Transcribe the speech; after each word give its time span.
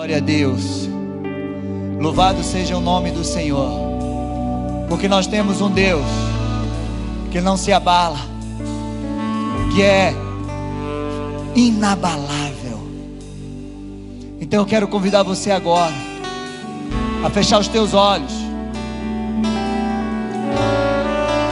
Glória 0.00 0.16
a 0.16 0.20
Deus. 0.20 0.88
Louvado 2.00 2.42
seja 2.42 2.74
o 2.74 2.80
nome 2.80 3.10
do 3.10 3.22
Senhor. 3.22 3.70
Porque 4.88 5.06
nós 5.06 5.26
temos 5.26 5.60
um 5.60 5.70
Deus 5.70 6.06
que 7.30 7.38
não 7.38 7.54
se 7.54 7.70
abala, 7.70 8.16
que 9.74 9.82
é 9.82 10.14
inabalável. 11.54 12.80
Então 14.40 14.60
eu 14.60 14.66
quero 14.66 14.88
convidar 14.88 15.22
você 15.22 15.50
agora 15.50 15.92
a 17.22 17.28
fechar 17.28 17.58
os 17.58 17.68
teus 17.68 17.92
olhos 17.92 18.32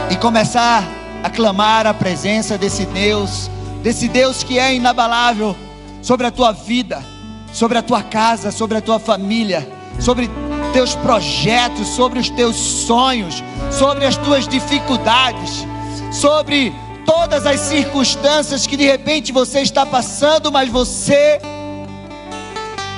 e 0.09 0.15
começar 0.15 0.83
a 1.21 1.29
clamar 1.29 1.85
a 1.85 1.93
presença 1.93 2.57
desse 2.57 2.87
Deus, 2.87 3.47
desse 3.83 4.07
Deus 4.07 4.41
que 4.43 4.57
é 4.57 4.73
inabalável 4.73 5.55
sobre 6.01 6.25
a 6.25 6.31
tua 6.31 6.51
vida, 6.51 7.05
sobre 7.51 7.77
a 7.77 7.81
tua 7.81 8.03
casa, 8.03 8.51
sobre 8.51 8.77
a 8.77 8.81
tua 8.81 8.99
família, 8.99 9.67
sobre 9.99 10.29
teus 10.73 10.95
projetos, 10.95 11.87
sobre 11.87 12.19
os 12.19 12.29
teus 12.29 12.55
sonhos, 12.55 13.43
sobre 13.71 14.05
as 14.05 14.15
tuas 14.17 14.47
dificuldades, 14.47 15.65
sobre 16.11 16.73
todas 17.05 17.45
as 17.45 17.59
circunstâncias 17.61 18.67
que 18.67 18.77
de 18.77 18.85
repente 18.85 19.31
você 19.31 19.61
está 19.61 19.85
passando, 19.85 20.51
mas 20.51 20.69
você 20.69 21.39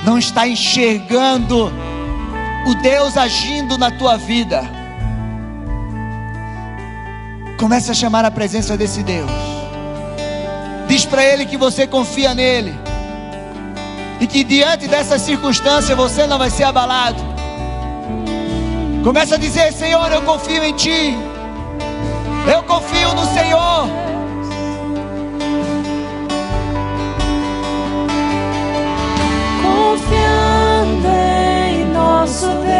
não 0.03 0.17
está 0.17 0.48
enxergando 0.48 1.71
o 2.68 2.76
Deus 2.81 3.18
agindo 3.18 3.77
na 3.77 3.91
tua 3.91 4.18
vida. 4.18 4.63
Comece 7.57 7.91
a 7.91 7.93
chamar 7.93 8.26
a 8.26 8.31
presença 8.31 8.76
desse 8.76 9.04
Deus. 9.04 9.29
Diz 10.88 11.05
para 11.05 11.23
Ele 11.23 11.45
que 11.45 11.57
você 11.57 11.85
confia 11.88 12.34
nele. 12.34 12.91
E 14.21 14.27
que 14.27 14.43
diante 14.43 14.88
dessa 14.88 15.17
circunstância 15.17 15.95
você 15.95 16.27
não 16.27 16.38
vai 16.38 16.52
ser 16.52 16.63
abalado. 16.63 17.20
Começa 19.03 19.34
a 19.34 19.37
dizer: 19.37 19.73
Senhor, 19.73 20.12
eu 20.12 20.21
confio 20.21 20.63
em 20.63 20.73
Ti. 20.73 21.18
Eu 22.54 22.62
confio 22.62 23.15
no 23.15 23.26
Senhor. 23.34 23.90
Confiando 29.63 31.07
em 31.68 31.85
nosso 31.85 32.46
Deus 32.46 32.71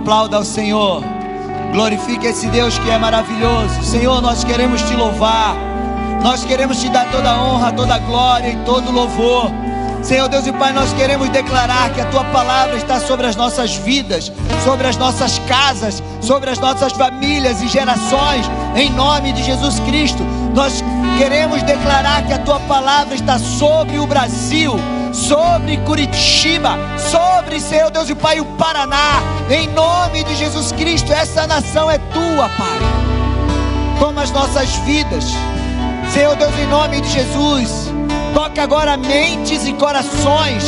Aplauda 0.00 0.38
ao 0.38 0.44
Senhor. 0.44 1.04
Glorifique 1.72 2.26
esse 2.26 2.46
Deus 2.46 2.78
que 2.78 2.90
é 2.90 2.98
maravilhoso. 2.98 3.82
Senhor, 3.84 4.22
nós 4.22 4.42
queremos 4.42 4.80
te 4.82 4.96
louvar. 4.96 5.54
Nós 6.22 6.42
queremos 6.42 6.80
te 6.80 6.88
dar 6.88 7.10
toda 7.12 7.38
honra, 7.38 7.70
toda 7.70 7.98
glória 7.98 8.48
e 8.48 8.56
todo 8.64 8.90
louvor. 8.90 9.50
Senhor 10.02 10.26
Deus 10.26 10.46
e 10.46 10.52
Pai, 10.52 10.72
nós 10.72 10.90
queremos 10.94 11.28
declarar 11.28 11.92
que 11.92 12.00
a 12.00 12.06
tua 12.06 12.24
palavra 12.24 12.78
está 12.78 12.98
sobre 12.98 13.26
as 13.26 13.36
nossas 13.36 13.74
vidas, 13.74 14.32
sobre 14.64 14.86
as 14.86 14.96
nossas 14.96 15.38
casas, 15.40 16.02
sobre 16.22 16.48
as 16.48 16.58
nossas 16.58 16.94
famílias 16.94 17.60
e 17.60 17.68
gerações, 17.68 18.50
em 18.74 18.90
nome 18.90 19.34
de 19.34 19.42
Jesus 19.42 19.80
Cristo. 19.80 20.24
Nós 20.54 20.82
queremos 21.18 21.62
declarar 21.62 22.26
que 22.26 22.32
a 22.32 22.38
tua 22.38 22.58
palavra 22.60 23.14
está 23.14 23.38
sobre 23.38 23.98
o 23.98 24.06
Brasil, 24.06 24.76
sobre 25.12 25.76
Curitiba, 25.78 26.78
sobre, 27.10 27.60
Senhor 27.60 27.90
Deus 27.90 28.08
e 28.08 28.14
Pai, 28.14 28.40
o 28.40 28.44
Paraná, 28.56 29.22
em 29.50 29.68
nome 29.68 30.24
de 30.24 30.34
Jesus 30.34 30.72
Cristo. 30.72 31.12
Essa 31.12 31.46
nação 31.46 31.90
é 31.90 31.98
tua, 31.98 32.48
Pai. 32.56 32.78
Toma 33.98 34.22
as 34.22 34.30
nossas 34.30 34.74
vidas, 34.76 35.24
Senhor 36.12 36.34
Deus, 36.36 36.56
em 36.58 36.66
nome 36.66 37.00
de 37.00 37.08
Jesus. 37.10 37.92
Toca 38.34 38.62
agora 38.62 38.96
mentes 38.96 39.66
e 39.66 39.72
corações. 39.72 40.64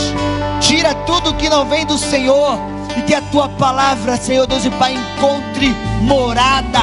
Tira 0.60 0.94
tudo 1.06 1.34
que 1.34 1.48
não 1.48 1.64
vem 1.64 1.86
do 1.86 1.96
Senhor. 1.96 2.58
E 2.96 3.02
que 3.02 3.14
a 3.14 3.22
tua 3.22 3.48
palavra, 3.48 4.18
Senhor 4.18 4.46
Deus 4.46 4.66
e 4.66 4.70
Pai, 4.70 4.94
encontre 4.94 5.74
morada. 6.02 6.80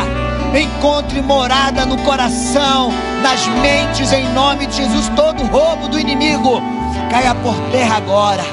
Encontre 0.58 1.22
morada 1.22 1.86
no 1.86 1.98
coração, 2.00 2.92
nas 3.22 3.48
mentes, 3.48 4.12
em 4.12 4.28
nome 4.34 4.66
de 4.66 4.78
Jesus. 4.78 5.10
Todo 5.16 5.44
roubo 5.44 5.88
do 5.88 6.00
inimigo 6.00 6.62
caia 7.10 7.36
por 7.36 7.56
terra 7.72 7.98
agora. 7.98 8.44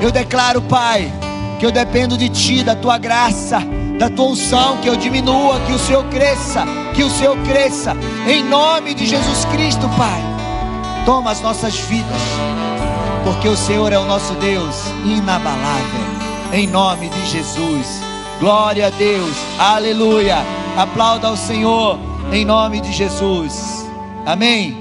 Eu 0.00 0.10
declaro, 0.10 0.62
Pai, 0.62 1.12
que 1.58 1.66
eu 1.66 1.72
dependo 1.72 2.16
de 2.16 2.28
Ti, 2.28 2.62
da 2.62 2.74
Tua 2.74 2.98
graça, 2.98 3.60
da 3.98 4.08
Tua 4.08 4.26
unção, 4.26 4.78
que 4.78 4.88
eu 4.88 4.96
diminua, 4.96 5.60
que 5.60 5.72
o 5.72 5.78
Senhor 5.78 6.04
cresça, 6.04 6.64
que 6.94 7.02
o 7.02 7.10
Senhor 7.10 7.36
cresça, 7.38 7.96
em 8.28 8.44
nome 8.44 8.94
de 8.94 9.06
Jesus 9.06 9.44
Cristo, 9.46 9.88
Pai. 9.96 10.22
Toma 11.04 11.30
as 11.30 11.40
nossas 11.40 11.76
vidas, 11.76 12.22
porque 13.24 13.48
o 13.48 13.56
Senhor 13.56 13.92
é 13.92 13.98
o 13.98 14.04
nosso 14.04 14.34
Deus 14.34 14.76
inabalável, 15.04 16.00
em 16.52 16.66
nome 16.66 17.08
de 17.08 17.26
Jesus. 17.26 18.02
Glória 18.38 18.86
a 18.86 18.90
Deus, 18.90 19.34
aleluia. 19.58 20.36
Aplauda 20.76 21.26
ao 21.26 21.36
Senhor, 21.36 21.98
em 22.32 22.44
nome 22.44 22.80
de 22.80 22.92
Jesus. 22.92 23.77
Amém. 24.28 24.74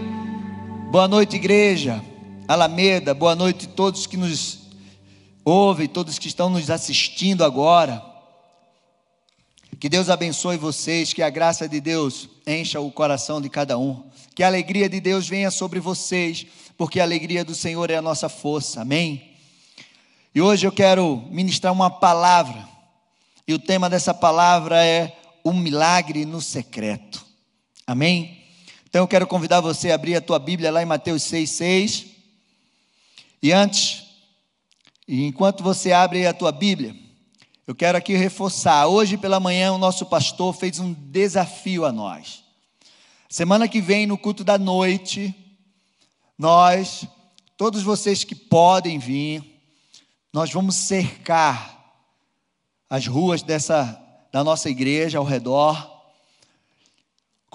Boa 0.91 1.08
noite, 1.08 1.38
igreja. 1.38 2.03
Alameda, 2.50 3.13
boa 3.13 3.34
noite 3.34 3.66
a 3.66 3.69
todos 3.69 4.06
que 4.06 4.18
nos 4.18 4.59
ouvem, 5.46 5.88
todos 5.88 6.19
que 6.19 6.28
estão 6.28 6.50
nos 6.50 6.69
assistindo 6.69 7.46
agora. 7.46 8.03
Que 9.80 9.88
Deus 9.88 10.09
abençoe 10.09 10.58
vocês, 10.58 11.13
que 11.13 11.24
a 11.24 11.30
graça 11.30 11.66
de 11.66 11.80
Deus 11.80 12.28
encha 12.46 12.81
o 12.81 12.91
coração 12.91 13.40
de 13.40 13.50
cada 13.50 13.78
um. 13.78 14.03
Que 14.35 14.44
a 14.44 14.47
alegria 14.47 14.90
de 14.90 15.00
Deus 15.00 15.30
venha 15.30 15.50
sobre 15.50 15.79
vocês, 15.79 16.46
porque 16.78 17.00
a 17.00 17.03
alegria 17.03 17.46
do 17.46 17.56
Senhor 17.56 17.90
é 17.90 17.96
a 17.96 18.02
nossa 18.02 18.28
força. 18.28 18.81
Amém? 18.81 19.31
E 20.35 20.41
hoje 20.41 20.68
eu 20.68 20.74
quero 20.74 21.24
ministrar 21.31 21.72
uma 21.72 21.90
palavra. 21.90 22.68
E 23.47 23.53
o 23.53 23.59
tema 23.59 23.90
dessa 23.90 24.14
palavra 24.14 24.85
é 24.85 25.18
o 25.41 25.53
milagre 25.53 26.25
no 26.25 26.41
secreto. 26.41 27.25
Amém? 27.88 28.37
Então 28.90 29.03
eu 29.03 29.08
quero 29.08 29.28
convidar 29.28 29.59
você 29.59 29.92
a 29.92 29.96
abrir 29.96 30.16
a 30.16 30.22
tua 30.22 30.40
Bíblia 30.40 30.72
lá 30.72 30.81
em 30.81 30.86
Mateus 30.86 31.24
6:6. 31.24 32.06
E 33.44 33.52
antes, 33.52 34.06
enquanto 35.06 35.62
você 35.62 35.92
abre 35.92 36.25
a 36.25 36.34
tua 36.34 36.53
Bíblia, 36.53 36.96
eu 37.68 37.76
quero 37.76 37.97
aqui 37.97 38.16
reforçar. 38.16 38.88
Hoje 38.88 39.18
pela 39.18 39.42
manhã 39.42 39.74
o 39.74 39.78
nosso 39.78 40.06
pastor 40.06 40.53
fez 40.53 40.80
um 40.80 40.94
desafio 40.94 41.86
a 41.86 41.92
nós. 41.92 42.46
Semana 43.28 43.67
que 43.67 43.82
vem 43.82 44.08
no 44.08 44.17
culto 44.17 44.41
da 44.41 44.58
noite, 44.58 45.35
nós, 46.38 47.06
todos 47.58 47.84
vocês 47.84 48.23
que 48.23 48.35
podem 48.35 48.97
vir, 48.97 49.44
nós 50.32 50.50
vamos 50.50 50.76
cercar 50.76 51.78
as 52.90 53.06
ruas 53.06 53.44
dessa 53.44 54.02
da 54.32 54.46
nossa 54.46 54.70
igreja 54.70 55.17
ao 55.17 55.26
redor 55.26 55.97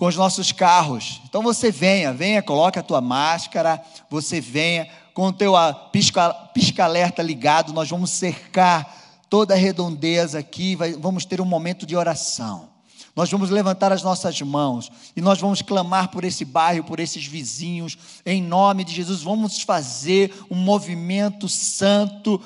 com 0.03 0.09
os 0.09 0.17
nossos 0.17 0.51
carros. 0.51 1.21
Então 1.29 1.45
você 1.45 1.71
venha, 1.71 2.13
venha, 2.13 2.43
coloque 2.43 2.77
a 2.77 2.83
tua 2.83 3.01
máscara, 3.01 3.81
você 4.11 4.41
venha 4.41 4.89
com 5.15 5.29
o 5.29 5.33
teu 5.33 5.55
ah, 5.55 5.73
pisca, 5.73 6.35
pisca-alerta 6.53 7.23
ligado, 7.23 7.73
nós 7.73 7.89
vamos 7.89 8.11
cercar 8.11 8.97
toda 9.31 9.55
a 9.55 9.57
redondeza 9.57 10.41
aqui, 10.41 10.75
vai, 10.75 10.95
vamos 10.95 11.25
ter 11.25 11.41
um 11.41 11.45
momento 11.45 11.87
de 11.87 11.95
oração. 11.95 12.69
Nós 13.15 13.31
vamos 13.31 13.49
levantar 13.49 13.93
as 13.93 14.03
nossas 14.03 14.43
mãos 14.43 14.91
e 15.15 15.21
nós 15.21 15.39
vamos 15.39 15.63
clamar 15.63 16.09
por 16.09 16.25
esse 16.25 16.45
bairro, 16.45 16.83
por 16.83 16.99
esses 16.99 17.25
vizinhos, 17.25 17.97
em 18.27 18.43
nome 18.43 18.83
de 18.83 18.93
Jesus. 18.93 19.23
Vamos 19.23 19.63
fazer 19.63 20.35
um 20.51 20.57
movimento 20.57 21.49
santo 21.49 22.41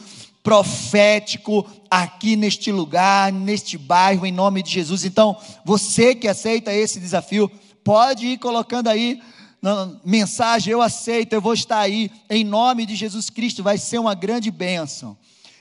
profético 0.46 1.66
aqui 1.90 2.36
neste 2.36 2.70
lugar, 2.70 3.32
neste 3.32 3.76
bairro, 3.76 4.24
em 4.24 4.30
nome 4.30 4.62
de 4.62 4.70
Jesus. 4.70 5.04
Então, 5.04 5.36
você 5.64 6.14
que 6.14 6.28
aceita 6.28 6.72
esse 6.72 7.00
desafio, 7.00 7.50
pode 7.82 8.28
ir 8.28 8.38
colocando 8.38 8.86
aí 8.86 9.20
na 9.60 9.98
mensagem: 10.04 10.72
Eu 10.72 10.80
aceito, 10.80 11.32
eu 11.32 11.40
vou 11.40 11.52
estar 11.52 11.80
aí, 11.80 12.12
em 12.30 12.44
nome 12.44 12.86
de 12.86 12.94
Jesus 12.94 13.28
Cristo, 13.28 13.60
vai 13.60 13.76
ser 13.76 13.98
uma 13.98 14.14
grande 14.14 14.48
bênção. 14.52 15.18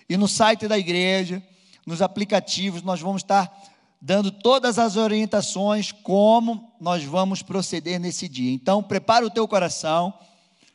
E 0.07 0.15
no 0.15 0.27
site 0.27 0.67
da 0.67 0.77
igreja, 0.77 1.41
nos 1.83 1.99
aplicativos, 1.99 2.83
nós 2.83 3.01
vamos 3.01 3.23
estar 3.23 3.51
dando 3.99 4.29
todas 4.29 4.77
as 4.77 4.97
orientações 4.97 5.91
como 5.91 6.71
nós 6.79 7.03
vamos 7.03 7.41
proceder 7.41 7.99
nesse 7.99 8.29
dia. 8.29 8.51
Então, 8.51 8.83
prepara 8.83 9.25
o 9.25 9.31
teu 9.31 9.47
coração, 9.47 10.13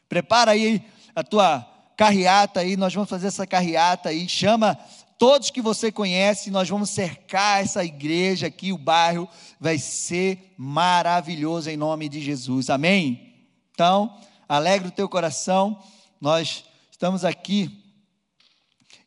prepara 0.08 0.50
aí 0.50 0.82
a 1.14 1.22
tua 1.22 1.69
carreata 2.00 2.60
aí, 2.60 2.78
nós 2.78 2.94
vamos 2.94 3.10
fazer 3.10 3.26
essa 3.26 3.46
carreata 3.46 4.08
aí, 4.08 4.26
chama 4.26 4.74
todos 5.18 5.50
que 5.50 5.60
você 5.60 5.92
conhece, 5.92 6.50
nós 6.50 6.66
vamos 6.66 6.88
cercar 6.88 7.60
essa 7.60 7.84
igreja 7.84 8.46
aqui, 8.46 8.72
o 8.72 8.78
bairro, 8.78 9.28
vai 9.60 9.76
ser 9.76 10.54
maravilhoso 10.56 11.68
em 11.68 11.76
nome 11.76 12.08
de 12.08 12.18
Jesus, 12.22 12.70
amém? 12.70 13.34
Então, 13.74 14.18
alegre 14.48 14.88
o 14.88 14.90
teu 14.90 15.10
coração, 15.10 15.78
nós 16.18 16.64
estamos 16.90 17.22
aqui 17.22 17.70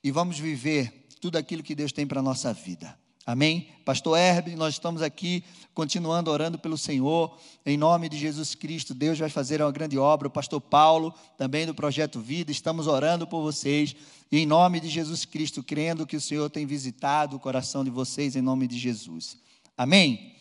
e 0.04 0.12
vamos 0.12 0.38
viver 0.38 1.08
tudo 1.20 1.40
aquilo 1.40 1.64
que 1.64 1.74
Deus 1.74 1.92
tem 1.92 2.06
para 2.06 2.20
a 2.20 2.24
nossa 2.24 2.54
vida. 2.54 2.96
Amém? 3.26 3.70
Pastor 3.84 4.20
Herb, 4.20 4.56
nós 4.56 4.76
estamos 4.76 5.02
aqui 5.02 5.44
continuando 5.74 6.30
orando 6.30 6.58
pelo 6.58 6.78
Senhor, 6.78 7.38
em 7.66 7.78
nome 7.78 8.08
de 8.08 8.18
Jesus 8.18 8.56
Cristo. 8.56 8.94
Deus 8.94 9.18
vai 9.18 9.30
fazer 9.30 9.62
uma 9.62 9.72
grande 9.72 9.98
obra. 9.98 10.28
O 10.28 10.32
pastor 10.32 10.62
Paulo, 10.62 11.14
também 11.38 11.66
do 11.66 11.74
Projeto 11.74 12.20
Vida, 12.20 12.52
estamos 12.52 12.88
orando 12.88 13.26
por 13.26 13.42
vocês, 13.42 13.96
e 14.32 14.40
em 14.40 14.46
nome 14.46 14.80
de 14.80 14.90
Jesus 14.90 15.26
Cristo, 15.26 15.64
crendo 15.64 16.06
que 16.06 16.16
o 16.16 16.22
Senhor 16.22 16.50
tem 16.50 16.66
visitado 16.66 17.36
o 17.36 17.40
coração 17.40 17.84
de 17.84 17.90
vocês, 17.90 18.36
em 18.36 18.42
nome 18.42 18.68
de 18.68 18.78
Jesus. 18.78 19.38
Amém? 19.78 20.36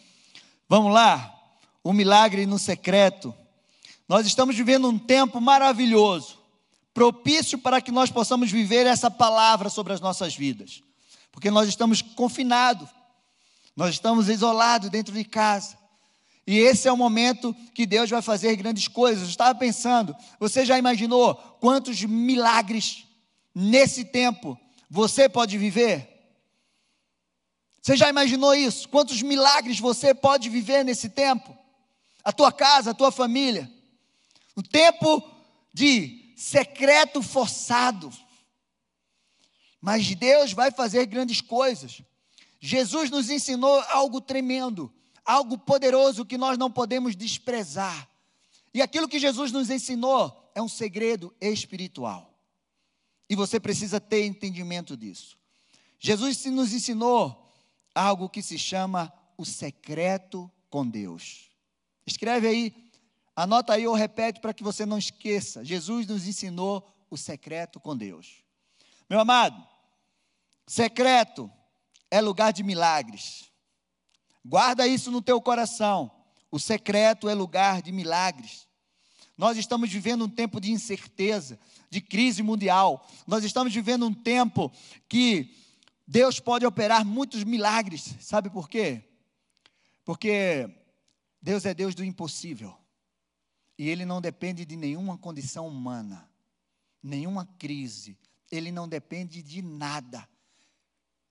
Vamos 0.69 0.93
lá, 0.93 1.35
o 1.83 1.93
milagre 1.93 2.47
no 2.47 2.59
secreto. 2.59 3.35
Nós 4.09 4.27
estamos 4.27 4.57
vivendo 4.57 4.89
um 4.89 4.99
tempo 4.99 5.41
maravilhoso, 5.41 6.39
propício 6.93 7.59
para 7.59 7.81
que 7.81 7.91
nós 7.91 8.11
possamos 8.11 8.51
viver 8.51 8.87
essa 8.87 9.11
palavra 9.11 9.69
sobre 9.69 9.93
as 9.93 10.01
nossas 10.01 10.35
vidas 10.35 10.83
porque 11.33 11.51
nós 11.51 11.67
estamos 11.67 12.03
confinados, 12.03 12.89
nós 13.77 13.95
estamos 13.95 14.29
isolados 14.29 14.91
dentro 14.91 15.15
de 15.15 15.25
casa. 15.25 15.79
E 16.47 16.59
esse 16.59 16.89
é 16.89 16.93
o 16.93 16.97
momento 16.97 17.55
que 17.75 17.87
Deus 17.87 18.11
vai 18.11 18.21
fazer 18.21 18.57
grandes 18.57 18.89
coisas. 18.89 19.23
Eu 19.23 19.29
estava 19.29 19.59
pensando, 19.59 20.15
você 20.41 20.65
já 20.65 20.77
imaginou 20.77 21.35
quantos 21.61 22.03
milagres 22.03 23.07
nesse 23.55 24.05
tempo 24.05 24.59
você 24.91 25.29
pode 25.29 25.57
viver? 25.57 26.09
Você 27.81 27.97
já 27.97 28.09
imaginou 28.09 28.55
isso? 28.55 28.89
Quantos 28.89 29.23
milagres 29.23 29.81
você 29.81 30.15
pode 30.15 30.49
viver 30.49 30.85
nesse 30.85 31.09
tempo? 31.09 31.57
A 32.23 32.33
tua 32.33 32.53
casa, 32.53 32.91
a 32.91 32.95
tua 32.95 33.11
família. 33.11 33.71
No 34.55 34.63
tempo 34.63 35.23
de 35.73 36.35
secreto 36.37 37.23
forçado. 37.23 38.13
Mas 39.81 40.15
Deus 40.15 40.53
vai 40.53 40.71
fazer 40.71 41.07
grandes 41.07 41.41
coisas. 41.41 42.03
Jesus 42.65 43.11
nos 43.11 43.29
ensinou 43.29 43.81
algo 43.89 44.21
tremendo, 44.21 44.95
algo 45.25 45.59
poderoso 45.59 46.25
que 46.25 46.39
nós 46.39 46.57
não 46.57 46.71
podemos 46.71 47.17
desprezar. 47.17 48.09
E 48.73 48.81
aquilo 48.81 49.09
que 49.09 49.19
Jesus 49.19 49.51
nos 49.51 49.69
ensinou 49.69 50.53
é 50.55 50.63
um 50.63 50.69
segredo 50.69 51.35
espiritual. 51.41 52.33
E 53.29 53.35
você 53.35 53.59
precisa 53.59 54.01
ter 54.01 54.25
entendimento 54.25 54.97
disso. 54.97 55.37
Jesus 55.99 56.45
nos 56.47 56.73
ensinou 56.73 57.53
algo 57.93 58.29
que 58.29 58.41
se 58.41 58.57
chama 58.57 59.13
o 59.37 59.45
secreto 59.45 60.49
com 60.71 60.87
Deus. 60.89 61.51
Escreve 62.07 62.47
aí, 62.47 62.91
anota 63.35 63.73
aí 63.73 63.89
ou 63.89 63.95
repete 63.95 64.41
para 64.41 64.55
que 64.55 64.63
você 64.63 64.87
não 64.87 64.99
esqueça. 64.99 65.65
Jesus 65.65 66.07
nos 66.07 66.29
ensinou 66.29 66.89
o 67.11 67.17
secreto 67.17 67.81
com 67.81 67.97
Deus. 67.97 68.45
Meu 69.11 69.19
amado, 69.19 69.67
Secreto 70.67 71.51
é 72.13 72.21
lugar 72.21 72.53
de 72.53 72.63
milagres. 72.63 73.51
Guarda 74.45 74.87
isso 74.87 75.11
no 75.11 75.23
teu 75.23 75.41
coração. 75.41 76.11
O 76.51 76.59
secreto 76.61 77.27
é 77.27 77.33
lugar 77.33 77.81
de 77.81 77.91
milagres. 77.91 78.69
Nós 79.35 79.57
estamos 79.57 79.91
vivendo 79.91 80.27
um 80.27 80.29
tempo 80.29 80.61
de 80.61 80.71
incerteza, 80.71 81.59
de 81.89 82.03
crise 82.03 82.43
mundial. 82.43 83.09
Nós 83.27 83.45
estamos 83.45 83.73
vivendo 83.73 84.05
um 84.05 84.13
tempo 84.13 84.71
que 85.09 85.57
Deus 86.07 86.39
pode 86.39 86.67
operar 86.67 87.03
muitos 87.03 87.45
milagres. 87.45 88.15
Sabe 88.21 88.51
por 88.51 88.69
quê? 88.69 89.03
Porque 90.05 90.69
Deus 91.41 91.65
é 91.65 91.73
Deus 91.73 91.95
do 91.95 92.05
impossível. 92.05 92.77
E 93.79 93.89
Ele 93.89 94.05
não 94.05 94.21
depende 94.21 94.67
de 94.67 94.77
nenhuma 94.77 95.17
condição 95.17 95.67
humana, 95.67 96.29
nenhuma 97.03 97.47
crise. 97.59 98.19
Ele 98.51 98.71
não 98.71 98.87
depende 98.87 99.43
de 99.43 99.63
nada 99.63 100.29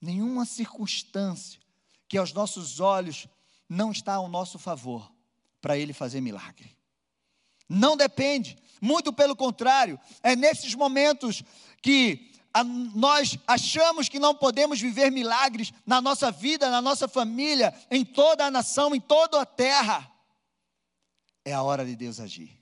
nenhuma 0.01 0.45
circunstância 0.45 1.59
que 2.07 2.17
aos 2.17 2.33
nossos 2.33 2.79
olhos 2.79 3.27
não 3.69 3.91
está 3.91 4.15
ao 4.15 4.27
nosso 4.27 4.57
favor 4.57 5.09
para 5.61 5.77
ele 5.77 5.93
fazer 5.93 6.19
milagre. 6.19 6.75
Não 7.69 7.95
depende, 7.95 8.57
muito 8.81 9.13
pelo 9.13 9.35
contrário, 9.35 9.97
é 10.21 10.35
nesses 10.35 10.75
momentos 10.75 11.43
que 11.81 12.31
a, 12.53 12.63
nós 12.63 13.37
achamos 13.47 14.09
que 14.09 14.19
não 14.19 14.35
podemos 14.35 14.81
viver 14.81 15.09
milagres 15.09 15.71
na 15.85 16.01
nossa 16.01 16.31
vida, 16.31 16.69
na 16.69 16.81
nossa 16.81 17.07
família, 17.07 17.73
em 17.89 18.03
toda 18.03 18.45
a 18.45 18.51
nação, 18.51 18.93
em 18.93 18.99
toda 18.99 19.39
a 19.39 19.45
terra. 19.45 20.11
É 21.45 21.53
a 21.53 21.63
hora 21.63 21.85
de 21.85 21.95
Deus 21.95 22.19
agir. 22.19 22.59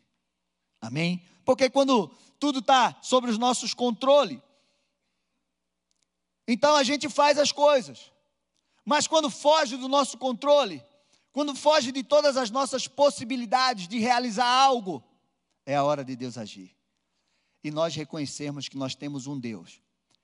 Amém? 0.80 1.26
Porque 1.44 1.70
quando 1.70 2.08
tudo 2.40 2.60
está 2.60 2.96
sobre 3.02 3.32
os 3.32 3.38
nossos 3.38 3.74
controles, 3.74 4.40
então 6.52 6.76
a 6.76 6.84
gente 6.84 7.08
faz 7.08 7.38
as 7.38 7.52
coisas. 7.52 8.12
Mas 8.84 9.06
quando 9.06 9.30
foge 9.30 9.78
do 9.78 9.88
nosso 9.88 10.18
controle, 10.18 10.84
quando 11.32 11.54
foge 11.54 11.92
de 11.92 12.02
todas 12.02 12.36
as 12.36 12.50
nossas 12.50 12.88
possibilidades 12.88 13.88
de 13.88 14.00
realizar 14.00 14.48
algo, 14.48 15.04
é 15.64 15.76
a 15.76 15.84
hora 15.84 16.04
de 16.04 16.16
Deus 16.16 16.40
agir. 16.40 16.76
E 17.64 17.70
nós 17.70 17.96
reconhecermos 17.96 18.68
que 18.68 18.78
nós 18.78 18.96
temos 18.96 19.28
um 19.28 19.40
Deus 19.40 19.80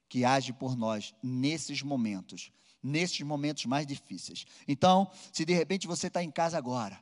que 0.10 0.26
age 0.26 0.52
por 0.52 0.76
nós 0.76 1.14
nesses 1.22 1.84
momentos, 1.84 2.52
nesses 2.82 3.22
momentos 3.22 3.66
mais 3.66 3.86
difíceis. 3.86 4.48
Então, 4.68 5.12
se 5.32 5.46
de 5.46 5.54
repente 5.54 5.86
você 5.86 6.08
está 6.08 6.24
em 6.24 6.32
casa 6.32 6.58
agora 6.58 7.00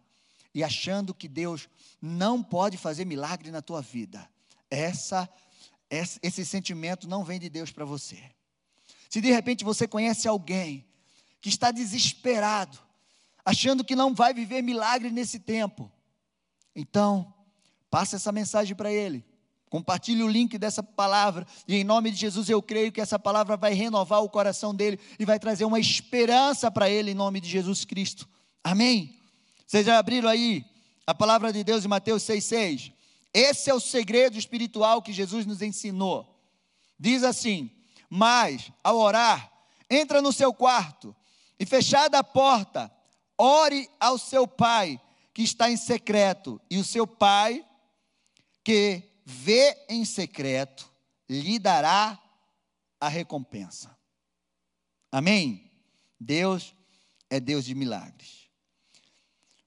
e 0.53 0.65
achando 0.65 1.13
que 1.13 1.29
Deus 1.29 1.69
não 2.01 2.43
pode 2.43 2.77
fazer 2.77 3.05
milagre 3.05 3.51
na 3.51 3.61
tua 3.61 3.81
vida, 3.81 4.29
essa, 4.69 5.29
esse 5.89 6.45
sentimento 6.45 7.07
não 7.07 7.23
vem 7.23 7.39
de 7.39 7.47
Deus 7.47 7.71
para 7.71 7.85
você. 7.85 8.21
Se 9.13 9.21
de 9.21 9.29
repente 9.29 9.63
você 9.63 9.87
conhece 9.87 10.27
alguém 10.27 10.83
que 11.39 11.47
está 11.47 11.69
desesperado, 11.69 12.79
achando 13.45 13.83
que 13.83 13.95
não 13.95 14.11
vai 14.11 14.33
viver 14.33 14.63
milagre 14.63 15.11
nesse 15.11 15.37
tempo, 15.37 15.91
então, 16.75 17.31
passe 17.91 18.15
essa 18.15 18.31
mensagem 18.31 18.75
para 18.75 18.91
ele. 18.91 19.23
Compartilhe 19.69 20.23
o 20.23 20.27
link 20.27 20.57
dessa 20.57 20.81
palavra. 20.81 21.45
E 21.67 21.75
em 21.75 21.83
nome 21.83 22.09
de 22.09 22.17
Jesus 22.17 22.49
eu 22.49 22.59
creio 22.59 22.91
que 22.91 22.99
essa 22.99 23.19
palavra 23.19 23.55
vai 23.55 23.75
renovar 23.75 24.23
o 24.23 24.29
coração 24.29 24.73
dele 24.73 24.99
e 25.19 25.25
vai 25.25 25.37
trazer 25.37 25.65
uma 25.65 25.79
esperança 25.79 26.71
para 26.71 26.89
ele 26.89 27.11
em 27.11 27.13
nome 27.13 27.39
de 27.39 27.47
Jesus 27.47 27.85
Cristo. 27.85 28.27
Amém? 28.63 29.15
Vocês 29.67 29.85
já 29.85 29.99
abriram 29.99 30.27
aí 30.27 30.65
a 31.05 31.13
palavra 31.13 31.53
de 31.53 31.63
Deus 31.63 31.85
em 31.85 31.87
Mateus 31.87 32.23
6,6? 32.23 32.91
Esse 33.31 33.69
é 33.69 33.75
o 33.75 33.79
segredo 33.79 34.39
espiritual 34.39 35.03
que 35.03 35.13
Jesus 35.13 35.45
nos 35.45 35.61
ensinou. 35.61 36.35
Diz 36.99 37.23
assim: 37.23 37.69
mas, 38.15 38.71
ao 38.83 38.99
orar, 38.99 39.51
entra 39.89 40.21
no 40.21 40.31
seu 40.31 40.53
quarto 40.53 41.15
e, 41.59 41.65
fechada 41.65 42.19
a 42.19 42.23
porta, 42.23 42.95
ore 43.35 43.89
ao 43.99 44.19
seu 44.19 44.47
pai 44.47 45.01
que 45.33 45.41
está 45.41 45.67
em 45.71 45.75
secreto, 45.75 46.61
e 46.69 46.77
o 46.77 46.83
seu 46.83 47.07
pai 47.07 47.67
que 48.63 49.01
vê 49.25 49.75
em 49.89 50.05
secreto 50.05 50.87
lhe 51.27 51.57
dará 51.57 52.21
a 52.99 53.07
recompensa. 53.07 53.97
Amém? 55.11 55.71
Deus 56.19 56.75
é 57.31 57.39
Deus 57.39 57.65
de 57.65 57.73
milagres. 57.73 58.47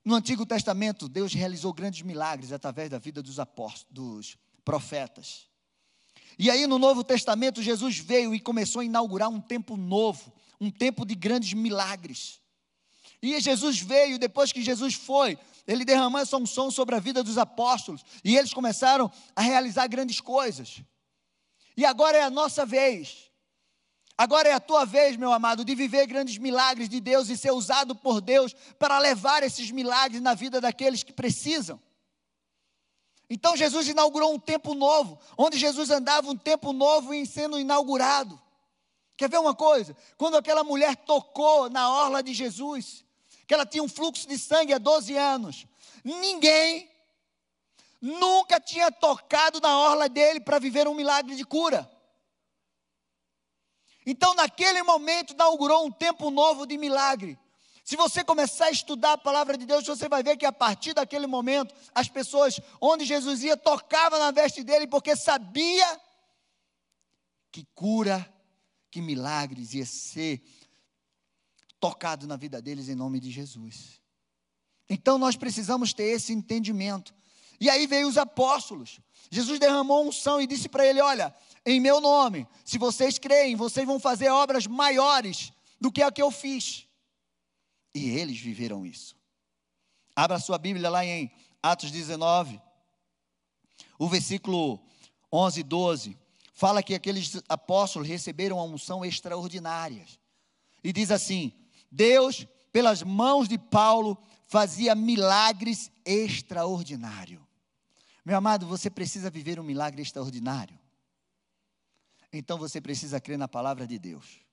No 0.05 0.15
Antigo 0.15 0.47
Testamento, 0.47 1.09
Deus 1.09 1.35
realizou 1.35 1.73
grandes 1.73 2.03
milagres 2.03 2.53
através 2.53 2.91
da 2.91 2.99
vida 3.01 3.21
dos 3.21 3.41
apóstolos, 3.41 3.87
dos 3.91 4.39
profetas. 4.65 5.49
E 6.39 6.51
aí 6.51 6.67
no 6.67 6.79
Novo 6.79 7.03
Testamento, 7.03 7.63
Jesus 7.63 7.99
veio 7.99 8.35
e 8.35 8.41
começou 8.41 8.81
a 8.81 8.85
inaugurar 8.85 9.29
um 9.29 9.41
tempo 9.41 9.77
novo, 9.77 10.33
um 10.61 10.71
tempo 10.71 11.05
de 11.05 11.15
grandes 11.15 11.53
milagres. 11.53 12.41
E 13.23 13.41
Jesus 13.41 13.81
veio, 13.81 14.19
depois 14.19 14.53
que 14.53 14.63
Jesus 14.63 14.95
foi, 14.95 15.39
ele 15.67 15.85
derramou 15.85 16.21
essa 16.21 16.37
unção 16.37 16.71
sobre 16.71 16.95
a 16.95 17.01
vida 17.01 17.23
dos 17.23 17.39
apóstolos, 17.39 18.05
e 18.23 18.37
eles 18.37 18.53
começaram 18.53 19.11
a 19.35 19.41
realizar 19.41 19.87
grandes 19.89 20.21
coisas. 20.21 20.83
E 21.77 21.85
agora 21.85 22.19
é 22.19 22.23
a 22.23 22.31
nossa 22.31 22.65
vez 22.67 23.27
Agora 24.19 24.49
é 24.49 24.53
a 24.53 24.61
tua 24.61 24.87
vez, 24.87 25.17
meu 25.17 25.31
amado, 25.31 25.63
de 25.63 25.75
viver 25.75 26.07
grandes 26.07 26.39
milagres 26.39 26.89
de 26.89 27.01
Deus 27.01 27.29
e 27.29 27.37
ser 27.37 27.51
usado 27.51 27.95
por 27.95 28.23
Deus 28.23 28.55
para 28.79 28.99
levar 28.99 29.43
esses 29.43 29.71
milagres 29.71 30.23
na 30.23 30.33
vida 30.33 30.59
daqueles 30.59 31.03
que 31.03 31.13
precisam. 31.13 31.79
Então 33.29 33.57
Jesus 33.57 33.89
inaugurou 33.89 34.33
um 34.33 34.39
tempo 34.39 34.75
novo, 34.75 35.19
onde 35.37 35.59
Jesus 35.59 35.91
andava 35.91 36.31
um 36.31 36.37
tempo 36.37 36.73
novo 36.73 37.13
em 37.13 37.25
sendo 37.25 37.59
inaugurado. 37.59 38.41
Quer 39.17 39.29
ver 39.29 39.39
uma 39.39 39.55
coisa? 39.55 39.97
Quando 40.17 40.37
aquela 40.37 40.63
mulher 40.63 40.95
tocou 40.95 41.69
na 41.71 41.91
orla 41.91 42.23
de 42.23 42.33
Jesus, 42.35 43.05
que 43.47 43.55
ela 43.55 43.67
tinha 43.67 43.83
um 43.83 43.89
fluxo 43.89 44.29
de 44.29 44.39
sangue 44.39 44.73
há 44.73 44.79
12 44.79 45.17
anos, 45.17 45.67
ninguém 46.05 46.89
nunca 48.01 48.61
tinha 48.61 48.93
tocado 48.93 49.61
na 49.61 49.77
orla 49.79 50.09
dele 50.09 50.41
para 50.41 50.59
viver 50.59 50.87
um 50.87 50.95
milagre 50.95 51.35
de 51.35 51.45
cura. 51.45 51.91
Então, 54.05 54.35
naquele 54.35 54.83
momento, 54.85 55.33
inaugurou 55.33 55.85
um 55.85 55.91
tempo 55.91 56.31
novo 56.31 56.65
de 56.65 56.79
milagre. 56.79 57.37
Se 57.87 57.95
você 57.95 58.25
começar 58.25 58.65
a 58.67 58.71
estudar 58.73 59.13
a 59.13 59.19
palavra 59.19 59.57
de 59.57 59.65
Deus, 59.65 59.87
você 59.87 60.09
vai 60.09 60.21
ver 60.21 60.37
que 60.37 60.45
a 60.45 60.51
partir 60.51 60.93
daquele 60.93 61.29
momento, 61.29 61.73
as 61.95 62.09
pessoas 62.09 62.59
onde 62.81 63.05
Jesus 63.05 63.45
ia 63.45 63.57
tocavam 63.57 64.19
na 64.19 64.33
veste 64.33 64.65
dele, 64.65 64.89
porque 64.89 65.15
sabia 65.15 66.01
que 67.53 67.65
cura, 67.77 68.29
que 68.91 69.01
milagres 69.01 69.73
ia 69.73 69.87
ser 69.87 70.43
tocado 71.79 72.27
na 72.27 72.35
vida 72.35 72.61
deles 72.61 72.89
em 72.89 72.97
nome 72.97 73.21
de 73.21 73.31
Jesus. 73.31 74.01
Então 74.91 75.17
nós 75.17 75.37
precisamos 75.37 75.93
ter 75.93 76.07
esse 76.07 76.33
entendimento. 76.33 77.15
E 77.61 77.71
aí 77.71 77.87
veio 77.87 78.09
os 78.09 78.19
apóstolos. 78.19 78.99
Jesus 79.31 79.61
derramou 79.61 80.09
unção 80.09 80.41
e 80.41 80.47
disse 80.49 80.69
para 80.69 80.85
ele: 80.85 81.01
Olha, 81.01 81.33
em 81.65 81.79
meu 81.79 82.01
nome, 82.01 82.49
se 82.65 82.79
vocês 82.79 83.17
creem, 83.17 83.55
vocês 83.55 83.87
vão 83.87 84.01
fazer 84.01 84.29
obras 84.29 84.67
maiores 84.67 85.53
do 85.81 85.93
que 85.93 86.03
a 86.03 86.11
que 86.11 86.21
eu 86.21 86.33
fiz. 86.33 86.86
E 87.97 88.11
eles 88.11 88.39
viveram 88.39 88.85
isso. 88.85 89.17
Abra 90.15 90.39
sua 90.39 90.59
Bíblia 90.59 90.91
lá 90.91 91.03
em 91.03 91.33
Atos 91.63 91.91
19, 91.91 92.61
o 93.99 94.07
versículo 94.07 94.79
11 95.33 95.61
e 95.61 95.63
12. 95.63 96.19
Fala 96.53 96.83
que 96.83 96.95
aqueles 96.95 97.41
apóstolos 97.49 98.07
receberam 98.07 98.59
uma 98.59 98.67
unção 98.67 99.03
extraordinária. 99.03 100.05
E 100.85 100.93
diz 100.93 101.11
assim: 101.11 101.55
Deus, 101.91 102.47
pelas 102.71 103.03
mãos 103.03 103.49
de 103.49 103.57
Paulo, 103.57 104.19
fazia 104.47 104.95
milagres 104.95 105.91
extraordinários. 106.05 107.41
Meu 108.27 108.37
amado, 108.37 108.67
você 108.67 108.91
precisa 108.91 109.31
viver 109.31 109.59
um 109.59 109.65
milagre 109.65 110.03
extraordinário. 110.03 110.79
Então 112.31 112.59
você 112.59 112.79
precisa 112.79 113.19
crer 113.23 113.39
na 113.39 113.49
palavra 113.49 113.87
de 113.87 113.99
Deus 113.99 114.46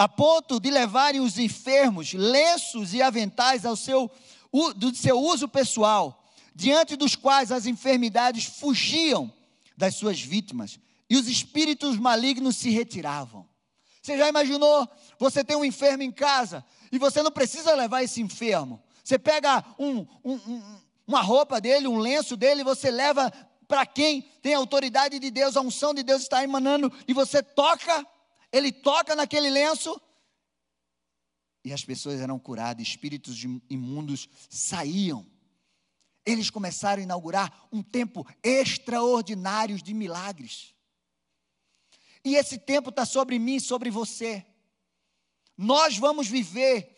a 0.00 0.08
ponto 0.08 0.58
de 0.58 0.70
levarem 0.70 1.20
os 1.20 1.38
enfermos 1.38 2.14
lenços 2.14 2.94
e 2.94 3.02
aventais 3.02 3.66
ao 3.66 3.76
seu, 3.76 4.10
do 4.74 4.94
seu 4.94 5.20
uso 5.20 5.46
pessoal, 5.46 6.24
diante 6.54 6.96
dos 6.96 7.14
quais 7.14 7.52
as 7.52 7.66
enfermidades 7.66 8.44
fugiam 8.44 9.30
das 9.76 9.96
suas 9.96 10.18
vítimas 10.18 10.80
e 11.10 11.18
os 11.18 11.28
espíritos 11.28 11.98
malignos 11.98 12.56
se 12.56 12.70
retiravam. 12.70 13.46
Você 14.00 14.16
já 14.16 14.26
imaginou? 14.26 14.88
Você 15.18 15.44
tem 15.44 15.54
um 15.54 15.66
enfermo 15.66 16.02
em 16.02 16.10
casa 16.10 16.64
e 16.90 16.98
você 16.98 17.22
não 17.22 17.30
precisa 17.30 17.74
levar 17.74 18.02
esse 18.02 18.22
enfermo. 18.22 18.82
Você 19.04 19.18
pega 19.18 19.62
um, 19.78 20.06
um, 20.24 20.32
um, 20.32 20.62
uma 21.06 21.20
roupa 21.20 21.60
dele, 21.60 21.86
um 21.86 21.98
lenço 21.98 22.38
dele, 22.38 22.64
você 22.64 22.90
leva 22.90 23.30
para 23.68 23.84
quem 23.84 24.22
tem 24.40 24.54
autoridade 24.54 25.18
de 25.18 25.30
Deus, 25.30 25.58
a 25.58 25.60
unção 25.60 25.92
de 25.92 26.02
Deus 26.02 26.22
está 26.22 26.42
emanando, 26.42 26.90
e 27.06 27.12
você 27.12 27.42
toca 27.42 28.02
ele 28.52 28.72
toca 28.72 29.14
naquele 29.14 29.50
lenço 29.50 30.00
e 31.64 31.72
as 31.72 31.84
pessoas 31.84 32.20
eram 32.20 32.38
curadas, 32.38 32.86
espíritos 32.86 33.42
imundos 33.68 34.28
saíam. 34.48 35.26
Eles 36.24 36.50
começaram 36.50 37.00
a 37.00 37.04
inaugurar 37.04 37.68
um 37.70 37.82
tempo 37.82 38.26
extraordinário 38.42 39.80
de 39.80 39.92
milagres. 39.92 40.74
E 42.24 42.36
esse 42.36 42.58
tempo 42.58 42.90
está 42.90 43.04
sobre 43.04 43.38
mim 43.38 43.56
e 43.56 43.60
sobre 43.60 43.90
você. 43.90 44.46
Nós 45.56 45.98
vamos 45.98 46.28
viver, 46.28 46.96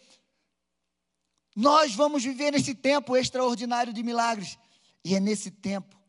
nós 1.54 1.94
vamos 1.94 2.22
viver 2.22 2.52
nesse 2.52 2.74
tempo 2.74 3.16
extraordinário 3.16 3.92
de 3.92 4.02
milagres. 4.02 4.58
E 5.04 5.14
é 5.14 5.20
nesse 5.20 5.50
tempo 5.50 6.00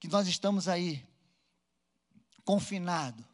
que 0.00 0.08
nós 0.08 0.26
estamos 0.26 0.68
aí, 0.68 1.06
confinados, 2.44 3.25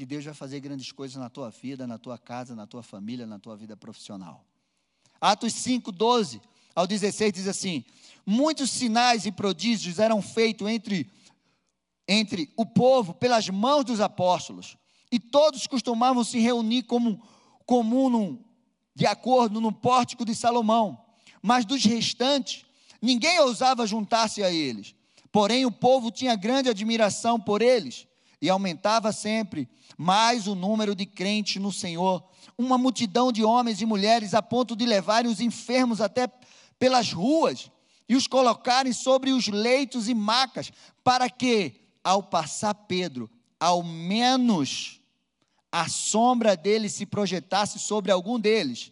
que 0.00 0.06
Deus 0.06 0.24
vai 0.24 0.32
fazer 0.32 0.60
grandes 0.60 0.90
coisas 0.90 1.18
na 1.18 1.28
tua 1.28 1.50
vida, 1.50 1.86
na 1.86 1.98
tua 1.98 2.16
casa, 2.16 2.56
na 2.56 2.66
tua 2.66 2.82
família, 2.82 3.26
na 3.26 3.38
tua 3.38 3.54
vida 3.54 3.76
profissional. 3.76 4.46
Atos 5.20 5.52
5, 5.52 5.92
12 5.92 6.40
ao 6.74 6.86
16 6.86 7.34
diz 7.34 7.46
assim: 7.46 7.84
Muitos 8.24 8.70
sinais 8.70 9.26
e 9.26 9.30
prodígios 9.30 9.98
eram 9.98 10.22
feitos 10.22 10.66
entre, 10.66 11.12
entre 12.08 12.50
o 12.56 12.64
povo 12.64 13.12
pelas 13.12 13.50
mãos 13.50 13.84
dos 13.84 14.00
apóstolos, 14.00 14.74
e 15.12 15.20
todos 15.20 15.66
costumavam 15.66 16.24
se 16.24 16.38
reunir 16.38 16.84
como 16.84 17.22
comum 17.66 18.08
num, 18.08 18.42
de 18.94 19.04
acordo 19.04 19.60
no 19.60 19.70
pórtico 19.70 20.24
de 20.24 20.34
Salomão. 20.34 20.98
Mas 21.42 21.66
dos 21.66 21.84
restantes, 21.84 22.64
ninguém 23.02 23.38
ousava 23.40 23.86
juntar-se 23.86 24.42
a 24.42 24.50
eles. 24.50 24.94
Porém, 25.30 25.66
o 25.66 25.70
povo 25.70 26.10
tinha 26.10 26.34
grande 26.36 26.70
admiração 26.70 27.38
por 27.38 27.60
eles 27.60 28.08
e 28.40 28.48
aumentava 28.48 29.12
sempre 29.12 29.68
mais 29.96 30.46
o 30.46 30.54
número 30.54 30.94
de 30.94 31.04
crentes 31.04 31.60
no 31.60 31.70
Senhor. 31.70 32.24
Uma 32.56 32.78
multidão 32.78 33.30
de 33.30 33.44
homens 33.44 33.80
e 33.80 33.86
mulheres 33.86 34.32
a 34.34 34.40
ponto 34.40 34.74
de 34.74 34.86
levarem 34.86 35.30
os 35.30 35.40
enfermos 35.40 36.00
até 36.00 36.26
pelas 36.78 37.12
ruas 37.12 37.70
e 38.08 38.16
os 38.16 38.26
colocarem 38.26 38.92
sobre 38.92 39.30
os 39.30 39.46
leitos 39.46 40.08
e 40.08 40.14
macas, 40.14 40.72
para 41.04 41.28
que, 41.30 41.74
ao 42.02 42.22
passar 42.22 42.74
Pedro, 42.74 43.30
ao 43.58 43.82
menos 43.82 45.00
a 45.70 45.88
sombra 45.88 46.56
dele 46.56 46.88
se 46.88 47.06
projetasse 47.06 47.78
sobre 47.78 48.10
algum 48.10 48.40
deles. 48.40 48.90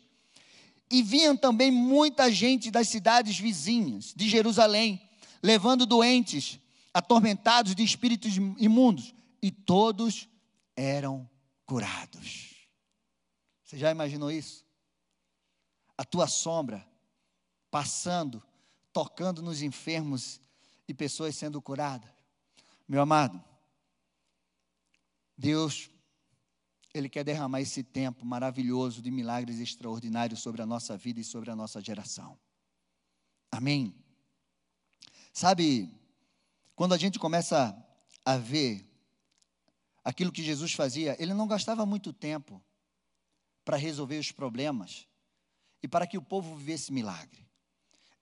E 0.91 1.03
vinham 1.03 1.37
também 1.37 1.71
muita 1.71 2.31
gente 2.31 2.71
das 2.71 2.89
cidades 2.89 3.39
vizinhas 3.39 4.13
de 4.15 4.29
Jerusalém, 4.29 5.01
levando 5.43 5.85
doentes, 5.85 6.61
atormentados 6.95 7.75
de 7.75 7.83
espíritos 7.83 8.37
imundos, 8.37 9.13
e 9.43 9.51
todos 9.51 10.29
eram 10.77 11.29
curados. 11.67 12.69
Você 13.65 13.77
já 13.77 13.91
imaginou 13.91 14.31
isso? 14.31 14.65
A 15.97 16.05
tua 16.05 16.27
sombra 16.27 16.87
passando, 17.71 18.43
tocando 18.93 19.43
nos 19.43 19.63
enfermos 19.63 20.41
e 20.87 20.95
pessoas 20.95 21.37
sendo 21.37 21.61
curadas. 21.61 22.11
Meu 22.89 23.03
amado, 23.03 23.43
Deus, 25.37 25.91
Ele 26.95 27.09
quer 27.09 27.23
derramar 27.23 27.61
esse 27.61 27.83
tempo 27.83 28.25
maravilhoso 28.25 29.03
de 29.03 29.11
milagres 29.11 29.61
extraordinários 29.61 30.41
sobre 30.41 30.63
a 30.63 30.67
nossa 30.67 30.97
vida 30.97 31.21
e 31.21 31.25
sobre 31.25 31.51
a 31.51 31.57
nossa 31.57 31.81
geração. 31.83 32.39
Amém? 33.51 33.95
Sabe, 35.33 35.93
quando 36.75 36.95
a 36.95 36.99
gente 36.99 37.19
começa 37.19 37.77
a 38.25 38.37
ver 38.37 38.88
aquilo 40.09 40.33
que 40.33 40.43
Jesus 40.43 40.73
fazia, 40.73 41.15
ele 41.19 41.35
não 41.35 41.47
gastava 41.47 41.85
muito 41.85 42.15
tempo 42.15 42.65
para 43.63 43.77
resolver 43.77 44.19
os 44.19 44.33
problemas 44.33 45.07
e 45.83 45.87
para 45.87 46.07
que 46.07 46.17
o 46.17 46.23
povo 46.23 46.57
vivesse 46.57 46.91
milagre. 46.91 47.47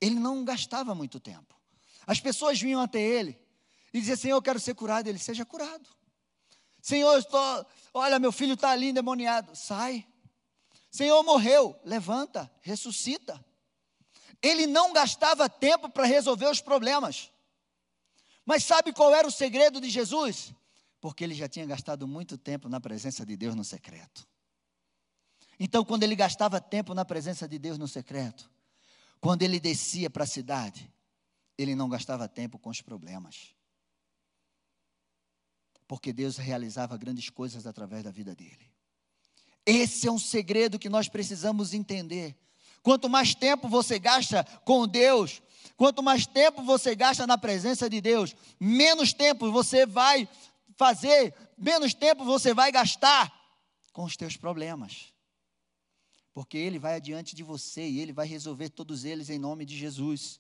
Ele 0.00 0.16
não 0.16 0.45
gastava 0.45 0.97
muito 0.97 1.21
tempo. 1.21 1.55
As 2.05 2.19
pessoas 2.19 2.61
vinham 2.61 2.81
até 2.81 3.00
ele 3.00 3.38
e 3.95 4.00
diziam: 4.00 4.16
Senhor, 4.16 4.37
eu 4.37 4.43
quero 4.43 4.59
ser 4.59 4.75
curado. 4.75 5.07
Ele 5.07 5.19
seja 5.21 5.45
curado. 5.45 5.88
Senhor, 6.83 7.16
estou, 7.21 7.64
olha, 7.95 8.19
meu 8.19 8.33
filho 8.33 8.55
está 8.55 8.71
ali 8.71 8.88
endemoniado. 8.88 9.55
Sai. 9.55 10.05
Senhor, 10.90 11.23
morreu. 11.23 11.78
Levanta, 11.85 12.50
ressuscita. 12.62 13.43
Ele 14.43 14.66
não 14.66 14.93
gastava 14.93 15.49
tempo 15.49 15.88
para 15.88 16.05
resolver 16.05 16.50
os 16.50 16.61
problemas. 16.61 17.31
Mas 18.45 18.64
sabe 18.64 18.93
qual 18.93 19.14
era 19.14 19.28
o 19.28 19.31
segredo 19.31 19.81
de 19.81 19.88
Jesus? 19.88 20.52
Porque 21.06 21.22
ele 21.22 21.36
já 21.36 21.48
tinha 21.48 21.64
gastado 21.64 22.04
muito 22.08 22.36
tempo 22.36 22.68
na 22.68 22.80
presença 22.80 23.25
de 23.25 23.36
Deus 23.36 23.54
no 23.54 23.62
secreto. 23.62 24.26
Então, 25.56 25.84
quando 25.84 26.02
ele 26.02 26.16
gastava 26.16 26.60
tempo 26.60 26.94
na 26.94 27.04
presença 27.04 27.46
de 27.46 27.60
Deus 27.60 27.78
no 27.78 27.86
secreto, 27.86 28.50
quando 29.20 29.42
ele 29.42 29.60
descia 29.60 30.10
para 30.10 30.25
a 30.25 30.26
cidade, 30.26 30.92
ele 31.56 31.76
não 31.76 31.88
gastava 31.88 32.26
tempo 32.26 32.58
com 32.58 32.70
os 32.70 32.82
problemas. 32.82 33.54
Porque 35.86 36.12
Deus 36.12 36.38
realizava 36.38 36.96
grandes 36.96 37.30
coisas 37.30 37.68
através 37.68 38.02
da 38.02 38.10
vida 38.10 38.34
dele. 38.34 38.68
Esse 39.64 40.08
é 40.08 40.10
um 40.10 40.18
segredo 40.18 40.76
que 40.76 40.88
nós 40.88 41.08
precisamos 41.08 41.72
entender. 41.72 42.36
Quanto 42.82 43.08
mais 43.08 43.32
tempo 43.32 43.68
você 43.68 43.96
gasta 44.00 44.42
com 44.64 44.88
Deus, 44.88 45.40
quanto 45.76 46.02
mais 46.02 46.26
tempo 46.26 46.64
você 46.64 46.96
gasta 46.96 47.28
na 47.28 47.38
presença 47.38 47.88
de 47.88 48.00
Deus, 48.00 48.34
menos 48.58 49.12
tempo 49.12 49.52
você 49.52 49.86
vai 49.86 50.28
fazer, 50.76 51.35
menos 51.56 51.95
tempo 51.95 52.25
você 52.25 52.54
vai 52.54 52.71
gastar 52.71 53.33
com 53.92 54.04
os 54.04 54.16
teus 54.16 54.37
problemas. 54.37 55.12
Porque 56.33 56.59
Ele 56.59 56.78
vai 56.78 56.95
adiante 56.97 57.35
de 57.35 57.42
você 57.42 57.88
e 57.88 58.00
Ele 58.00 58.12
vai 58.12 58.26
resolver 58.26 58.68
todos 58.68 59.04
eles 59.04 59.30
em 59.30 59.38
nome 59.38 59.64
de 59.64 59.76
Jesus. 59.76 60.38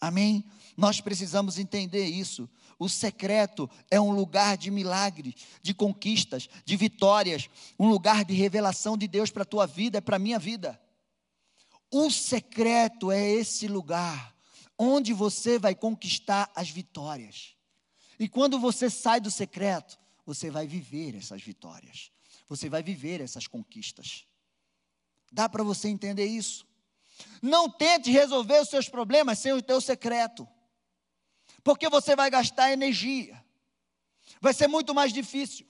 Amém? 0.00 0.44
Nós 0.76 1.00
precisamos 1.00 1.58
entender 1.58 2.04
isso. 2.04 2.48
O 2.78 2.88
secreto 2.88 3.68
é 3.90 4.00
um 4.00 4.12
lugar 4.12 4.56
de 4.56 4.70
milagres, 4.70 5.34
de 5.62 5.74
conquistas, 5.74 6.48
de 6.64 6.76
vitórias, 6.76 7.48
um 7.78 7.88
lugar 7.88 8.24
de 8.24 8.34
revelação 8.34 8.96
de 8.96 9.08
Deus 9.08 9.30
para 9.30 9.42
a 9.42 9.46
tua 9.46 9.66
vida, 9.66 10.00
para 10.00 10.16
a 10.16 10.20
minha 10.20 10.38
vida. 10.38 10.80
O 11.90 12.10
secreto 12.10 13.10
é 13.10 13.28
esse 13.28 13.66
lugar 13.66 14.36
onde 14.78 15.12
você 15.12 15.58
vai 15.58 15.74
conquistar 15.74 16.50
as 16.54 16.68
vitórias. 16.68 17.55
E 18.18 18.28
quando 18.28 18.58
você 18.58 18.88
sai 18.88 19.20
do 19.20 19.30
secreto, 19.30 19.98
você 20.24 20.50
vai 20.50 20.66
viver 20.66 21.14
essas 21.14 21.42
vitórias. 21.42 22.10
Você 22.48 22.68
vai 22.68 22.82
viver 22.82 23.20
essas 23.20 23.46
conquistas. 23.46 24.26
Dá 25.30 25.48
para 25.48 25.62
você 25.62 25.88
entender 25.88 26.26
isso? 26.26 26.66
Não 27.42 27.70
tente 27.70 28.10
resolver 28.10 28.60
os 28.60 28.68
seus 28.68 28.88
problemas 28.88 29.38
sem 29.38 29.52
o 29.52 29.62
teu 29.62 29.80
secreto. 29.80 30.46
Porque 31.62 31.88
você 31.88 32.14
vai 32.14 32.30
gastar 32.30 32.72
energia. 32.72 33.44
Vai 34.40 34.54
ser 34.54 34.68
muito 34.68 34.94
mais 34.94 35.12
difícil. 35.12 35.66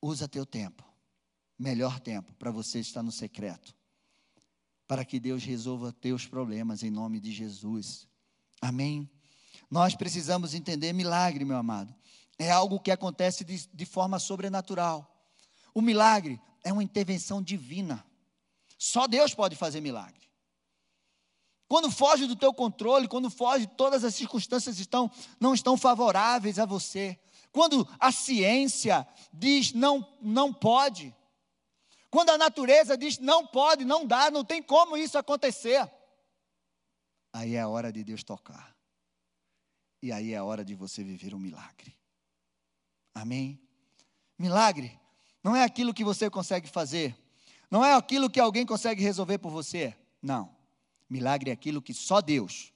Usa 0.00 0.28
teu 0.28 0.44
tempo. 0.44 0.84
Melhor 1.58 1.98
tempo 2.00 2.34
para 2.34 2.50
você 2.50 2.80
estar 2.80 3.02
no 3.02 3.12
secreto. 3.12 3.74
Para 4.86 5.04
que 5.04 5.18
Deus 5.18 5.42
resolva 5.42 5.92
teus 5.92 6.26
problemas 6.26 6.82
em 6.82 6.90
nome 6.90 7.18
de 7.18 7.32
Jesus. 7.32 8.06
Amém. 8.60 9.10
Nós 9.70 9.94
precisamos 9.94 10.54
entender 10.54 10.92
milagre, 10.92 11.44
meu 11.44 11.56
amado. 11.56 11.94
É 12.38 12.50
algo 12.50 12.80
que 12.80 12.90
acontece 12.90 13.44
de, 13.44 13.66
de 13.68 13.86
forma 13.86 14.18
sobrenatural. 14.18 15.10
O 15.74 15.80
milagre 15.80 16.40
é 16.64 16.72
uma 16.72 16.82
intervenção 16.82 17.42
divina. 17.42 18.04
Só 18.78 19.06
Deus 19.06 19.34
pode 19.34 19.56
fazer 19.56 19.80
milagre. 19.80 20.26
Quando 21.68 21.90
foge 21.90 22.26
do 22.26 22.36
teu 22.36 22.54
controle, 22.54 23.08
quando 23.08 23.28
foge, 23.28 23.66
todas 23.66 24.04
as 24.04 24.14
circunstâncias 24.14 24.78
estão, 24.78 25.10
não 25.40 25.52
estão 25.52 25.76
favoráveis 25.76 26.58
a 26.58 26.64
você. 26.64 27.18
Quando 27.50 27.88
a 27.98 28.12
ciência 28.12 29.06
diz 29.32 29.72
não, 29.72 30.06
não 30.20 30.52
pode. 30.52 31.14
Quando 32.10 32.30
a 32.30 32.38
natureza 32.38 32.96
diz 32.96 33.18
não 33.18 33.46
pode, 33.46 33.84
não 33.84 34.06
dá, 34.06 34.30
não 34.30 34.44
tem 34.44 34.62
como 34.62 34.96
isso 34.96 35.18
acontecer. 35.18 35.90
Aí 37.36 37.54
é 37.54 37.60
a 37.60 37.68
hora 37.68 37.92
de 37.92 38.02
Deus 38.02 38.24
tocar. 38.24 38.74
E 40.02 40.10
aí 40.10 40.32
é 40.32 40.38
a 40.38 40.44
hora 40.44 40.64
de 40.64 40.74
você 40.74 41.04
viver 41.04 41.34
um 41.34 41.38
milagre. 41.38 41.94
Amém? 43.14 43.60
Milagre 44.38 44.98
não 45.44 45.54
é 45.54 45.62
aquilo 45.62 45.92
que 45.92 46.02
você 46.02 46.30
consegue 46.30 46.66
fazer. 46.66 47.14
Não 47.70 47.84
é 47.84 47.92
aquilo 47.92 48.30
que 48.30 48.40
alguém 48.40 48.64
consegue 48.64 49.02
resolver 49.02 49.36
por 49.36 49.50
você. 49.50 49.94
Não. 50.22 50.56
Milagre 51.10 51.50
é 51.50 51.52
aquilo 51.52 51.82
que 51.82 51.92
só 51.92 52.22
Deus 52.22 52.72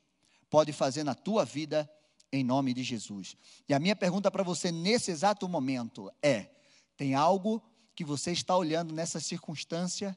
pode 0.50 0.74
fazer 0.74 1.04
na 1.04 1.14
tua 1.14 1.42
vida 1.46 1.90
em 2.30 2.44
nome 2.44 2.74
de 2.74 2.82
Jesus. 2.82 3.38
E 3.66 3.72
a 3.72 3.78
minha 3.78 3.96
pergunta 3.96 4.30
para 4.30 4.42
você 4.42 4.70
nesse 4.70 5.10
exato 5.10 5.48
momento 5.48 6.12
é: 6.22 6.50
tem 6.98 7.14
algo 7.14 7.62
que 7.94 8.04
você 8.04 8.30
está 8.32 8.54
olhando 8.54 8.92
nessa 8.92 9.20
circunstância 9.20 10.14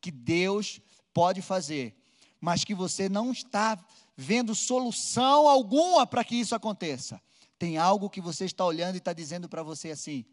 que 0.00 0.12
Deus 0.12 0.80
pode 1.12 1.42
fazer, 1.42 2.03
mas 2.44 2.62
que 2.62 2.74
você 2.74 3.08
não 3.08 3.32
está 3.32 3.82
vendo 4.14 4.54
solução 4.54 5.48
alguma 5.48 6.06
para 6.06 6.22
que 6.22 6.36
isso 6.36 6.54
aconteça? 6.54 7.18
Tem 7.58 7.78
algo 7.78 8.10
que 8.10 8.20
você 8.20 8.44
está 8.44 8.66
olhando 8.66 8.96
e 8.96 8.98
está 8.98 9.14
dizendo 9.14 9.48
para 9.48 9.62
você 9.62 9.90
assim: 9.90 10.26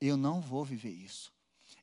eu 0.00 0.16
não 0.16 0.40
vou 0.40 0.64
viver 0.64 0.92
isso. 0.92 1.34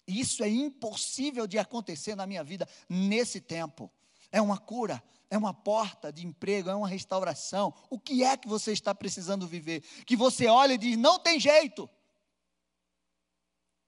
Isso 0.07 0.41
é 0.41 0.47
impossível 0.47 1.45
de 1.45 1.59
acontecer 1.59 2.15
na 2.15 2.25
minha 2.25 2.45
vida 2.45 2.65
nesse 2.87 3.41
tempo. 3.41 3.91
É 4.31 4.41
uma 4.41 4.57
cura, 4.57 5.03
é 5.29 5.37
uma 5.37 5.53
porta 5.53 6.13
de 6.13 6.25
emprego, 6.25 6.69
é 6.69 6.75
uma 6.75 6.87
restauração. 6.87 7.73
O 7.89 7.99
que 7.99 8.23
é 8.23 8.37
que 8.37 8.47
você 8.47 8.71
está 8.71 8.95
precisando 8.95 9.45
viver? 9.45 9.81
Que 10.05 10.15
você 10.15 10.47
olha 10.47 10.75
e 10.75 10.77
diz: 10.77 10.97
não 10.97 11.19
tem 11.19 11.41
jeito. 11.41 11.89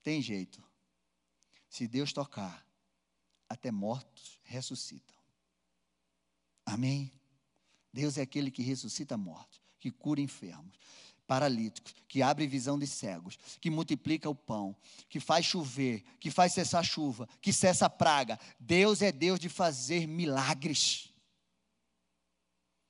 Tem 0.03 0.21
jeito. 0.21 0.61
Se 1.69 1.87
Deus 1.87 2.11
tocar, 2.11 2.67
até 3.47 3.71
mortos 3.71 4.41
ressuscitam. 4.43 5.14
Amém? 6.65 7.11
Deus 7.93 8.17
é 8.17 8.21
aquele 8.21 8.49
que 8.51 8.63
ressuscita 8.63 9.15
mortos, 9.15 9.61
que 9.79 9.91
cura 9.91 10.19
enfermos 10.19 10.77
paralíticos, 11.25 11.95
que 12.07 12.21
abre 12.21 12.47
visão 12.47 12.77
de 12.77 12.87
cegos, 12.87 13.37
que 13.59 13.69
multiplica 13.69 14.29
o 14.29 14.35
pão, 14.35 14.75
que 15.09 15.19
faz 15.19 15.45
chover, 15.45 16.03
que 16.19 16.29
faz 16.29 16.53
cessar 16.53 16.83
chuva, 16.83 17.27
que 17.41 17.51
cessa 17.51 17.87
a 17.87 17.89
praga. 17.89 18.39
Deus 18.59 19.01
é 19.01 19.11
Deus 19.11 19.39
de 19.39 19.49
fazer 19.49 20.07
milagres. 20.07 21.11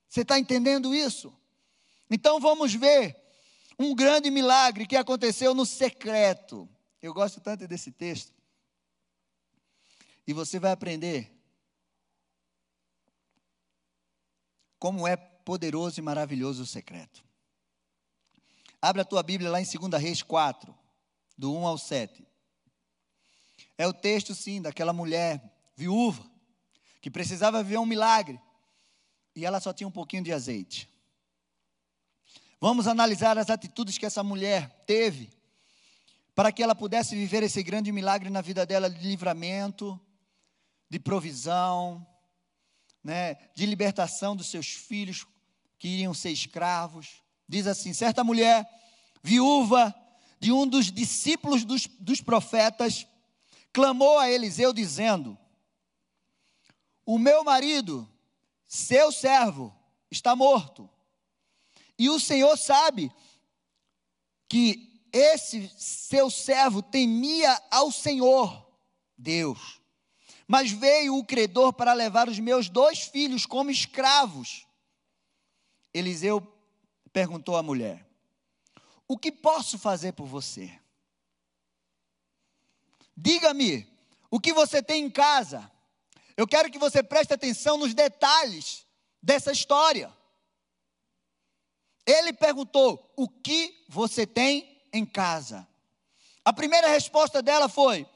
Você 0.08 0.22
está 0.22 0.40
entendendo 0.40 0.94
isso? 0.94 1.34
Então 2.10 2.40
vamos 2.40 2.74
ver 2.74 3.16
um 3.78 3.94
grande 3.94 4.30
milagre 4.30 4.86
que 4.86 4.96
aconteceu 4.96 5.54
no 5.54 5.66
secreto. 5.66 6.70
Eu 7.02 7.14
gosto 7.14 7.42
tanto 7.42 7.68
desse 7.68 7.92
texto. 7.92 8.34
E 10.28 10.34
você 10.34 10.60
vai 10.60 10.72
aprender 10.72 11.35
como 14.86 15.08
é 15.08 15.16
poderoso 15.16 16.00
e 16.00 16.04
maravilhoso 16.04 16.62
o 16.62 16.66
secreto. 16.68 17.26
Abre 18.80 19.02
a 19.02 19.04
tua 19.04 19.24
Bíblia 19.24 19.50
lá 19.50 19.60
em 19.60 19.66
2 19.66 20.00
Reis 20.00 20.22
4, 20.22 20.78
do 21.36 21.52
1 21.56 21.66
ao 21.66 21.76
7. 21.76 22.24
É 23.80 23.88
o 23.88 23.94
texto, 23.94 24.36
sim, 24.36 24.62
daquela 24.62 24.94
mulher 24.94 25.42
viúva, 25.76 26.24
que 27.02 27.10
precisava 27.10 27.64
ver 27.64 27.80
um 27.80 27.86
milagre, 27.88 28.40
e 29.36 29.44
ela 29.44 29.60
só 29.60 29.74
tinha 29.74 29.88
um 29.88 29.92
pouquinho 29.92 30.24
de 30.24 30.32
azeite. 30.32 30.88
Vamos 32.62 32.86
analisar 32.86 33.40
as 33.40 33.50
atitudes 33.50 33.98
que 33.98 34.06
essa 34.06 34.22
mulher 34.22 34.84
teve, 34.86 35.32
para 36.36 36.52
que 36.52 36.62
ela 36.62 36.76
pudesse 36.76 37.16
viver 37.16 37.42
esse 37.42 37.64
grande 37.64 37.92
milagre 37.92 38.30
na 38.30 38.40
vida 38.40 38.68
dela 38.68 38.88
de 38.88 39.04
livramento, 39.04 40.00
de 40.88 41.00
provisão, 41.00 42.06
né, 43.06 43.38
de 43.54 43.68
libertação 43.68 44.36
dos 44.36 44.48
seus 44.48 44.66
filhos 44.66 45.28
que 45.78 45.88
iriam 45.88 46.12
ser 46.12 46.32
escravos. 46.32 47.22
Diz 47.48 47.68
assim: 47.68 47.94
certa 47.94 48.24
mulher, 48.24 48.68
viúva 49.22 49.94
de 50.40 50.52
um 50.52 50.66
dos 50.66 50.92
discípulos 50.92 51.64
dos, 51.64 51.86
dos 52.00 52.20
profetas, 52.20 53.06
clamou 53.72 54.18
a 54.18 54.28
Eliseu, 54.32 54.74
dizendo: 54.74 55.38
O 57.06 57.20
meu 57.20 57.44
marido, 57.44 58.10
seu 58.66 59.12
servo, 59.12 59.72
está 60.10 60.36
morto. 60.36 60.90
E 62.00 62.10
o 62.10 62.20
Senhor 62.20 62.58
sabe 62.58 63.12
que 64.50 65.00
esse 65.14 65.72
seu 65.78 66.32
servo 66.32 66.82
temia 66.82 67.62
ao 67.70 67.92
Senhor, 67.92 68.68
Deus. 69.16 69.80
Mas 70.48 70.72
veio 70.72 71.18
o 71.18 71.26
credor 71.26 71.74
para 71.74 71.94
levar 71.94 72.30
os 72.30 72.40
meus 72.40 72.70
dois 72.70 73.00
filhos 73.00 73.46
como 73.46 73.72
escravos. 73.72 74.68
Eliseu 75.94 76.42
perguntou 77.12 77.56
a 77.56 77.64
mulher: 77.64 78.06
O 79.08 79.18
que 79.18 79.32
posso 79.32 79.80
fazer 79.80 80.14
por 80.14 80.28
você? 80.28 80.80
Diga-me, 83.18 83.88
o 84.30 84.40
que 84.40 84.52
você 84.54 84.84
tem 84.84 85.06
em 85.06 85.10
casa? 85.10 85.72
Eu 86.38 86.48
quero 86.48 86.70
que 86.70 86.78
você 86.78 87.02
preste 87.02 87.34
atenção 87.34 87.78
nos 87.78 87.94
detalhes 87.94 88.86
dessa 89.22 89.52
história. 89.52 90.14
Ele 92.06 92.34
perguntou: 92.34 93.12
O 93.16 93.28
que 93.28 93.86
você 93.88 94.28
tem 94.28 94.82
em 94.94 95.06
casa? 95.06 95.68
A 96.44 96.54
primeira 96.54 96.88
resposta 96.90 97.42
dela 97.42 97.68
foi: 97.68 98.08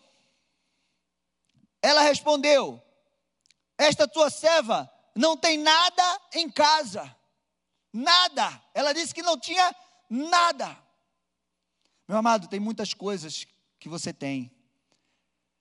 Ela 1.81 2.01
respondeu: 2.01 2.81
Esta 3.77 4.07
tua 4.07 4.29
serva 4.29 4.91
não 5.15 5.37
tem 5.37 5.57
nada 5.57 6.21
em 6.33 6.49
casa. 6.49 7.15
Nada. 7.91 8.61
Ela 8.73 8.93
disse 8.93 9.13
que 9.13 9.21
não 9.21 9.39
tinha 9.39 9.75
nada. 10.09 10.77
Meu 12.07 12.17
amado, 12.17 12.47
tem 12.47 12.59
muitas 12.59 12.93
coisas 12.93 13.45
que 13.79 13.87
você 13.87 14.11
tem, 14.11 14.51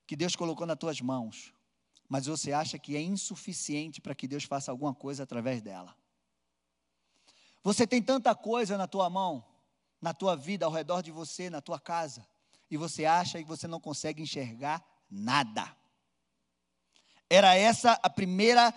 que 0.07 0.17
Deus 0.17 0.35
colocou 0.35 0.67
nas 0.67 0.79
tuas 0.79 1.01
mãos, 1.01 1.53
mas 2.09 2.27
você 2.27 2.53
acha 2.53 2.79
que 2.79 2.97
é 2.97 3.01
insuficiente 3.01 4.01
para 4.01 4.15
que 4.15 4.27
Deus 4.27 4.45
faça 4.45 4.71
alguma 4.71 4.95
coisa 4.95 5.23
através 5.23 5.61
dela. 5.61 5.95
Você 7.63 7.87
tem 7.87 8.03
tanta 8.03 8.35
coisa 8.35 8.79
na 8.79 8.87
tua 8.87 9.11
mão, 9.11 9.45
na 10.01 10.15
tua 10.15 10.35
vida, 10.35 10.65
ao 10.65 10.73
redor 10.73 11.03
de 11.03 11.11
você, 11.11 11.51
na 11.51 11.61
tua 11.61 11.79
casa, 11.79 12.27
e 12.71 12.77
você 12.77 13.05
acha 13.05 13.39
que 13.39 13.45
você 13.45 13.67
não 13.67 13.81
consegue 13.81 14.23
enxergar 14.23 14.83
nada. 15.11 15.77
Era 17.31 17.55
essa 17.55 17.93
a 18.03 18.09
primeira 18.11 18.73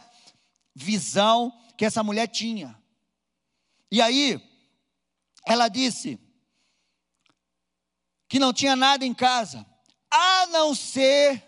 visão 0.76 1.52
que 1.78 1.86
essa 1.86 2.04
mulher 2.04 2.28
tinha. 2.28 2.80
E 3.90 4.02
aí, 4.02 4.42
ela 5.46 5.68
disse 5.68 6.20
que 8.30 8.40
não 8.40 8.54
tinha 8.54 8.76
nada 8.76 9.06
em 9.06 9.14
casa, 9.14 9.66
a 10.10 10.46
não 10.48 10.74
ser 10.74 11.44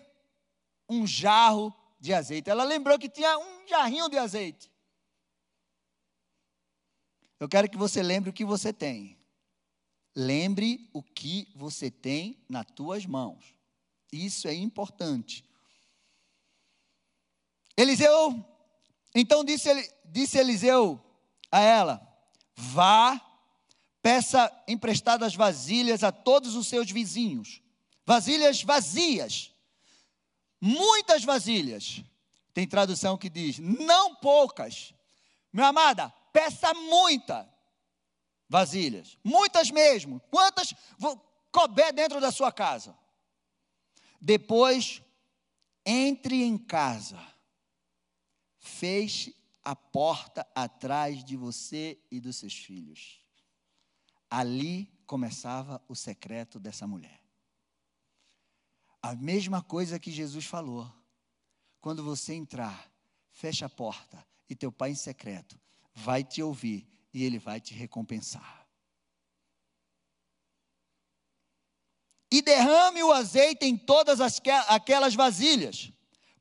um 0.89 1.08
jarro 1.08 1.74
de 2.00 2.13
azeite. 2.13 2.50
Ela 2.50 2.63
lembrou 2.63 3.00
que 3.00 3.08
tinha 3.08 3.38
um 3.38 3.68
jarrinho 3.68 4.10
de 4.10 4.18
azeite. 4.18 4.72
Eu 7.39 7.48
quero 7.48 7.70
que 7.70 7.78
você 7.78 8.04
lembre 8.04 8.30
o 8.30 8.34
que 8.34 8.46
você 8.46 8.74
tem. 8.74 9.18
Lembre 10.16 10.89
o 10.94 11.02
que 11.02 11.52
você 11.56 11.89
tem 11.89 12.44
nas 12.48 12.66
tuas 12.76 13.06
mãos. 13.06 13.56
Isso 14.12 14.48
é 14.48 14.54
importante. 14.54 15.44
Eliseu, 17.76 18.44
então 19.16 19.44
disse, 19.44 19.70
disse 20.06 20.38
Eliseu 20.38 21.04
a 21.52 21.60
ela: 21.60 22.02
Vá, 22.56 23.20
peça 24.02 24.52
emprestadas 24.68 25.34
vasilhas 25.36 26.04
a 26.04 26.12
todos 26.12 26.56
os 26.56 26.68
seus 26.68 26.92
vizinhos, 26.92 27.62
vasilhas 28.06 28.62
vazias, 28.62 29.52
muitas 30.62 31.24
vasilhas. 31.24 32.04
Tem 32.54 32.68
tradução 32.68 33.18
que 33.18 33.30
diz: 33.30 33.58
não 33.60 34.16
poucas. 34.16 34.94
Minha 35.52 35.68
amada, 35.68 36.10
peça 36.32 36.74
muita 36.74 37.48
vasilhas, 38.48 39.18
muitas 39.24 39.72
mesmo. 39.72 40.20
Quantas 40.30 40.74
couber 41.52 41.94
dentro 41.94 42.22
da 42.22 42.32
sua 42.32 42.52
casa? 42.52 42.96
Depois, 44.22 45.02
entre 45.86 46.44
em 46.44 46.58
casa, 46.58 47.20
feche 48.63 49.36
a 49.62 49.76
porta 49.76 50.47
atrás 50.56 51.21
de 51.23 51.36
você 51.36 51.99
e 52.10 52.21
dos 52.21 52.38
seus 52.38 52.56
filhos. 52.56 53.21
Ali 54.30 54.89
começava 55.06 55.84
o 55.88 55.93
secreto 55.93 56.60
dessa 56.62 56.88
mulher. 56.88 57.21
A 59.02 59.13
mesma 59.15 59.62
coisa 59.62 59.99
que 59.99 60.12
Jesus 60.12 60.45
falou. 60.45 60.89
Quando 61.82 62.02
você 62.02 62.34
entrar, 62.34 62.89
fecha 63.34 63.65
a 63.65 63.69
porta 63.69 64.26
e 64.49 64.56
teu 64.56 64.71
pai 64.71 64.91
em 64.91 64.95
secreto 64.95 65.60
vai 65.93 66.23
te 66.23 66.41
ouvir 66.41 66.88
e 67.13 67.23
ele 67.23 67.38
vai 67.38 67.60
te 67.60 67.73
recompensar. 67.73 68.65
E 72.32 72.41
derrame 72.41 73.04
o 73.04 73.12
azeite 73.12 73.65
em 73.65 73.78
todas 73.78 74.21
as, 74.21 74.41
aquelas 74.69 75.13
vasilhas. 75.13 75.91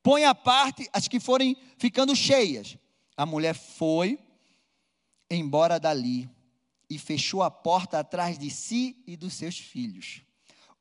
Põe 0.02 0.24
à 0.24 0.34
parte 0.34 0.88
as 0.92 1.06
que 1.06 1.20
forem 1.20 1.56
ficando 1.78 2.14
cheias 2.16 2.76
a 3.16 3.26
mulher 3.26 3.54
foi 3.54 4.18
embora 5.30 5.78
dali 5.78 6.28
e 6.88 6.98
fechou 6.98 7.42
a 7.42 7.50
porta 7.50 7.98
atrás 7.98 8.38
de 8.38 8.50
si 8.50 9.02
e 9.06 9.16
dos 9.16 9.34
seus 9.34 9.58
filhos. 9.58 10.22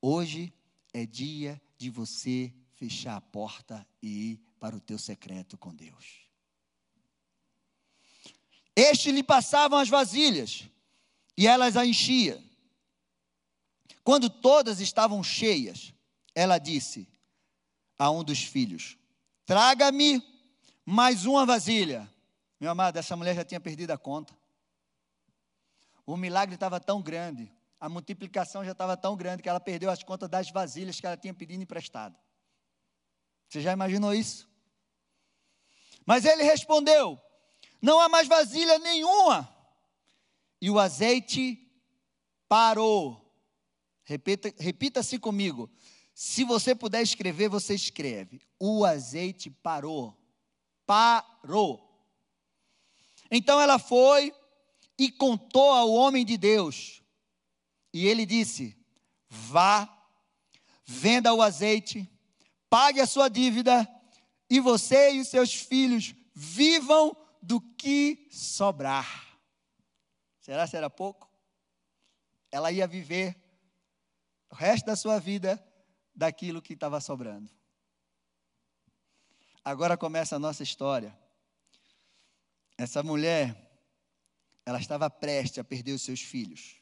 Hoje 0.01 0.53
é 0.93 1.05
dia 1.05 1.61
de 1.77 1.89
você 1.89 2.53
fechar 2.73 3.15
a 3.15 3.21
porta 3.21 3.87
e 4.01 4.31
ir 4.31 4.39
para 4.59 4.75
o 4.75 4.79
teu 4.79 4.97
secreto 4.97 5.57
com 5.57 5.73
Deus. 5.73 6.21
Este 8.75 9.11
lhe 9.11 9.23
passavam 9.23 9.79
as 9.79 9.89
vasilhas 9.89 10.67
e 11.37 11.47
elas 11.47 11.77
a 11.77 11.85
enchia. 11.85 12.43
Quando 14.03 14.29
todas 14.29 14.79
estavam 14.79 15.23
cheias, 15.23 15.93
ela 16.33 16.57
disse 16.57 17.07
a 17.99 18.09
um 18.09 18.23
dos 18.23 18.43
filhos: 18.43 18.97
Traga-me 19.51 20.23
mais 20.85 21.25
uma 21.25 21.45
vasilha. 21.45 22.09
Meu 22.57 22.71
amado, 22.71 22.95
essa 22.95 23.17
mulher 23.17 23.35
já 23.35 23.43
tinha 23.43 23.59
perdido 23.59 23.91
a 23.91 23.97
conta. 23.97 24.33
O 26.05 26.15
milagre 26.15 26.55
estava 26.55 26.79
tão 26.79 27.01
grande, 27.01 27.51
a 27.77 27.89
multiplicação 27.89 28.63
já 28.63 28.71
estava 28.71 28.95
tão 28.95 29.13
grande 29.13 29.43
que 29.43 29.49
ela 29.49 29.59
perdeu 29.59 29.89
as 29.89 30.03
contas 30.03 30.29
das 30.29 30.49
vasilhas 30.49 31.01
que 31.01 31.05
ela 31.05 31.17
tinha 31.17 31.33
pedido 31.33 31.61
emprestado. 31.61 32.17
Você 33.49 33.59
já 33.59 33.73
imaginou 33.73 34.13
isso? 34.13 34.47
Mas 36.05 36.23
ele 36.23 36.43
respondeu: 36.43 37.19
Não 37.81 37.99
há 37.99 38.07
mais 38.07 38.29
vasilha 38.29 38.79
nenhuma. 38.79 39.53
E 40.61 40.69
o 40.69 40.79
azeite 40.79 41.59
parou. 42.47 43.35
Repita, 44.05 44.53
repita-se 44.57 45.19
comigo. 45.19 45.69
Se 46.23 46.43
você 46.43 46.75
puder 46.75 47.01
escrever, 47.01 47.49
você 47.49 47.73
escreve. 47.73 48.39
O 48.59 48.85
azeite 48.85 49.49
parou. 49.49 50.15
Parou. 50.85 51.99
Então 53.31 53.59
ela 53.59 53.79
foi 53.79 54.31
e 54.99 55.11
contou 55.11 55.71
ao 55.71 55.91
homem 55.91 56.23
de 56.23 56.37
Deus. 56.37 57.01
E 57.91 58.05
ele 58.05 58.23
disse: 58.23 58.77
Vá, 59.27 59.89
venda 60.85 61.33
o 61.33 61.41
azeite, 61.41 62.07
pague 62.69 63.01
a 63.01 63.07
sua 63.07 63.27
dívida, 63.27 63.89
e 64.47 64.59
você 64.59 65.13
e 65.13 65.21
os 65.21 65.27
seus 65.27 65.55
filhos 65.55 66.13
vivam 66.35 67.17
do 67.41 67.59
que 67.59 68.27
sobrar. 68.29 69.39
Será 70.39 70.67
que 70.67 70.77
era 70.77 70.87
pouco? 70.87 71.27
Ela 72.51 72.71
ia 72.71 72.85
viver 72.85 73.35
o 74.51 74.53
resto 74.53 74.85
da 74.85 74.95
sua 74.95 75.17
vida 75.17 75.59
daquilo 76.13 76.61
que 76.61 76.73
estava 76.73 76.99
sobrando. 76.99 77.51
Agora 79.63 79.95
começa 79.97 80.35
a 80.35 80.39
nossa 80.39 80.63
história. 80.63 81.17
Essa 82.77 83.03
mulher, 83.03 83.55
ela 84.65 84.79
estava 84.79 85.09
prestes 85.09 85.59
a 85.59 85.63
perder 85.63 85.93
os 85.93 86.01
seus 86.01 86.21
filhos. 86.21 86.81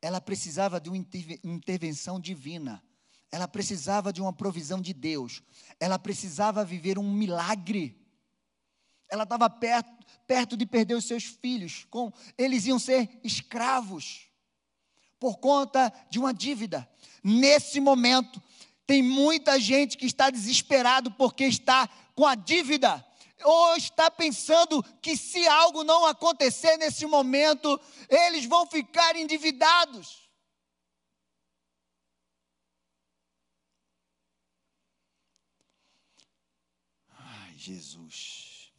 Ela 0.00 0.20
precisava 0.20 0.80
de 0.80 0.88
uma 0.88 0.96
intervenção 1.44 2.18
divina. 2.20 2.82
Ela 3.30 3.46
precisava 3.46 4.12
de 4.12 4.22
uma 4.22 4.32
provisão 4.32 4.80
de 4.80 4.94
Deus. 4.94 5.42
Ela 5.78 5.98
precisava 5.98 6.64
viver 6.64 6.98
um 6.98 7.12
milagre. 7.12 8.06
Ela 9.10 9.24
estava 9.24 9.50
perto, 9.50 10.06
perto 10.26 10.56
de 10.56 10.64
perder 10.64 10.94
os 10.94 11.06
seus 11.06 11.24
filhos. 11.24 11.84
Com, 11.90 12.10
eles 12.38 12.66
iam 12.66 12.78
ser 12.78 13.20
escravos 13.22 14.27
por 15.18 15.38
conta 15.38 15.92
de 16.10 16.18
uma 16.18 16.32
dívida. 16.32 16.88
Nesse 17.22 17.80
momento, 17.80 18.42
tem 18.86 19.02
muita 19.02 19.58
gente 19.60 19.96
que 19.96 20.06
está 20.06 20.30
desesperado 20.30 21.10
porque 21.12 21.44
está 21.44 21.88
com 22.14 22.26
a 22.26 22.34
dívida 22.34 23.04
ou 23.44 23.76
está 23.76 24.10
pensando 24.10 24.82
que 25.00 25.16
se 25.16 25.46
algo 25.46 25.84
não 25.84 26.06
acontecer 26.06 26.76
nesse 26.76 27.06
momento, 27.06 27.80
eles 28.08 28.44
vão 28.46 28.66
ficar 28.66 29.14
endividados. 29.16 30.28
Ai, 37.10 37.54
Jesus. 37.56 38.72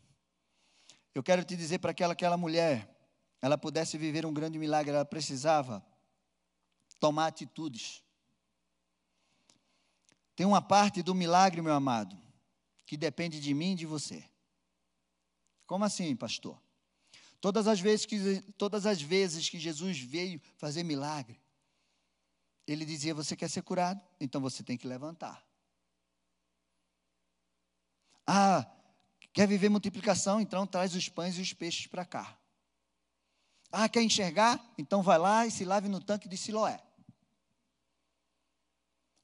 Eu 1.14 1.24
quero 1.24 1.44
te 1.44 1.56
dizer 1.56 1.80
para 1.80 1.92
aquela, 1.92 2.14
aquela 2.14 2.38
mulher, 2.38 2.90
ela 3.42 3.58
pudesse 3.58 3.98
viver 3.98 4.26
um 4.26 4.34
grande 4.34 4.60
milagre, 4.60 4.92
ela 4.92 5.06
precisava 5.06 5.86
tomar 7.00 7.28
atitudes. 7.28 8.04
Tem 10.36 10.46
uma 10.46 10.62
parte 10.62 11.02
do 11.02 11.14
milagre, 11.14 11.62
meu 11.62 11.74
amado, 11.74 12.18
que 12.86 12.96
depende 12.96 13.40
de 13.40 13.54
mim 13.54 13.74
e 13.74 13.76
de 13.76 13.86
você. 13.86 14.24
Como 15.66 15.84
assim, 15.86 16.16
pastor? 16.16 16.60
Todas 17.42 17.68
as 17.68 17.80
vezes 17.80 18.06
que, 18.06 18.42
todas 18.58 18.86
as 18.86 19.02
vezes 19.02 19.50
que 19.50 19.60
Jesus 19.60 20.00
veio 20.00 20.42
fazer 20.58 20.84
milagre, 20.84 21.40
ele 22.68 22.86
dizia: 22.86 23.14
Você 23.14 23.36
quer 23.36 23.50
ser 23.50 23.62
curado? 23.62 24.02
Então 24.20 24.42
você 24.42 24.64
tem 24.64 24.78
que 24.78 24.88
levantar. 24.88 25.46
Ah, 28.26 28.66
quer 29.34 29.48
viver 29.48 29.70
multiplicação? 29.70 30.40
Então 30.40 30.68
traz 30.68 30.96
os 30.96 31.08
pães 31.08 31.38
e 31.38 31.42
os 31.42 31.54
peixes 31.54 31.88
para 31.88 32.06
cá. 32.06 32.38
Ah, 33.72 33.88
quer 33.88 34.02
enxergar? 34.02 34.60
Então 34.78 35.04
vai 35.04 35.18
lá 35.18 35.46
e 35.46 35.52
se 35.52 35.64
lave 35.64 35.88
no 35.88 36.02
tanque 36.02 36.28
de 36.28 36.38
Siloé. 36.38 36.82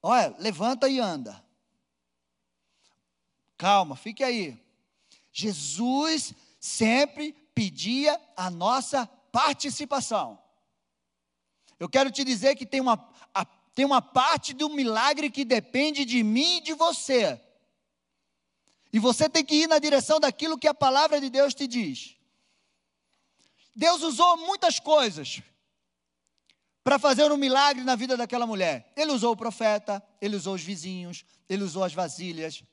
Olha, 0.08 0.36
levanta 0.38 0.88
e 0.88 1.00
anda. 1.00 1.44
Calma, 3.58 3.96
fique 3.96 4.24
aí. 4.24 4.56
Jesus 5.32 6.32
sempre 6.60 7.34
pedia 7.56 8.22
a 8.38 8.52
nossa 8.52 9.08
participação. 9.32 10.40
Eu 11.80 11.90
quero 11.90 12.12
te 12.12 12.24
dizer 12.24 12.56
que 12.56 12.68
tem 12.68 12.82
uma, 12.82 13.12
a, 13.34 13.46
tem 13.74 13.84
uma 13.84 14.00
parte 14.00 14.54
do 14.54 14.70
milagre 14.70 15.32
que 15.32 15.44
depende 15.44 16.06
de 16.06 16.22
mim 16.22 16.58
e 16.58 16.62
de 16.62 16.74
você. 16.74 17.42
E 18.94 19.00
você 19.00 19.28
tem 19.28 19.44
que 19.44 19.56
ir 19.56 19.68
na 19.68 19.80
direção 19.80 20.20
daquilo 20.20 20.60
que 20.60 20.68
a 20.68 20.74
palavra 20.76 21.20
de 21.20 21.32
Deus 21.32 21.56
te 21.56 21.66
diz. 21.66 22.16
Deus 23.76 24.04
usou 24.04 24.38
muitas 24.38 24.80
coisas 24.80 25.42
para 26.86 27.00
fazer 27.00 27.32
um 27.32 27.36
milagre 27.36 27.84
na 27.84 27.96
vida 27.96 28.16
daquela 28.16 28.46
mulher. 28.46 28.94
Ele 28.96 29.12
usou 29.12 29.34
o 29.34 29.36
profeta, 29.36 30.08
ele 30.22 30.36
usou 30.36 30.54
os 30.54 30.62
vizinhos, 30.62 31.26
ele 31.50 31.64
usou 31.64 31.84
as 31.84 31.96
vasilhas, 31.96 32.64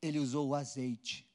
ele 0.00 0.18
usou 0.18 0.48
o 0.48 0.54
azeite. 0.54 1.28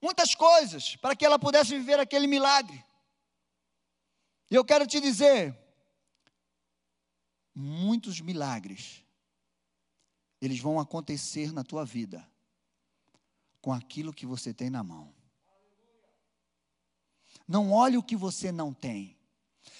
Muitas 0.00 0.34
coisas 0.34 0.96
para 0.96 1.14
que 1.14 1.22
ela 1.22 1.38
pudesse 1.38 1.76
viver 1.76 2.00
aquele 2.00 2.26
milagre. 2.26 2.82
E 4.50 4.54
eu 4.54 4.64
quero 4.64 4.86
te 4.86 4.98
dizer, 4.98 5.54
muitos 7.54 8.22
milagres 8.22 9.04
eles 10.40 10.60
vão 10.60 10.80
acontecer 10.80 11.52
na 11.52 11.62
tua 11.62 11.84
vida 11.84 12.26
com 13.60 13.70
aquilo 13.70 14.14
que 14.14 14.24
você 14.24 14.54
tem 14.54 14.70
na 14.70 14.82
mão. 14.82 15.13
Não 17.46 17.72
olhe 17.72 17.96
o 17.96 18.02
que 18.02 18.16
você 18.16 18.50
não 18.50 18.72
tem. 18.72 19.16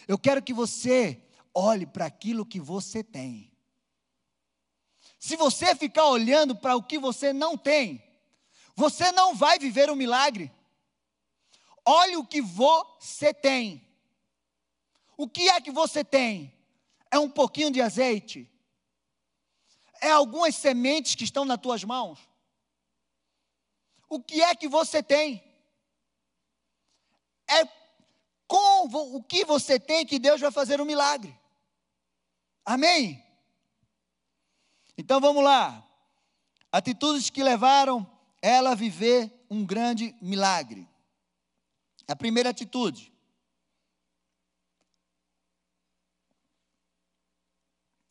Eu 0.07 0.19
quero 0.19 0.43
que 0.43 0.53
você 0.53 1.23
olhe 1.55 1.87
para 1.87 2.07
aquilo 2.07 2.45
que 2.45 2.61
você 2.61 3.03
tem. 3.03 3.53
Se 5.19 5.37
você 5.37 5.75
ficar 5.75 6.07
olhando 6.07 6.55
para 6.55 6.77
o 6.77 6.83
que 6.83 6.99
você 6.99 7.33
não 7.33 7.57
tem, 7.57 8.03
você 8.75 9.11
não 9.13 9.35
vai 9.35 9.59
viver 9.59 9.91
um 9.91 9.97
milagre. 9.97 10.53
Olhe 11.85 12.17
o 12.17 12.27
que 12.27 12.41
você 12.41 13.33
tem. 13.33 13.87
O 15.17 15.29
que 15.29 15.49
é 15.49 15.61
que 15.61 15.71
você 15.71 16.05
tem? 16.05 16.53
É 17.11 17.19
um 17.19 17.31
pouquinho 17.31 17.71
de 17.71 17.81
azeite? 17.81 18.51
É 20.01 20.11
algumas 20.11 20.55
sementes 20.57 21.15
que 21.15 21.25
estão 21.25 21.45
nas 21.45 21.61
tuas 21.61 21.85
mãos? 21.85 22.19
O 24.09 24.21
que 24.21 24.43
é 24.43 24.55
que 24.55 24.69
você 24.69 25.03
tem? 25.03 25.44
É 27.49 27.65
com 28.47 28.87
o 29.17 29.23
que 29.23 29.45
você 29.45 29.79
tem 29.81 30.07
que 30.07 30.19
Deus 30.19 30.41
vai 30.41 30.51
fazer 30.51 30.81
um 30.81 30.85
milagre. 30.85 31.39
Amém? 32.65 33.23
Então 34.97 35.21
vamos 35.21 35.43
lá. 35.43 35.87
Atitudes 36.71 37.31
que 37.31 37.43
levaram 37.43 38.09
ela 38.41 38.73
a 38.73 38.75
viver 38.75 39.47
um 39.51 39.65
grande 39.65 40.15
milagre. 40.21 40.89
A 42.07 42.15
primeira 42.15 42.51
atitude. 42.51 43.13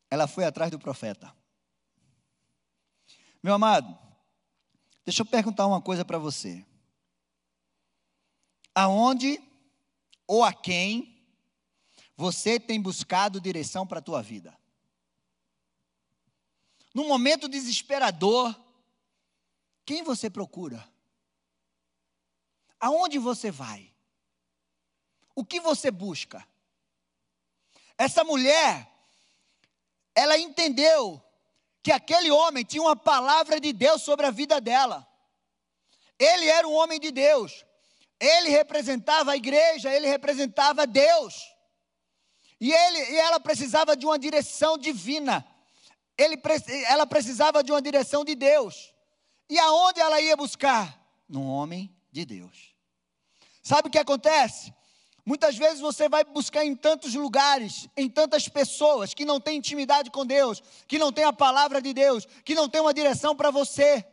Ela 0.10 0.28
foi 0.28 0.46
atrás 0.46 0.72
do 0.72 0.80
profeta. 0.80 1.36
Meu 3.42 3.54
amado, 3.54 3.98
deixa 5.04 5.22
eu 5.22 5.26
perguntar 5.26 5.68
uma 5.68 5.82
coisa 5.82 6.06
para 6.06 6.18
você. 6.18 6.66
Aonde 8.76 9.42
ou 10.26 10.44
a 10.44 10.52
quem 10.52 11.14
você 12.16 12.60
tem 12.60 12.82
buscado 12.82 13.42
direção 13.42 13.86
para 13.86 14.00
a 14.00 14.02
tua 14.02 14.22
vida? 14.22 14.58
Num 16.94 17.08
momento 17.08 17.48
desesperador, 17.48 18.56
quem 19.86 20.04
você 20.04 20.30
procura? 20.30 20.88
Aonde 22.80 23.18
você 23.18 23.50
vai? 23.50 23.92
O 25.36 25.44
que 25.44 25.60
você 25.60 25.90
busca? 25.90 26.46
Essa 27.98 28.24
mulher, 28.24 28.92
ela 30.14 30.38
entendeu 30.38 31.22
que 31.82 31.92
aquele 31.92 32.32
homem 32.32 32.64
tinha 32.64 32.82
uma 32.82 32.96
palavra 32.96 33.60
de 33.60 33.74
Deus 33.74 34.02
sobre 34.02 34.26
a 34.26 34.32
vida 34.32 34.62
dela. 34.62 35.08
Ele 36.18 36.48
era 36.48 36.68
um 36.68 36.74
homem 36.74 37.00
de 37.00 37.12
Deus. 37.12 37.66
Ele 38.20 38.50
representava 38.50 39.32
a 39.32 39.36
igreja, 39.36 39.94
ele 39.94 40.08
representava 40.08 40.88
Deus. 40.88 41.36
E, 42.60 42.72
ele, 42.72 42.98
e 43.12 43.16
ela 43.18 43.40
precisava 43.40 43.96
de 43.96 44.06
uma 44.06 44.18
direção 44.18 44.78
divina. 44.78 45.46
Ele, 46.18 46.40
ela 46.88 47.06
precisava 47.06 47.64
de 47.64 47.72
uma 47.72 47.82
direção 47.82 48.24
de 48.24 48.36
Deus. 48.36 48.94
E 49.50 49.60
aonde 49.60 50.00
ela 50.00 50.22
ia 50.22 50.38
buscar? 50.38 50.98
Num 51.28 51.48
homem 51.48 51.94
de 52.12 52.26
Deus. 52.26 52.74
Sabe 53.62 53.88
o 53.88 53.92
que 53.92 53.98
acontece? 53.98 54.74
Muitas 55.26 55.58
vezes 55.58 55.80
você 55.80 56.10
vai 56.10 56.24
buscar 56.26 56.66
em 56.66 56.76
tantos 56.76 57.14
lugares, 57.16 57.88
em 57.96 58.10
tantas 58.10 58.50
pessoas 58.50 59.14
que 59.14 59.24
não 59.24 59.40
têm 59.40 59.58
intimidade 59.58 60.12
com 60.12 60.26
Deus, 60.26 60.62
que 60.86 61.00
não 61.00 61.14
têm 61.14 61.24
a 61.24 61.32
palavra 61.32 61.82
de 61.82 61.94
Deus, 61.94 62.28
que 62.44 62.54
não 62.54 62.68
têm 62.68 62.82
uma 62.82 62.94
direção 62.94 63.36
para 63.36 63.50
você. 63.50 64.06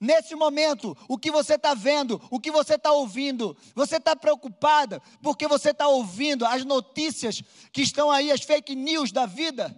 Nesse 0.00 0.34
momento, 0.36 0.96
o 1.08 1.18
que 1.18 1.30
você 1.30 1.54
está 1.54 1.74
vendo, 1.74 2.20
o 2.30 2.38
que 2.38 2.52
você 2.52 2.74
está 2.74 2.92
ouvindo, 2.92 3.56
você 3.74 3.96
está 3.96 4.14
preocupada 4.14 5.00
porque 5.22 5.48
você 5.48 5.70
está 5.70 5.88
ouvindo 5.88 6.46
as 6.46 6.64
notícias 6.64 7.42
que 7.72 7.82
estão 7.82 8.10
aí, 8.10 8.30
as 8.30 8.42
fake 8.42 8.76
news 8.76 9.10
da 9.10 9.26
vida, 9.26 9.74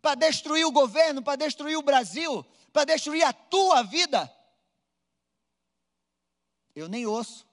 para 0.00 0.14
destruir 0.14 0.64
o 0.64 0.72
governo, 0.72 1.22
para 1.22 1.36
destruir 1.36 1.76
o 1.76 1.82
Brasil, 1.82 2.46
para 2.72 2.84
destruir 2.84 3.24
a 3.24 3.32
tua 3.32 3.82
vida. 3.82 4.32
Eu 6.74 6.88
nem 6.88 7.04
ouço. 7.04 7.46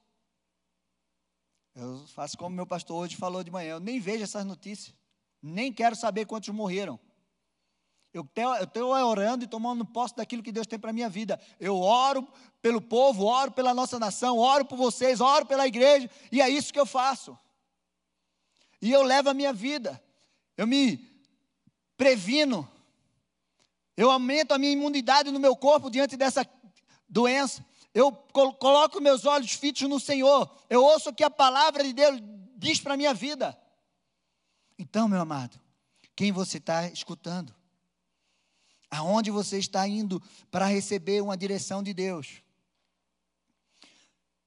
Eu 1.75 2.05
faço 2.07 2.37
como 2.37 2.55
meu 2.55 2.67
pastor 2.67 2.97
hoje 2.97 3.15
falou 3.15 3.43
de 3.43 3.51
manhã, 3.51 3.71
eu 3.71 3.79
nem 3.79 3.99
vejo 3.99 4.23
essas 4.23 4.45
notícias, 4.45 4.95
nem 5.41 5.73
quero 5.73 5.95
saber 5.95 6.25
quantos 6.25 6.49
morreram. 6.49 6.99
Eu 8.13 8.29
estou 8.61 8.91
orando 8.91 9.43
e 9.43 9.47
tomando 9.47 9.83
posse 9.83 10.15
daquilo 10.15 10.43
que 10.43 10.51
Deus 10.51 10.67
tem 10.67 10.77
para 10.77 10.91
a 10.91 10.93
minha 10.93 11.09
vida. 11.09 11.41
Eu 11.59 11.79
oro 11.79 12.27
pelo 12.61 12.79
povo, 12.79 13.25
oro 13.25 13.51
pela 13.51 13.73
nossa 13.73 13.97
nação, 13.97 14.37
oro 14.37 14.63
por 14.65 14.77
vocês, 14.77 15.19
oro 15.19 15.47
pela 15.47 15.65
igreja, 15.65 16.09
e 16.31 16.39
é 16.39 16.47
isso 16.47 16.71
que 16.71 16.79
eu 16.79 16.85
faço. 16.85 17.37
E 18.79 18.91
eu 18.91 19.01
levo 19.01 19.29
a 19.29 19.33
minha 19.33 19.51
vida, 19.51 20.01
eu 20.55 20.67
me 20.67 20.97
previno, 21.97 22.69
eu 23.97 24.11
aumento 24.11 24.53
a 24.53 24.59
minha 24.59 24.71
imunidade 24.71 25.31
no 25.31 25.39
meu 25.39 25.55
corpo 25.55 25.89
diante 25.89 26.15
dessa 26.15 26.47
doença. 27.09 27.65
Eu 27.93 28.11
coloco 28.11 29.01
meus 29.01 29.25
olhos 29.25 29.53
fitos 29.53 29.83
no 29.83 29.99
Senhor. 29.99 30.49
Eu 30.69 30.83
ouço 30.83 31.09
o 31.09 31.13
que 31.13 31.23
a 31.23 31.29
palavra 31.29 31.83
de 31.83 31.93
Deus 31.93 32.19
diz 32.57 32.79
para 32.79 32.93
a 32.93 32.97
minha 32.97 33.13
vida. 33.13 33.57
Então, 34.77 35.07
meu 35.07 35.21
amado, 35.21 35.59
quem 36.15 36.31
você 36.31 36.57
está 36.57 36.87
escutando? 36.87 37.53
Aonde 38.95 39.31
você 39.31 39.57
está 39.57 39.87
indo 39.87 40.21
para 40.51 40.67
receber 40.67 41.19
uma 41.19 41.35
direção 41.35 41.81
de 41.81 41.95
Deus? 41.95 42.43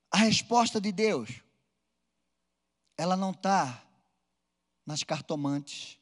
A 0.09 0.19
resposta 0.19 0.81
de 0.81 0.93
Deus, 0.93 1.43
ela 2.97 3.17
não 3.17 3.33
está 3.33 3.85
nas 4.87 5.03
cartomantes, 5.03 5.99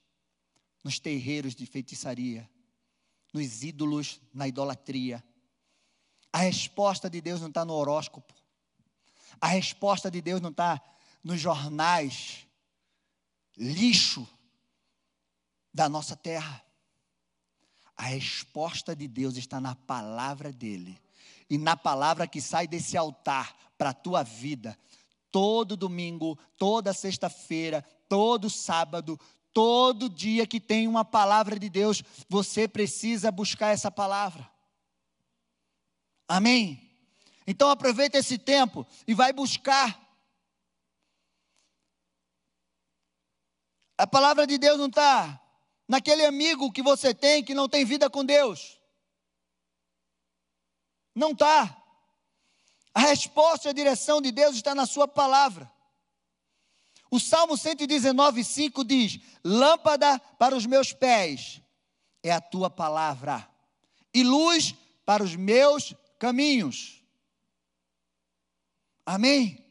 nos 0.85 0.99
terreiros 0.99 1.55
de 1.55 1.65
feitiçaria, 1.65 2.49
nos 3.33 3.63
ídolos, 3.63 4.21
na 4.31 4.47
idolatria. 4.47 5.25
A 6.31 6.41
resposta 6.41 7.09
de 7.09 7.23
Deus 7.23 7.41
não 7.41 7.49
está 7.49 7.65
no 7.65 7.73
horóscopo. 7.73 8.35
A 9.41 9.47
resposta 9.47 10.11
de 10.11 10.21
Deus 10.21 10.43
não 10.43 10.51
está 10.51 10.83
nos 11.23 11.41
jornais 11.41 12.47
lixo 13.57 14.29
da 15.73 15.89
nossa 15.89 16.15
terra. 16.15 16.63
A 17.97 18.05
resposta 18.05 18.95
de 18.95 19.07
Deus 19.07 19.37
está 19.37 19.61
na 19.61 19.75
palavra 19.75 20.53
dele. 20.53 21.01
E 21.49 21.59
na 21.59 21.77
palavra 21.77 22.27
que 22.27 22.41
sai 22.41 22.67
desse 22.67 22.97
altar 22.97 23.57
para 23.77 23.91
a 23.91 23.95
tua 23.95 24.23
vida, 24.23 24.79
todo 25.31 25.77
domingo, 25.77 26.39
toda 26.57 26.93
sexta-feira, 26.93 27.83
todo 28.09 28.49
sábado, 28.49 29.19
todo 29.53 30.09
dia 30.09 30.47
que 30.47 30.59
tem 30.59 30.89
uma 30.89 31.05
palavra 31.05 31.59
de 31.59 31.69
Deus, 31.69 32.03
você 32.29 32.67
precisa 32.67 33.31
buscar 33.31 33.69
essa 33.69 33.91
palavra. 33.91 34.51
Amém? 36.27 36.91
Então 37.47 37.69
aproveita 37.71 38.19
esse 38.19 38.39
tempo 38.39 38.87
e 39.07 39.15
vai 39.15 39.33
buscar. 39.33 40.01
A 43.97 44.07
palavra 44.07 44.47
de 44.47 44.59
Deus 44.59 44.79
não 44.79 44.87
está 44.87 45.44
naquele 45.89 46.25
amigo 46.25 46.73
que 46.73 46.83
você 46.83 47.15
tem 47.15 47.45
que 47.45 47.55
não 47.55 47.69
tem 47.69 47.85
vida 47.85 48.09
com 48.09 48.25
Deus. 48.25 48.81
Não 51.15 51.33
está. 51.33 51.81
A 52.93 53.01
resposta 53.01 53.69
e 53.69 53.71
a 53.71 53.75
direção 53.75 54.21
de 54.21 54.31
Deus 54.31 54.57
está 54.57 54.75
na 54.75 54.87
Sua 54.87 55.07
palavra. 55.07 55.71
O 57.11 57.21
Salmo 57.21 57.57
119, 57.57 58.43
5 58.43 58.85
diz: 58.85 59.21
Lâmpada 59.45 60.19
para 60.39 60.57
os 60.57 60.67
meus 60.67 60.93
pés 60.93 61.61
é 62.23 62.33
a 62.33 62.41
tua 62.41 62.71
palavra, 62.71 63.49
e 64.13 64.23
luz 64.23 64.75
para 65.05 65.23
os 65.23 65.37
meus 65.37 65.95
caminhos. 66.19 67.03
Amém? 69.05 69.65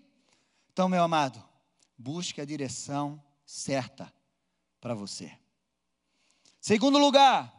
Então, 0.71 0.87
meu 0.87 1.03
amado, 1.03 1.43
busque 1.97 2.39
a 2.39 2.45
direção 2.45 3.21
certa 3.45 4.13
para 4.79 4.93
você. 4.93 5.42
Segundo 6.63 6.97
lugar, 6.97 7.53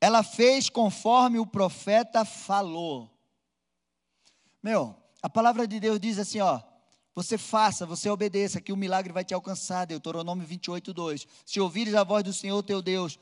ela 0.00 0.22
fez 0.22 0.70
conforme 0.70 1.40
o 1.40 1.46
profeta 1.46 2.24
falou. 2.24 3.10
Meu, 4.62 4.94
a 5.20 5.28
palavra 5.28 5.66
de 5.66 5.80
Deus 5.80 5.98
diz 5.98 6.16
assim, 6.16 6.38
ó, 6.38 6.60
você 7.16 7.36
faça, 7.36 7.84
você 7.84 8.08
obedeça, 8.08 8.60
que 8.60 8.72
o 8.72 8.76
milagre 8.76 9.12
vai 9.12 9.24
te 9.24 9.34
alcançar. 9.34 9.86
Deuteronômio 9.86 10.46
28, 10.46 10.94
2. 10.94 11.26
Se 11.44 11.58
ouvires 11.58 11.96
a 11.96 12.04
voz 12.04 12.22
do 12.22 12.32
Senhor 12.32 12.62
teu 12.62 12.80
Deus, 12.80 13.18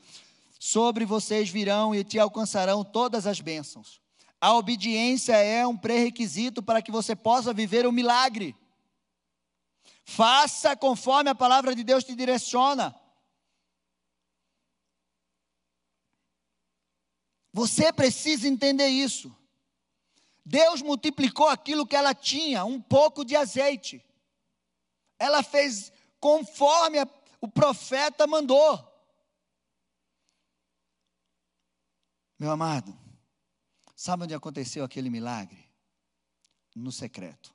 sobre 0.59 1.03
vocês 1.03 1.49
virão 1.49 1.95
e 1.95 2.03
te 2.03 2.19
alcançarão 2.19 2.83
todas 2.83 3.25
as 3.25 3.41
bênçãos. 3.41 3.99
A 4.39 4.53
obediência 4.53 5.33
é 5.33 5.65
um 5.65 5.75
pré-requisito 5.75 6.61
para 6.61 6.79
que 6.79 6.91
você 6.91 7.15
possa 7.15 7.51
viver 7.51 7.87
o 7.87 7.91
milagre. 7.91 8.55
Faça 10.05 10.75
conforme 10.75 11.31
a 11.31 11.35
palavra 11.35 11.73
de 11.73 11.83
Deus 11.83 12.03
te 12.03 12.13
direciona. 12.13 12.95
Você 17.51 17.91
precisa 17.91 18.47
entender 18.47 18.87
isso. 18.87 19.35
Deus 20.45 20.81
multiplicou 20.81 21.47
aquilo 21.47 21.85
que 21.85 21.95
ela 21.95 22.13
tinha, 22.13 22.65
um 22.65 22.81
pouco 22.81 23.23
de 23.23 23.35
azeite. 23.35 24.03
Ela 25.17 25.43
fez 25.43 25.91
conforme 26.19 26.99
a, 26.99 27.07
o 27.39 27.47
profeta 27.47 28.25
mandou. 28.25 28.87
Meu 32.37 32.51
amado, 32.51 32.97
sabe 33.95 34.23
onde 34.23 34.33
aconteceu 34.33 34.83
aquele 34.83 35.09
milagre? 35.09 35.69
No 36.75 36.91
secreto. 36.91 37.53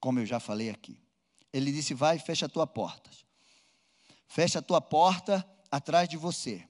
Como 0.00 0.18
eu 0.18 0.26
já 0.26 0.40
falei 0.40 0.68
aqui. 0.68 1.00
Ele 1.52 1.72
disse: 1.72 1.94
Vai 1.94 2.18
fecha 2.18 2.46
a 2.46 2.48
tua 2.48 2.66
porta. 2.66 3.10
Fecha 4.26 4.58
a 4.58 4.62
tua 4.62 4.80
porta 4.80 5.48
atrás 5.70 6.08
de 6.08 6.16
você. 6.16 6.67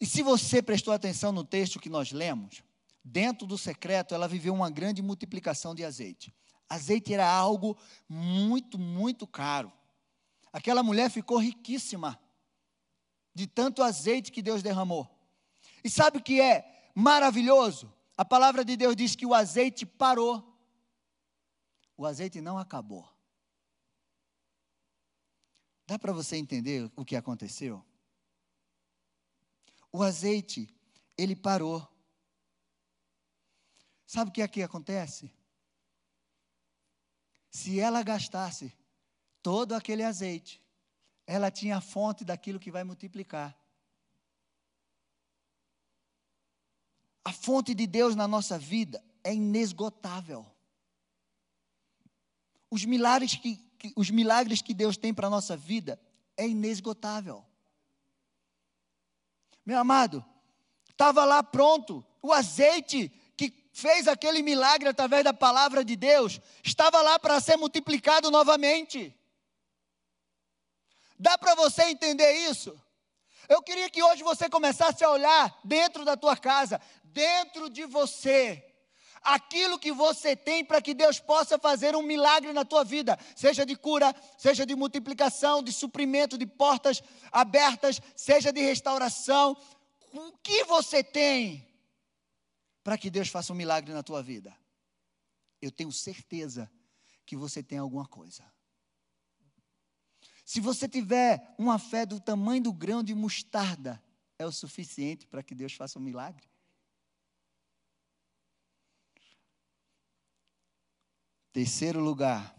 E 0.00 0.06
se 0.06 0.22
você 0.22 0.62
prestou 0.62 0.94
atenção 0.94 1.32
no 1.32 1.44
texto 1.44 1.80
que 1.80 1.90
nós 1.90 2.12
lemos, 2.12 2.62
dentro 3.02 3.46
do 3.46 3.58
secreto 3.58 4.14
ela 4.14 4.28
viveu 4.28 4.54
uma 4.54 4.70
grande 4.70 5.02
multiplicação 5.02 5.74
de 5.74 5.84
azeite. 5.84 6.34
Azeite 6.68 7.12
era 7.12 7.28
algo 7.28 7.76
muito, 8.08 8.78
muito 8.78 9.26
caro. 9.26 9.72
Aquela 10.52 10.82
mulher 10.82 11.10
ficou 11.10 11.38
riquíssima 11.38 12.18
de 13.34 13.46
tanto 13.46 13.82
azeite 13.82 14.30
que 14.30 14.42
Deus 14.42 14.62
derramou. 14.62 15.08
E 15.82 15.90
sabe 15.90 16.18
o 16.18 16.22
que 16.22 16.40
é 16.40 16.90
maravilhoso? 16.94 17.92
A 18.16 18.24
palavra 18.24 18.64
de 18.64 18.76
Deus 18.76 18.96
diz 18.96 19.14
que 19.14 19.24
o 19.24 19.34
azeite 19.34 19.86
parou. 19.86 20.44
O 21.96 22.04
azeite 22.04 22.40
não 22.40 22.58
acabou. 22.58 23.08
Dá 25.86 25.98
para 25.98 26.12
você 26.12 26.36
entender 26.36 26.90
o 26.96 27.04
que 27.04 27.16
aconteceu? 27.16 27.84
O 29.92 30.02
azeite, 30.02 30.68
ele 31.16 31.34
parou. 31.34 31.86
Sabe 34.06 34.30
o 34.30 34.32
que 34.32 34.42
aqui 34.42 34.62
acontece? 34.62 35.30
Se 37.50 37.80
ela 37.80 38.02
gastasse 38.02 38.72
todo 39.42 39.74
aquele 39.74 40.02
azeite, 40.02 40.62
ela 41.26 41.50
tinha 41.50 41.76
a 41.76 41.80
fonte 41.80 42.24
daquilo 42.24 42.60
que 42.60 42.70
vai 42.70 42.84
multiplicar. 42.84 43.58
A 47.24 47.32
fonte 47.32 47.74
de 47.74 47.86
Deus 47.86 48.14
na 48.16 48.26
nossa 48.26 48.58
vida 48.58 49.04
é 49.22 49.34
inesgotável. 49.34 50.46
Os 52.70 52.84
milagres 52.84 53.34
que, 53.34 53.56
que 53.78 53.92
os 53.96 54.10
milagres 54.10 54.62
que 54.62 54.72
Deus 54.72 54.96
tem 54.96 55.12
para 55.12 55.26
a 55.26 55.30
nossa 55.30 55.56
vida 55.56 56.00
é 56.36 56.46
inesgotável. 56.48 57.44
Meu 59.68 59.78
amado, 59.78 60.24
estava 60.88 61.26
lá 61.26 61.42
pronto, 61.42 62.02
o 62.22 62.32
azeite 62.32 63.10
que 63.36 63.52
fez 63.70 64.08
aquele 64.08 64.42
milagre 64.42 64.88
através 64.88 65.22
da 65.22 65.34
palavra 65.34 65.84
de 65.84 65.94
Deus, 65.94 66.40
estava 66.64 67.02
lá 67.02 67.18
para 67.18 67.38
ser 67.38 67.58
multiplicado 67.58 68.30
novamente. 68.30 69.14
Dá 71.18 71.36
para 71.36 71.54
você 71.54 71.82
entender 71.82 72.32
isso? 72.48 72.82
Eu 73.46 73.60
queria 73.60 73.90
que 73.90 74.02
hoje 74.02 74.22
você 74.22 74.48
começasse 74.48 75.04
a 75.04 75.10
olhar 75.10 75.60
dentro 75.62 76.02
da 76.02 76.16
tua 76.16 76.34
casa, 76.34 76.80
dentro 77.04 77.68
de 77.68 77.84
você, 77.84 78.67
aquilo 79.22 79.78
que 79.78 79.92
você 79.92 80.34
tem 80.34 80.64
para 80.64 80.80
que 80.80 80.94
Deus 80.94 81.18
possa 81.18 81.58
fazer 81.58 81.94
um 81.96 82.02
milagre 82.02 82.52
na 82.52 82.64
tua 82.64 82.84
vida, 82.84 83.18
seja 83.36 83.64
de 83.64 83.76
cura, 83.76 84.14
seja 84.36 84.64
de 84.64 84.74
multiplicação, 84.74 85.62
de 85.62 85.72
suprimento, 85.72 86.38
de 86.38 86.46
portas 86.46 87.02
abertas, 87.30 88.00
seja 88.16 88.52
de 88.52 88.60
restauração. 88.60 89.56
O 90.12 90.32
que 90.42 90.64
você 90.64 91.02
tem 91.02 91.66
para 92.82 92.96
que 92.96 93.10
Deus 93.10 93.28
faça 93.28 93.52
um 93.52 93.56
milagre 93.56 93.92
na 93.92 94.02
tua 94.02 94.22
vida? 94.22 94.56
Eu 95.60 95.70
tenho 95.70 95.92
certeza 95.92 96.70
que 97.26 97.36
você 97.36 97.62
tem 97.62 97.78
alguma 97.78 98.06
coisa. 98.06 98.44
Se 100.44 100.60
você 100.60 100.88
tiver 100.88 101.54
uma 101.58 101.78
fé 101.78 102.06
do 102.06 102.18
tamanho 102.18 102.62
do 102.62 102.72
grão 102.72 103.02
de 103.02 103.14
mostarda, 103.14 104.02
é 104.38 104.46
o 104.46 104.52
suficiente 104.52 105.26
para 105.26 105.42
que 105.42 105.54
Deus 105.54 105.74
faça 105.74 105.98
um 105.98 106.02
milagre. 106.02 106.48
Terceiro 111.58 111.98
lugar, 111.98 112.56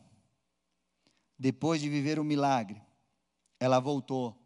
depois 1.38 1.80
de 1.80 1.88
viver 1.88 2.20
o 2.20 2.24
milagre, 2.24 2.82
ela 3.58 3.80
voltou 3.80 4.38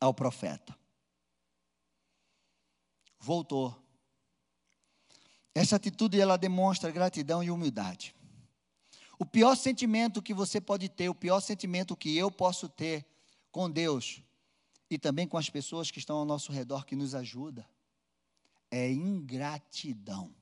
ao 0.00 0.14
profeta. 0.14 0.74
Voltou. 3.18 3.76
Essa 5.54 5.76
atitude 5.76 6.18
ela 6.18 6.38
demonstra 6.38 6.90
gratidão 6.90 7.44
e 7.44 7.50
humildade. 7.50 8.16
O 9.18 9.26
pior 9.26 9.54
sentimento 9.54 10.22
que 10.22 10.32
você 10.32 10.58
pode 10.58 10.88
ter, 10.88 11.10
o 11.10 11.14
pior 11.14 11.40
sentimento 11.40 11.94
que 11.94 12.16
eu 12.16 12.30
posso 12.30 12.70
ter 12.70 13.04
com 13.52 13.70
Deus 13.70 14.22
e 14.88 14.98
também 14.98 15.28
com 15.28 15.36
as 15.36 15.50
pessoas 15.50 15.90
que 15.90 15.98
estão 15.98 16.16
ao 16.16 16.24
nosso 16.24 16.50
redor 16.50 16.86
que 16.86 16.96
nos 16.96 17.14
ajudam, 17.14 17.66
é 18.70 18.90
ingratidão. 18.90 20.34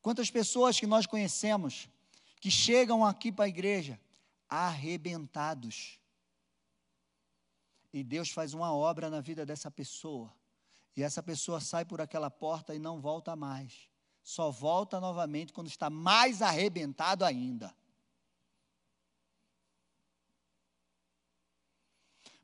Quantas 0.00 0.30
pessoas 0.30 0.78
que 0.78 0.86
nós 0.86 1.06
conhecemos 1.06 1.88
que 2.40 2.50
chegam 2.50 3.04
aqui 3.04 3.30
para 3.30 3.44
a 3.44 3.48
igreja 3.48 4.00
arrebentados. 4.48 5.98
E 7.92 8.02
Deus 8.02 8.30
faz 8.30 8.54
uma 8.54 8.72
obra 8.72 9.10
na 9.10 9.20
vida 9.20 9.44
dessa 9.44 9.70
pessoa. 9.70 10.32
E 10.96 11.02
essa 11.02 11.22
pessoa 11.22 11.60
sai 11.60 11.84
por 11.84 12.00
aquela 12.00 12.30
porta 12.30 12.74
e 12.74 12.78
não 12.78 13.00
volta 13.00 13.36
mais 13.36 13.90
só 14.22 14.50
volta 14.50 15.00
novamente 15.00 15.52
quando 15.52 15.68
está 15.68 15.88
mais 15.88 16.42
arrebentado 16.42 17.24
ainda. 17.24 17.74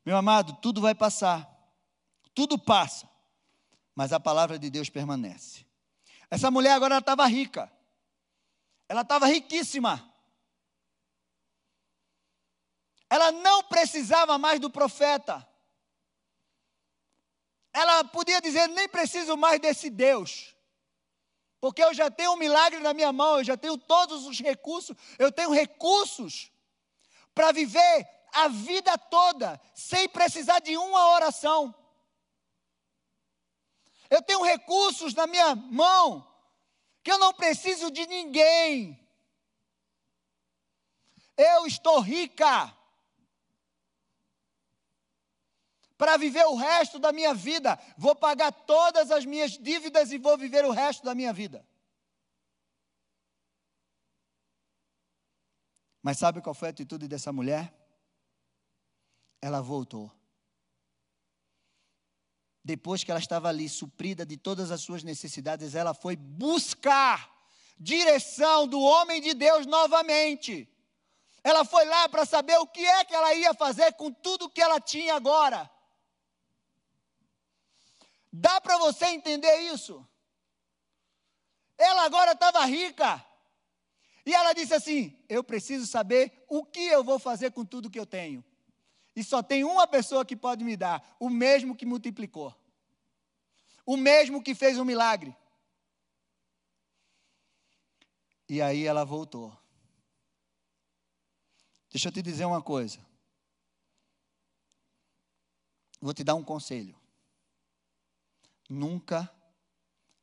Meu 0.05 0.15
amado, 0.15 0.53
tudo 0.61 0.79
vai 0.79 0.95
passar, 0.95 1.47
tudo 2.33 2.57
passa, 2.57 3.09
mas 3.93 4.13
a 4.13 4.19
palavra 4.19 4.57
de 4.57 4.69
Deus 4.69 4.89
permanece. 4.89 5.66
Essa 6.29 6.51
mulher 6.51 6.71
agora 6.71 6.97
estava 6.97 7.25
rica, 7.25 7.71
ela 8.89 9.01
estava 9.01 9.27
riquíssima. 9.27 10.03
Ela 13.09 13.31
não 13.31 13.63
precisava 13.63 14.37
mais 14.37 14.59
do 14.59 14.69
profeta. 14.69 15.47
Ela 17.71 18.03
podia 18.03 18.41
dizer: 18.41 18.67
nem 18.67 18.87
preciso 18.89 19.37
mais 19.37 19.59
desse 19.59 19.89
Deus. 19.89 20.53
Porque 21.59 21.83
eu 21.83 21.93
já 21.93 22.11
tenho 22.11 22.33
um 22.33 22.37
milagre 22.37 22.79
na 22.79 22.93
minha 22.93 23.11
mão, 23.11 23.37
eu 23.37 23.43
já 23.43 23.57
tenho 23.57 23.77
todos 23.77 24.25
os 24.25 24.39
recursos, 24.39 24.95
eu 25.17 25.31
tenho 25.31 25.51
recursos 25.51 26.51
para 27.33 27.51
viver 27.51 28.07
a 28.33 28.47
vida 28.47 28.97
toda 28.97 29.59
sem 29.73 30.07
precisar 30.07 30.59
de 30.59 30.77
uma 30.77 31.13
oração. 31.13 31.73
Eu 34.09 34.21
tenho 34.21 34.43
recursos 34.43 35.13
na 35.13 35.27
minha 35.27 35.55
mão 35.55 36.25
que 37.03 37.11
eu 37.11 37.17
não 37.17 37.33
preciso 37.33 37.89
de 37.91 38.05
ninguém. 38.05 38.99
Eu 41.37 41.65
estou 41.65 41.99
rica. 41.99 42.75
para 45.97 46.15
viver 46.15 46.45
o 46.45 46.55
resto 46.55 46.99
da 46.99 47.11
minha 47.11 47.33
vida. 47.33 47.77
Vou 47.97 48.15
pagar 48.15 48.51
todas 48.51 49.09
as 49.09 49.25
minhas 49.25 49.57
dívidas 49.57 50.11
e 50.11 50.17
vou 50.17 50.37
viver 50.37 50.63
o 50.63 50.71
resto 50.71 51.03
da 51.03 51.15
minha 51.15 51.33
vida. 51.33 51.67
Mas 56.01 56.19
sabe 56.19 56.41
qual 56.41 56.53
foi 56.53 56.69
a 56.69 56.71
atitude 56.71 57.07
dessa 57.07 57.33
mulher? 57.33 57.73
Ela 59.41 59.61
voltou. 59.61 60.16
Depois 62.67 63.01
que 63.01 63.09
ela 63.09 63.19
estava 63.21 63.47
ali 63.47 63.69
suprida 63.69 64.25
de 64.25 64.35
todas 64.35 64.71
as 64.71 64.81
suas 64.81 65.01
necessidades, 65.01 65.73
ela 65.73 65.93
foi 65.93 66.17
buscar 66.17 67.33
direção 67.79 68.67
do 68.67 68.81
homem 68.81 69.21
de 69.21 69.33
Deus 69.33 69.65
novamente. 69.65 70.69
Ela 71.45 71.63
foi 71.63 71.85
lá 71.85 72.09
para 72.09 72.25
saber 72.25 72.57
o 72.57 72.67
que 72.67 72.85
é 72.85 73.05
que 73.05 73.15
ela 73.15 73.33
ia 73.33 73.53
fazer 73.53 73.93
com 73.93 74.11
tudo 74.11 74.49
que 74.49 74.59
ela 74.59 74.81
tinha 74.81 75.15
agora. 75.15 75.71
Dá 78.33 78.59
para 78.59 78.77
você 78.79 79.05
entender 79.05 79.59
isso? 79.71 80.05
Ela 81.77 82.03
agora 82.03 82.33
estava 82.33 82.65
rica. 82.65 83.25
E 84.25 84.33
ela 84.33 84.51
disse 84.51 84.73
assim: 84.73 85.17
Eu 85.29 85.41
preciso 85.41 85.87
saber 85.87 86.43
o 86.49 86.65
que 86.65 86.81
eu 86.81 87.01
vou 87.01 87.17
fazer 87.17 87.49
com 87.51 87.63
tudo 87.63 87.89
que 87.89 87.97
eu 87.97 88.05
tenho. 88.05 88.43
E 89.17 89.23
só 89.23 89.41
tem 89.41 89.63
uma 89.63 89.87
pessoa 89.87 90.23
que 90.23 90.35
pode 90.35 90.63
me 90.63 90.77
dar: 90.77 91.03
o 91.19 91.27
mesmo 91.27 91.75
que 91.75 91.87
multiplicou, 91.87 92.55
o 93.87 93.95
mesmo 93.95 94.43
que 94.43 94.53
fez 94.53 94.77
um 94.77 94.83
milagre. 94.83 95.33
E 98.49 98.61
aí 98.61 98.85
ela 98.85 99.05
voltou. 99.05 99.57
Deixa 101.89 102.09
eu 102.09 102.11
te 102.11 102.21
dizer 102.21 102.43
uma 102.43 102.61
coisa. 102.61 102.99
Vou 106.01 106.13
te 106.13 106.21
dar 106.21 106.35
um 106.35 106.43
conselho. 106.43 106.99
Nunca 108.69 109.33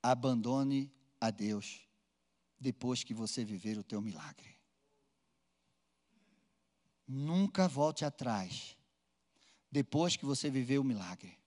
abandone 0.02 0.92
a 1.18 1.30
Deus 1.30 1.88
depois 2.60 3.02
que 3.02 3.14
você 3.14 3.46
viver 3.46 3.78
o 3.78 3.82
teu 3.82 4.02
milagre. 4.02 4.60
Nunca 7.08 7.66
volte 7.66 8.04
atrás 8.04 8.76
depois 9.70 10.16
que 10.16 10.26
você 10.26 10.50
viver 10.50 10.78
o 10.78 10.84
milagre. 10.84 11.43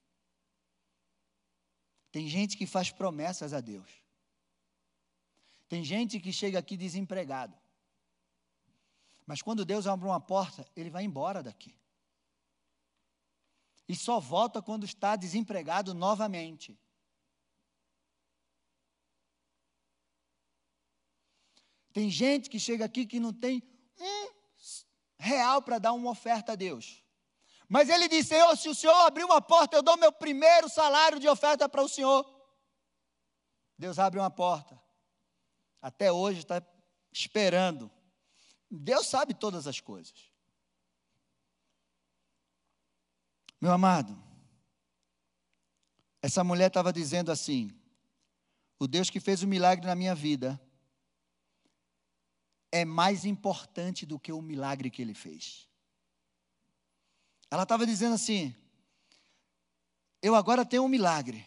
Tem 2.18 2.28
gente 2.28 2.58
que 2.58 2.66
faz 2.66 2.90
promessas 2.90 3.54
a 3.54 3.62
Deus. 3.62 3.88
Tem 5.70 5.84
gente 5.84 6.20
que 6.20 6.34
chega 6.34 6.58
aqui 6.58 6.76
desempregado. 6.76 7.56
Mas 9.24 9.44
quando 9.44 9.64
Deus 9.64 9.86
abre 9.86 10.08
uma 10.08 10.20
porta, 10.20 10.68
ele 10.76 10.90
vai 10.90 11.04
embora 11.04 11.44
daqui. 11.44 11.78
E 13.88 13.96
só 13.96 14.20
volta 14.20 14.64
quando 14.64 14.84
está 14.84 15.16
desempregado 15.16 15.94
novamente. 15.94 16.76
Tem 21.94 22.10
gente 22.10 22.50
que 22.50 22.60
chega 22.60 22.84
aqui 22.84 23.06
que 23.06 23.20
não 23.20 23.32
tem 23.32 23.62
um 24.00 24.32
real 25.20 25.62
para 25.62 25.78
dar 25.78 25.94
uma 25.94 26.10
oferta 26.10 26.54
a 26.54 26.56
Deus. 26.56 27.04
Mas 27.68 27.90
ele 27.90 28.08
disse: 28.08 28.30
Senhor, 28.30 28.56
se 28.56 28.70
o 28.70 28.76
Senhor 28.76 28.96
abrir 29.06 29.24
uma 29.24 29.42
porta, 29.42 29.76
eu 29.76 29.84
dou 29.84 29.98
meu 29.98 30.12
primeiro 30.12 30.70
salário 30.70 31.20
de 31.20 31.28
oferta 31.28 31.68
para 31.68 31.82
o 31.82 31.90
Senhor. 31.90 32.26
Deus 33.78 34.00
abre 34.00 34.20
uma 34.20 34.32
porta. 34.32 34.82
Até 35.82 36.12
hoje 36.12 36.40
está 36.40 36.62
esperando. 37.12 37.92
Deus 38.70 39.08
sabe 39.08 39.34
todas 39.34 39.68
as 39.68 39.80
coisas. 39.80 40.32
Meu 43.60 43.72
amado, 43.72 44.22
essa 46.22 46.44
mulher 46.44 46.68
estava 46.68 46.94
dizendo 46.94 47.32
assim: 47.32 47.72
o 48.80 48.88
Deus 48.88 49.10
que 49.10 49.20
fez 49.20 49.44
o 49.44 49.48
milagre 49.48 49.86
na 49.86 49.96
minha 49.96 50.16
vida 50.16 50.60
é 52.72 52.86
mais 52.86 53.26
importante 53.26 54.06
do 54.06 54.20
que 54.20 54.32
o 54.32 54.42
milagre 54.42 54.90
que 54.90 55.02
ele 55.02 55.14
fez. 55.14 55.68
Ela 57.50 57.64
estava 57.64 57.86
dizendo 57.86 58.16
assim: 58.16 58.56
eu 60.22 60.36
agora 60.36 60.66
tenho 60.66 60.84
um 60.84 60.88
milagre, 60.88 61.46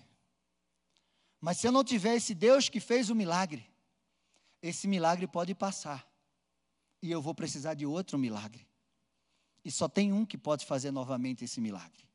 mas 1.40 1.58
se 1.58 1.66
eu 1.66 1.72
não 1.72 1.84
tiver 1.84 2.16
esse 2.16 2.34
Deus 2.34 2.68
que 2.68 2.80
fez 2.80 3.10
o 3.10 3.14
milagre, 3.14 3.66
esse 4.62 4.86
milagre 4.86 5.26
pode 5.26 5.54
passar, 5.54 6.08
e 7.02 7.10
eu 7.10 7.20
vou 7.20 7.34
precisar 7.34 7.74
de 7.74 7.86
outro 7.86 8.18
milagre. 8.18 8.66
E 9.64 9.70
só 9.70 9.88
tem 9.88 10.12
um 10.12 10.24
que 10.24 10.38
pode 10.38 10.64
fazer 10.64 10.90
novamente 10.90 11.44
esse 11.44 11.60
milagre: 11.60 12.08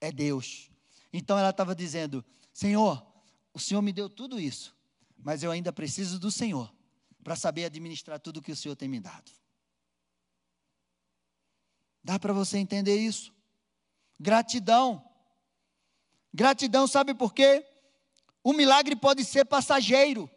é 0.00 0.10
Deus. 0.10 0.70
Então 1.12 1.38
ela 1.38 1.50
estava 1.50 1.74
dizendo: 1.74 2.24
Senhor, 2.52 3.06
o 3.52 3.60
Senhor 3.60 3.82
me 3.82 3.92
deu 3.92 4.08
tudo 4.08 4.40
isso, 4.40 4.74
mas 5.18 5.42
eu 5.42 5.50
ainda 5.50 5.72
preciso 5.72 6.18
do 6.18 6.30
Senhor 6.30 6.74
para 7.22 7.36
saber 7.36 7.64
administrar 7.64 8.18
tudo 8.20 8.42
que 8.42 8.52
o 8.52 8.56
Senhor 8.56 8.76
tem 8.76 8.88
me 8.88 9.00
dado. 9.00 9.30
Dá 12.06 12.20
para 12.20 12.32
você 12.32 12.56
entender 12.56 12.96
isso? 12.96 13.34
Gratidão. 14.20 15.04
Gratidão, 16.32 16.86
sabe 16.86 17.12
por 17.14 17.34
quê? 17.34 17.66
O 18.44 18.52
milagre 18.52 18.94
pode 18.94 19.24
ser 19.24 19.44
passageiro. 19.44 20.30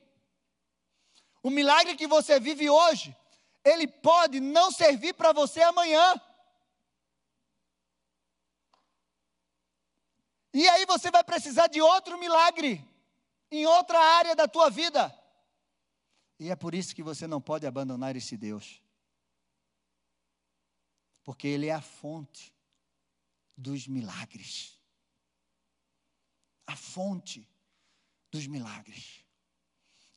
O 1.44 1.52
milagre 1.52 1.96
que 1.96 2.08
você 2.08 2.40
vive 2.40 2.68
hoje, 2.68 3.16
ele 3.64 3.88
pode 3.88 4.40
não 4.40 4.72
servir 4.72 5.14
para 5.14 5.32
você 5.32 5.62
amanhã. 5.62 6.20
E 10.52 10.68
aí 10.70 10.88
você 10.88 11.12
vai 11.12 11.24
precisar 11.24 11.68
de 11.68 11.80
outro 11.80 12.18
milagre 12.18 12.84
em 13.52 13.68
outra 13.68 14.00
área 14.00 14.36
da 14.36 14.48
tua 14.48 14.72
vida. 14.72 15.16
E 16.40 16.50
é 16.50 16.56
por 16.56 16.74
isso 16.74 16.96
que 16.96 17.04
você 17.04 17.28
não 17.28 17.40
pode 17.40 17.68
abandonar 17.68 18.16
esse 18.16 18.36
Deus 18.36 18.82
porque 21.30 21.48
Ele 21.48 21.68
é 21.68 21.74
a 21.74 21.80
fonte 21.80 22.52
dos 23.56 23.88
milagres. 23.88 24.80
A 26.66 26.76
fonte 26.76 27.48
dos 28.32 28.48
milagres. 28.48 29.24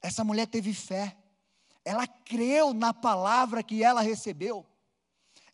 Essa 0.00 0.24
mulher 0.24 0.46
teve 0.46 0.72
fé, 0.72 1.14
ela 1.84 2.06
creu 2.06 2.72
na 2.72 2.94
palavra 2.94 3.62
que 3.62 3.84
ela 3.84 4.00
recebeu. 4.00 4.66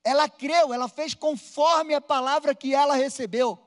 Ela 0.05 0.29
creu, 0.29 0.73
ela 0.73 0.89
fez 0.89 1.13
conforme 1.13 1.93
a 1.93 2.01
palavra 2.01 2.55
que 2.55 2.73
ela 2.73 2.95
recebeu. 2.95 3.59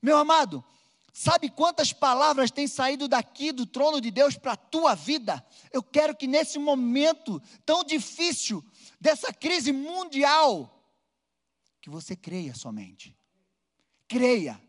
Meu 0.00 0.18
amado, 0.18 0.64
sabe 1.12 1.50
quantas 1.50 1.92
palavras 1.92 2.52
têm 2.52 2.68
saído 2.68 3.08
daqui 3.08 3.50
do 3.50 3.66
trono 3.66 4.00
de 4.00 4.12
Deus 4.12 4.38
para 4.38 4.52
a 4.52 4.56
tua 4.56 4.94
vida? 4.94 5.44
Eu 5.72 5.82
quero 5.82 6.14
que 6.14 6.28
nesse 6.28 6.56
momento 6.56 7.42
tão 7.64 7.82
difícil, 7.82 8.64
dessa 9.00 9.32
crise 9.32 9.72
mundial, 9.72 10.75
que 11.86 11.90
você 11.90 12.16
creia 12.16 12.52
somente. 12.52 13.16
Creia. 14.08 14.60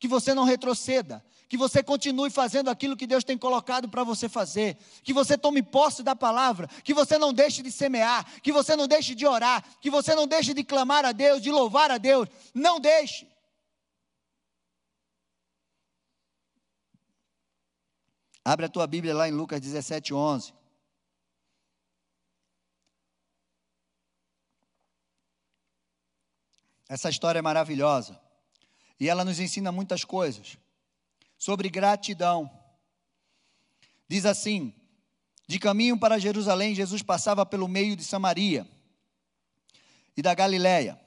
Que 0.00 0.08
você 0.08 0.34
não 0.34 0.42
retroceda. 0.42 1.24
Que 1.48 1.56
você 1.56 1.84
continue 1.84 2.30
fazendo 2.30 2.68
aquilo 2.68 2.96
que 2.96 3.06
Deus 3.06 3.22
tem 3.22 3.38
colocado 3.38 3.88
para 3.88 4.02
você 4.02 4.28
fazer. 4.28 4.76
Que 5.04 5.12
você 5.12 5.38
tome 5.38 5.62
posse 5.62 6.02
da 6.02 6.16
palavra. 6.16 6.66
Que 6.82 6.92
você 6.92 7.16
não 7.16 7.32
deixe 7.32 7.62
de 7.62 7.70
semear. 7.70 8.26
Que 8.40 8.50
você 8.50 8.74
não 8.74 8.88
deixe 8.88 9.14
de 9.14 9.24
orar. 9.24 9.64
Que 9.80 9.88
você 9.88 10.16
não 10.16 10.26
deixe 10.26 10.52
de 10.52 10.64
clamar 10.64 11.04
a 11.04 11.12
Deus, 11.12 11.40
de 11.40 11.48
louvar 11.48 11.92
a 11.92 11.98
Deus. 11.98 12.28
Não 12.52 12.80
deixe. 12.80 13.24
Abre 18.44 18.66
a 18.66 18.68
tua 18.68 18.88
Bíblia 18.88 19.14
lá 19.14 19.28
em 19.28 19.32
Lucas 19.32 19.60
17, 19.60 20.12
11. 20.12 20.52
Essa 26.92 27.08
história 27.08 27.38
é 27.38 27.42
maravilhosa. 27.42 28.20
E 29.00 29.08
ela 29.08 29.24
nos 29.24 29.40
ensina 29.40 29.72
muitas 29.72 30.04
coisas 30.04 30.58
sobre 31.38 31.70
gratidão. 31.70 32.50
Diz 34.06 34.26
assim: 34.26 34.74
De 35.48 35.58
caminho 35.58 35.98
para 35.98 36.18
Jerusalém, 36.18 36.74
Jesus 36.74 37.00
passava 37.00 37.46
pelo 37.46 37.66
meio 37.66 37.96
de 37.96 38.04
Samaria 38.04 38.68
e 40.14 40.20
da 40.20 40.34
Galiléia. 40.34 41.00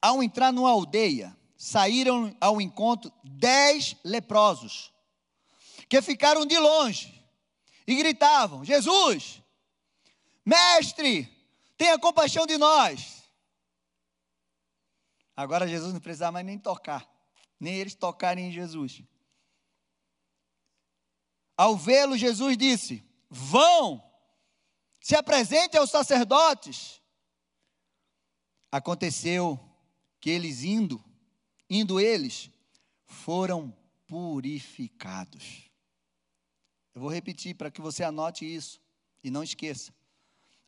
Ao 0.00 0.22
entrar 0.22 0.50
numa 0.50 0.70
aldeia, 0.70 1.36
saíram 1.58 2.34
ao 2.40 2.58
encontro 2.58 3.12
dez 3.22 3.96
leprosos, 4.02 4.90
que 5.90 6.00
ficaram 6.00 6.46
de 6.46 6.58
longe 6.58 7.22
e 7.86 7.96
gritavam: 7.96 8.64
Jesus, 8.64 9.42
mestre, 10.42 11.28
tenha 11.76 11.98
compaixão 11.98 12.46
de 12.46 12.56
nós. 12.56 13.15
Agora 15.36 15.68
Jesus 15.68 15.92
não 15.92 16.00
precisava 16.00 16.32
mais 16.32 16.46
nem 16.46 16.58
tocar, 16.58 17.06
nem 17.60 17.74
eles 17.74 17.94
tocarem 17.94 18.48
em 18.48 18.52
Jesus. 18.52 19.02
Ao 21.56 21.76
vê-lo, 21.76 22.16
Jesus 22.16 22.56
disse: 22.56 23.04
Vão, 23.28 24.02
se 25.00 25.14
apresentem 25.14 25.78
aos 25.78 25.90
sacerdotes. 25.90 27.02
Aconteceu 28.72 29.60
que 30.20 30.30
eles 30.30 30.62
indo, 30.64 31.02
indo 31.68 32.00
eles, 32.00 32.50
foram 33.04 33.74
purificados. 34.06 35.70
Eu 36.94 37.00
vou 37.00 37.10
repetir 37.10 37.54
para 37.54 37.70
que 37.70 37.80
você 37.80 38.02
anote 38.02 38.44
isso 38.44 38.80
e 39.22 39.30
não 39.30 39.42
esqueça. 39.42 39.94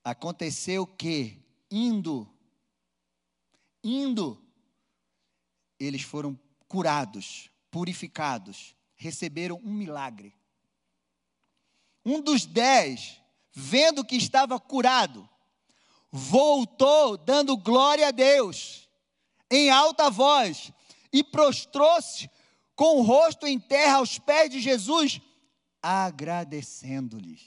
Aconteceu 0.04 0.86
que, 0.86 1.42
indo, 1.70 2.30
indo, 3.82 4.47
eles 5.78 6.02
foram 6.02 6.38
curados, 6.66 7.50
purificados, 7.70 8.74
receberam 8.96 9.60
um 9.64 9.72
milagre. 9.72 10.34
Um 12.04 12.20
dos 12.20 12.46
dez, 12.46 13.20
vendo 13.52 14.04
que 14.04 14.16
estava 14.16 14.58
curado, 14.58 15.28
voltou 16.10 17.16
dando 17.16 17.56
glória 17.56 18.08
a 18.08 18.10
Deus, 18.10 18.88
em 19.50 19.70
alta 19.70 20.10
voz, 20.10 20.72
e 21.12 21.22
prostrou-se 21.22 22.30
com 22.74 22.98
o 22.98 23.02
rosto 23.02 23.46
em 23.46 23.58
terra 23.58 23.96
aos 23.96 24.18
pés 24.18 24.50
de 24.50 24.60
Jesus, 24.60 25.20
agradecendo-lhe. 25.82 27.40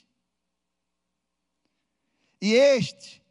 E 2.41 2.53
este 2.53 3.21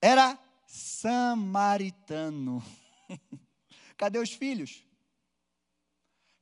era 0.00 0.38
samaritano. 0.66 2.62
Cadê 4.00 4.18
os 4.18 4.32
filhos? 4.32 4.72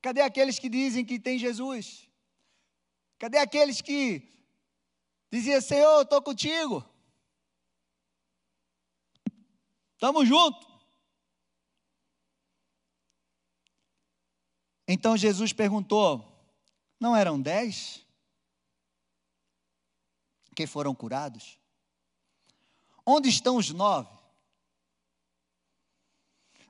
Cadê 0.01 0.21
aqueles 0.21 0.57
que 0.57 0.69
dizem 0.69 1.03
que 1.03 1.19
tem 1.19 1.37
Jesus? 1.37 2.09
Cadê 3.17 3.37
aqueles 3.37 3.81
que 3.81 4.29
Dizia: 5.31 5.61
Senhor, 5.61 6.01
estou 6.01 6.21
contigo. 6.21 6.83
Estamos 9.93 10.27
juntos. 10.27 10.67
Então 14.87 15.15
Jesus 15.15 15.53
perguntou: 15.53 16.25
Não 16.99 17.15
eram 17.15 17.39
dez 17.39 18.03
que 20.55 20.65
foram 20.65 20.95
curados? 20.95 21.59
Onde 23.05 23.29
estão 23.29 23.57
os 23.57 23.69
nove? 23.69 24.18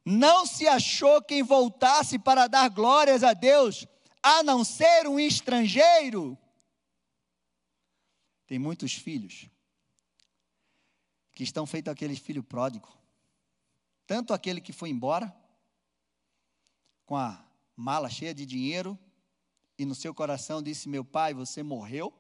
Não 0.06 0.46
se 0.46 0.68
achou 0.68 1.22
quem 1.22 1.44
voltasse 1.44 2.18
para 2.18 2.48
dar 2.48 2.70
glórias 2.70 3.24
a 3.24 3.34
Deus, 3.34 3.86
a 4.22 4.44
não 4.44 4.64
ser 4.64 5.08
um 5.08 5.20
estrangeiro? 5.20 6.38
Tem 8.48 8.58
muitos 8.58 8.94
filhos 8.94 9.48
que 11.34 11.44
estão 11.44 11.66
feitos 11.66 11.92
aquele 11.92 12.16
filho 12.16 12.44
pródigo. 12.44 12.90
Tanto 14.08 14.34
aquele 14.34 14.60
que 14.60 14.74
foi 14.74 14.90
embora, 14.90 15.34
com 17.06 17.16
a 17.16 17.46
mala 17.76 18.10
cheia 18.10 18.34
de 18.34 18.46
dinheiro, 18.46 18.98
e 19.78 19.86
no 19.86 19.96
seu 19.96 20.14
coração 20.14 20.62
disse: 20.62 20.90
Meu 20.90 21.06
pai, 21.06 21.34
você 21.34 21.64
morreu. 21.64 22.14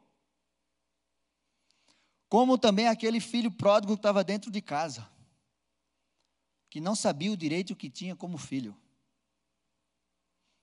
Como 2.30 2.57
também 2.57 2.88
aquele 2.88 3.19
filho 3.19 3.51
pródigo 3.51 3.93
que 3.93 3.99
estava 3.99 4.23
dentro 4.23 4.51
de 4.51 4.61
casa, 4.61 5.09
que 6.70 6.80
não 6.80 6.95
sabia 6.95 7.32
o 7.32 7.38
direito 7.38 7.76
que 7.76 7.89
tinha 7.89 8.15
como 8.15 8.38
filho. 8.38 8.78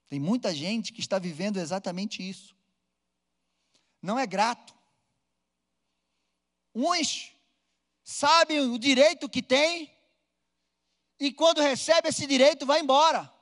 Tem 0.08 0.20
muita 0.20 0.54
gente 0.54 0.92
que 0.92 1.00
está 1.00 1.18
vivendo 1.18 1.56
exatamente 1.56 2.26
isso. 2.26 2.54
Não 4.00 4.18
é 4.18 4.26
grato. 4.26 4.74
Uns 6.74 7.32
sabem 8.04 8.60
o 8.60 8.78
direito 8.78 9.28
que 9.28 9.42
tem, 9.42 9.92
e 11.18 11.32
quando 11.32 11.60
recebe 11.60 12.08
esse 12.08 12.26
direito, 12.26 12.66
vai 12.66 12.80
embora 12.80 13.32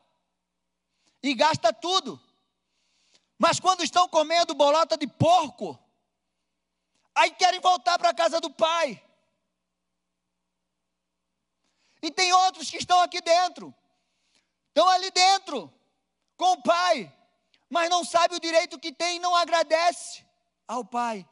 e 1.22 1.34
gasta 1.34 1.72
tudo. 1.72 2.20
Mas 3.38 3.58
quando 3.58 3.82
estão 3.82 4.08
comendo 4.08 4.54
bolota 4.54 4.96
de 4.96 5.06
porco, 5.06 5.78
aí 7.14 7.30
querem 7.32 7.60
voltar 7.60 7.98
para 7.98 8.10
a 8.10 8.14
casa 8.14 8.40
do 8.40 8.50
pai. 8.50 9.02
E 12.04 12.10
tem 12.10 12.32
outros 12.32 12.70
que 12.70 12.76
estão 12.76 13.00
aqui 13.00 13.20
dentro, 13.20 13.74
estão 14.68 14.88
ali 14.88 15.10
dentro, 15.10 15.72
com 16.36 16.52
o 16.52 16.62
pai, 16.62 17.12
mas 17.70 17.88
não 17.88 18.04
sabe 18.04 18.34
o 18.34 18.40
direito 18.40 18.78
que 18.78 18.92
tem 18.92 19.16
e 19.16 19.20
não 19.20 19.34
agradece 19.34 20.24
ao 20.68 20.84
pai. 20.84 21.26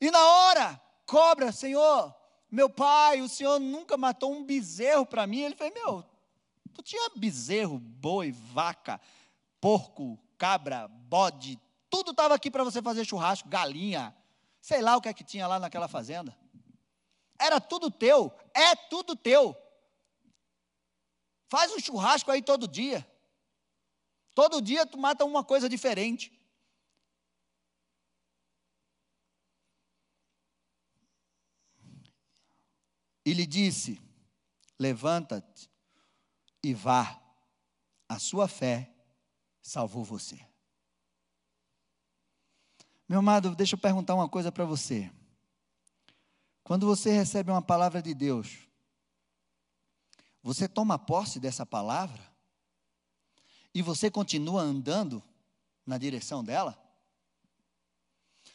E 0.00 0.10
na 0.10 0.20
hora, 0.20 0.82
cobra, 1.06 1.52
Senhor, 1.52 2.14
meu 2.50 2.68
pai, 2.68 3.20
o 3.20 3.28
Senhor 3.28 3.60
nunca 3.60 3.96
matou 3.96 4.32
um 4.32 4.44
bezerro 4.44 5.06
para 5.06 5.26
mim. 5.26 5.40
Ele 5.42 5.54
falou, 5.54 5.72
meu, 5.72 6.12
Tu 6.72 6.82
tinha 6.82 7.10
bezerro, 7.16 7.78
boi, 7.78 8.32
vaca, 8.32 9.00
porco, 9.60 10.18
cabra, 10.38 10.88
bode, 10.88 11.60
tudo 11.90 12.12
estava 12.12 12.34
aqui 12.34 12.50
para 12.50 12.64
você 12.64 12.80
fazer 12.80 13.04
churrasco, 13.04 13.48
galinha, 13.48 14.14
sei 14.60 14.80
lá 14.80 14.96
o 14.96 15.00
que 15.00 15.08
é 15.08 15.14
que 15.14 15.22
tinha 15.22 15.46
lá 15.46 15.60
naquela 15.60 15.86
fazenda. 15.86 16.36
Era 17.38 17.60
tudo 17.60 17.90
teu, 17.90 18.32
é 18.54 18.74
tudo 18.74 19.14
teu. 19.14 19.56
Faz 21.52 21.70
um 21.70 21.78
churrasco 21.78 22.30
aí 22.30 22.40
todo 22.40 22.66
dia. 22.66 23.06
Todo 24.34 24.62
dia 24.62 24.86
tu 24.86 24.96
mata 24.96 25.22
uma 25.22 25.44
coisa 25.44 25.68
diferente. 25.68 26.32
E 33.22 33.34
lhe 33.34 33.46
disse: 33.46 34.00
Levanta-te 34.80 35.70
e 36.64 36.72
vá, 36.72 37.22
a 38.08 38.18
sua 38.18 38.48
fé 38.48 38.90
salvou 39.60 40.02
você. 40.02 40.40
Meu 43.06 43.18
amado, 43.18 43.54
deixa 43.54 43.74
eu 43.74 43.78
perguntar 43.78 44.14
uma 44.14 44.26
coisa 44.26 44.50
para 44.50 44.64
você. 44.64 45.12
Quando 46.64 46.86
você 46.86 47.10
recebe 47.10 47.50
uma 47.50 47.60
palavra 47.60 48.00
de 48.00 48.14
Deus, 48.14 48.71
você 50.42 50.68
toma 50.68 50.98
posse 50.98 51.38
dessa 51.38 51.64
palavra 51.64 52.22
e 53.74 53.80
você 53.80 54.10
continua 54.10 54.62
andando 54.62 55.22
na 55.86 55.96
direção 55.96 56.42
dela? 56.42 56.78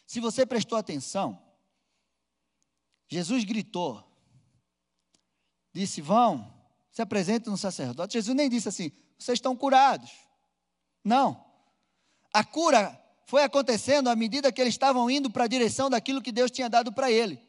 Se 0.05 0.19
você 0.19 0.45
prestou 0.45 0.77
atenção, 0.77 1.41
Jesus 3.07 3.43
gritou, 3.43 4.03
disse: 5.73 6.01
Vão, 6.01 6.53
se 6.91 7.01
apresenta 7.01 7.49
no 7.49 7.57
sacerdote. 7.57 8.13
Jesus 8.13 8.35
nem 8.35 8.49
disse 8.49 8.67
assim: 8.67 8.91
vocês 9.17 9.37
estão 9.37 9.55
curados. 9.55 10.11
Não. 11.03 11.45
A 12.33 12.43
cura 12.43 12.99
foi 13.25 13.43
acontecendo 13.43 14.09
à 14.09 14.15
medida 14.15 14.51
que 14.51 14.61
eles 14.61 14.73
estavam 14.73 15.09
indo 15.09 15.29
para 15.29 15.45
a 15.45 15.47
direção 15.47 15.89
daquilo 15.89 16.21
que 16.21 16.31
Deus 16.31 16.51
tinha 16.51 16.69
dado 16.69 16.91
para 16.91 17.11
ele. 17.11 17.41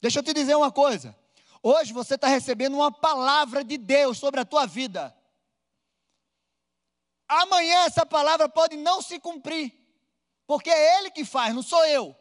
Deixa 0.00 0.20
eu 0.20 0.22
te 0.22 0.32
dizer 0.32 0.54
uma 0.56 0.70
coisa. 0.70 1.16
Hoje 1.62 1.92
você 1.92 2.14
está 2.14 2.28
recebendo 2.28 2.74
uma 2.74 2.92
palavra 2.92 3.64
de 3.64 3.76
Deus 3.76 4.18
sobre 4.18 4.40
a 4.40 4.44
tua 4.44 4.66
vida. 4.66 5.14
Amanhã 7.28 7.84
essa 7.84 8.06
palavra 8.06 8.48
pode 8.48 8.76
não 8.76 9.02
se 9.02 9.18
cumprir, 9.18 9.72
porque 10.46 10.70
é 10.70 10.98
Ele 10.98 11.10
que 11.10 11.24
faz, 11.24 11.54
não 11.54 11.62
sou 11.62 11.84
eu. 11.86 12.16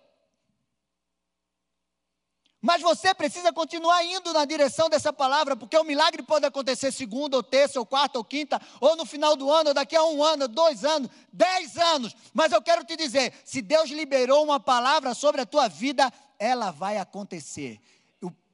Mas 2.59 2.81
você 2.81 3.13
precisa 3.13 3.53
continuar 3.53 4.03
indo 4.03 4.33
na 4.33 4.43
direção 4.43 4.89
dessa 4.89 5.13
palavra, 5.13 5.55
porque 5.55 5.77
o 5.77 5.83
milagre 5.83 6.23
pode 6.23 6.45
acontecer 6.45 6.91
segunda, 6.91 7.38
ou 7.38 7.43
terça, 7.43 7.79
ou 7.79 7.85
quarta, 7.85 8.17
ou 8.17 8.25
quinta, 8.25 8.59
ou 8.81 8.95
no 8.95 9.05
final 9.05 9.35
do 9.38 9.49
ano, 9.49 9.69
ou 9.69 9.73
daqui 9.73 9.95
a 9.95 10.03
um 10.03 10.23
ano, 10.23 10.47
dois 10.47 10.83
anos, 10.83 11.09
dez 11.31 11.77
anos. 11.77 12.15
Mas 12.33 12.51
eu 12.51 12.61
quero 12.61 12.83
te 12.83 12.97
dizer: 12.97 13.31
se 13.45 13.61
Deus 13.61 13.89
liberou 13.91 14.43
uma 14.43 14.59
palavra 14.59 15.13
sobre 15.13 15.39
a 15.39 15.45
tua 15.45 15.67
vida, 15.67 16.11
ela 16.39 16.71
vai 16.71 16.97
acontecer. 16.97 17.79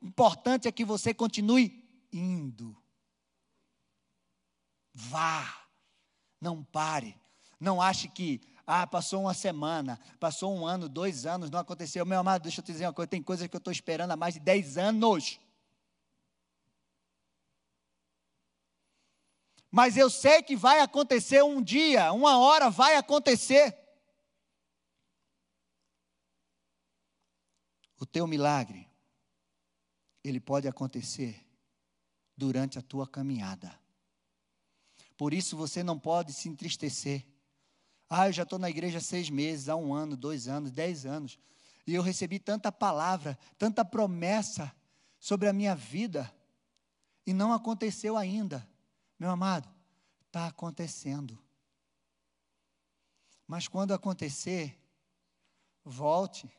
Importante 0.03 0.67
é 0.67 0.71
que 0.71 0.83
você 0.83 1.13
continue 1.13 1.81
indo. 2.11 2.77
Vá, 4.93 5.65
não 6.41 6.61
pare. 6.61 7.17
Não 7.57 7.81
ache 7.81 8.09
que 8.09 8.41
ah, 8.67 8.85
passou 8.85 9.21
uma 9.21 9.33
semana, 9.33 9.97
passou 10.19 10.53
um 10.53 10.67
ano, 10.67 10.89
dois 10.89 11.25
anos, 11.25 11.49
não 11.49 11.59
aconteceu. 11.59 12.05
Meu 12.05 12.19
amado, 12.19 12.43
deixa 12.43 12.59
eu 12.59 12.65
te 12.65 12.73
dizer 12.73 12.85
uma 12.85 12.93
coisa: 12.93 13.07
tem 13.07 13.23
coisas 13.23 13.47
que 13.47 13.55
eu 13.55 13.59
estou 13.59 13.71
esperando 13.71 14.11
há 14.11 14.17
mais 14.17 14.33
de 14.33 14.41
dez 14.41 14.77
anos. 14.77 15.39
Mas 19.71 19.95
eu 19.95 20.09
sei 20.09 20.43
que 20.43 20.55
vai 20.55 20.81
acontecer 20.81 21.43
um 21.43 21.61
dia, 21.61 22.11
uma 22.11 22.37
hora 22.37 22.69
vai 22.69 22.95
acontecer. 22.95 23.75
O 27.99 28.05
teu 28.05 28.27
milagre, 28.27 28.87
ele 30.23 30.39
pode 30.39 30.67
acontecer 30.67 31.45
durante 32.35 32.79
a 32.79 32.81
tua 32.81 33.07
caminhada. 33.07 33.77
Por 35.17 35.33
isso 35.33 35.55
você 35.55 35.83
não 35.83 35.99
pode 35.99 36.33
se 36.33 36.49
entristecer. 36.49 37.25
Ah, 38.09 38.27
eu 38.27 38.33
já 38.33 38.43
estou 38.43 38.59
na 38.59 38.69
igreja 38.69 38.99
seis 38.99 39.29
meses, 39.29 39.69
há 39.69 39.75
um 39.75 39.93
ano, 39.93 40.15
dois 40.15 40.47
anos, 40.47 40.71
dez 40.71 41.05
anos. 41.05 41.37
E 41.85 41.93
eu 41.93 42.01
recebi 42.01 42.39
tanta 42.39 42.71
palavra, 42.71 43.37
tanta 43.57 43.83
promessa 43.83 44.73
sobre 45.19 45.47
a 45.47 45.53
minha 45.53 45.75
vida. 45.75 46.33
E 47.25 47.33
não 47.33 47.53
aconteceu 47.53 48.17
ainda. 48.17 48.67
Meu 49.19 49.29
amado, 49.29 49.69
está 50.27 50.47
acontecendo. 50.47 51.37
Mas 53.47 53.67
quando 53.67 53.93
acontecer, 53.93 54.79
volte. 55.83 56.51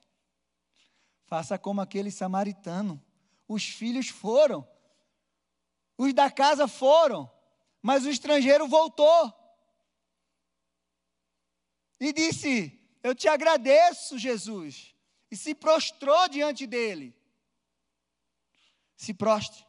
Faça 1.27 1.59
como 1.59 1.81
aquele 1.81 2.11
samaritano. 2.11 3.03
Os 3.49 3.64
filhos 3.64 4.09
foram. 4.09 4.66
Os 5.99 6.12
da 6.12 6.30
casa 6.30 6.66
foram. 6.66 7.30
Mas 7.82 8.05
o 8.05 8.11
estrangeiro 8.11 8.66
voltou 8.66 9.32
e 12.01 12.12
disse: 12.12 12.80
Eu 13.03 13.14
te 13.14 13.28
agradeço, 13.28 14.18
Jesus. 14.18 14.95
E 15.30 15.36
se 15.36 15.55
prostrou 15.55 16.28
diante 16.28 16.66
dele. 16.66 17.14
Se 18.97 19.12
prostre. 19.12 19.64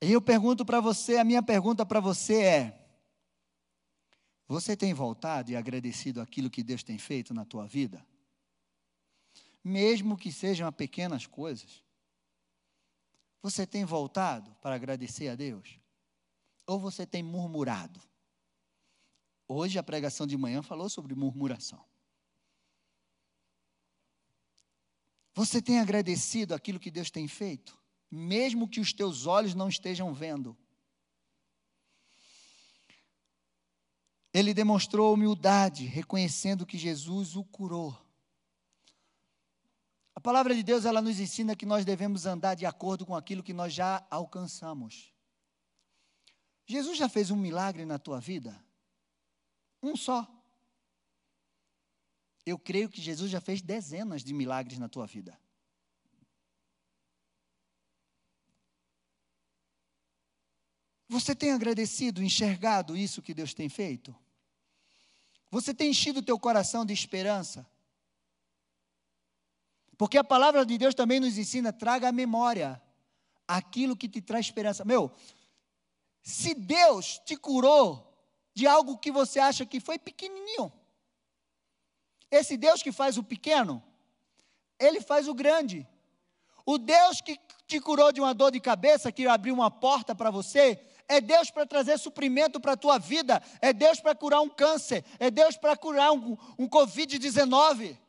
E 0.00 0.10
eu 0.12 0.20
pergunto 0.20 0.64
para 0.64 0.80
você, 0.80 1.16
a 1.16 1.24
minha 1.24 1.42
pergunta 1.42 1.86
para 1.86 2.00
você 2.00 2.42
é: 2.42 2.82
você 4.48 4.76
tem 4.76 4.92
voltado 4.92 5.50
e 5.50 5.56
agradecido 5.56 6.20
aquilo 6.20 6.50
que 6.50 6.62
Deus 6.62 6.82
tem 6.82 6.98
feito 6.98 7.32
na 7.32 7.44
tua 7.44 7.66
vida? 7.66 8.04
mesmo 9.62 10.16
que 10.16 10.32
sejam 10.32 10.72
pequenas 10.72 11.26
coisas? 11.26 11.82
Você 13.42 13.66
tem 13.66 13.84
voltado 13.84 14.54
para 14.60 14.74
agradecer 14.74 15.28
a 15.28 15.34
Deus? 15.34 15.78
Ou 16.66 16.78
você 16.78 17.04
tem 17.04 17.22
murmurado? 17.22 18.00
Hoje 19.48 19.78
a 19.78 19.82
pregação 19.82 20.26
de 20.26 20.36
manhã 20.36 20.62
falou 20.62 20.88
sobre 20.88 21.14
murmuração. 21.14 21.84
Você 25.34 25.60
tem 25.62 25.80
agradecido 25.80 26.54
aquilo 26.54 26.78
que 26.78 26.90
Deus 26.90 27.10
tem 27.10 27.26
feito, 27.26 27.78
mesmo 28.10 28.68
que 28.68 28.80
os 28.80 28.92
teus 28.92 29.26
olhos 29.26 29.54
não 29.54 29.68
estejam 29.68 30.12
vendo? 30.12 30.56
Ele 34.32 34.54
demonstrou 34.54 35.12
humildade, 35.12 35.84
reconhecendo 35.84 36.64
que 36.64 36.78
Jesus 36.78 37.36
o 37.36 37.44
curou. 37.44 37.98
A 40.14 40.20
palavra 40.20 40.54
de 40.54 40.62
Deus, 40.62 40.84
ela 40.84 41.00
nos 41.00 41.18
ensina 41.18 41.56
que 41.56 41.66
nós 41.66 41.84
devemos 41.84 42.26
andar 42.26 42.54
de 42.54 42.66
acordo 42.66 43.06
com 43.06 43.16
aquilo 43.16 43.42
que 43.42 43.52
nós 43.52 43.72
já 43.72 44.06
alcançamos. 44.10 45.12
Jesus 46.66 46.96
já 46.96 47.08
fez 47.08 47.30
um 47.30 47.36
milagre 47.36 47.84
na 47.84 47.98
tua 47.98 48.20
vida? 48.20 48.62
Um 49.82 49.96
só. 49.96 50.28
Eu 52.44 52.58
creio 52.58 52.88
que 52.88 53.00
Jesus 53.00 53.30
já 53.30 53.40
fez 53.40 53.62
dezenas 53.62 54.22
de 54.22 54.34
milagres 54.34 54.78
na 54.78 54.88
tua 54.88 55.06
vida. 55.06 55.38
Você 61.08 61.34
tem 61.34 61.52
agradecido, 61.52 62.22
enxergado 62.22 62.96
isso 62.96 63.20
que 63.20 63.34
Deus 63.34 63.52
tem 63.52 63.68
feito? 63.68 64.16
Você 65.50 65.74
tem 65.74 65.90
enchido 65.90 66.20
o 66.20 66.22
teu 66.22 66.38
coração 66.38 66.86
de 66.86 66.94
esperança? 66.94 67.70
Porque 70.02 70.18
a 70.18 70.24
palavra 70.24 70.66
de 70.66 70.76
Deus 70.76 70.96
também 70.96 71.20
nos 71.20 71.38
ensina, 71.38 71.72
traga 71.72 72.08
à 72.08 72.12
memória 72.12 72.82
aquilo 73.46 73.96
que 73.96 74.08
te 74.08 74.20
traz 74.20 74.46
esperança. 74.46 74.84
Meu, 74.84 75.12
se 76.24 76.54
Deus 76.54 77.20
te 77.24 77.36
curou 77.36 78.12
de 78.52 78.66
algo 78.66 78.98
que 78.98 79.12
você 79.12 79.38
acha 79.38 79.64
que 79.64 79.78
foi 79.78 80.00
pequenininho, 80.00 80.72
esse 82.32 82.56
Deus 82.56 82.82
que 82.82 82.90
faz 82.90 83.16
o 83.16 83.22
pequeno, 83.22 83.80
ele 84.76 85.00
faz 85.00 85.28
o 85.28 85.34
grande. 85.34 85.86
O 86.66 86.78
Deus 86.78 87.20
que 87.20 87.38
te 87.68 87.78
curou 87.78 88.10
de 88.10 88.20
uma 88.20 88.34
dor 88.34 88.50
de 88.50 88.58
cabeça, 88.58 89.12
que 89.12 89.24
abriu 89.28 89.54
uma 89.54 89.70
porta 89.70 90.16
para 90.16 90.32
você, 90.32 90.84
é 91.06 91.20
Deus 91.20 91.48
para 91.48 91.64
trazer 91.64 91.96
suprimento 91.96 92.58
para 92.58 92.72
a 92.72 92.76
tua 92.76 92.98
vida, 92.98 93.40
é 93.60 93.72
Deus 93.72 94.00
para 94.00 94.16
curar 94.16 94.40
um 94.40 94.48
câncer, 94.48 95.04
é 95.20 95.30
Deus 95.30 95.56
para 95.56 95.76
curar 95.76 96.10
um, 96.10 96.36
um 96.58 96.68
Covid-19. 96.68 98.01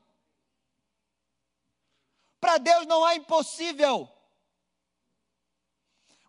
Para 2.43 2.57
Deus 2.57 2.85
não 2.85 3.05
há 3.05 3.15
impossível. 3.15 4.11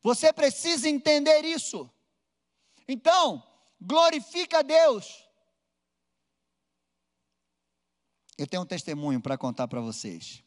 Você 0.01 0.33
precisa 0.33 0.89
entender 0.89 1.45
isso. 1.45 1.91
Então, 2.87 3.43
glorifica 3.81 4.61
a 4.61 4.63
Deus. 4.63 5.29
Eu 8.39 8.47
tenho 8.47 8.63
um 8.63 8.67
testemunho 8.67 9.21
para 9.21 9.37
contar 9.37 9.67
para 9.67 9.81
vocês, 9.81 10.45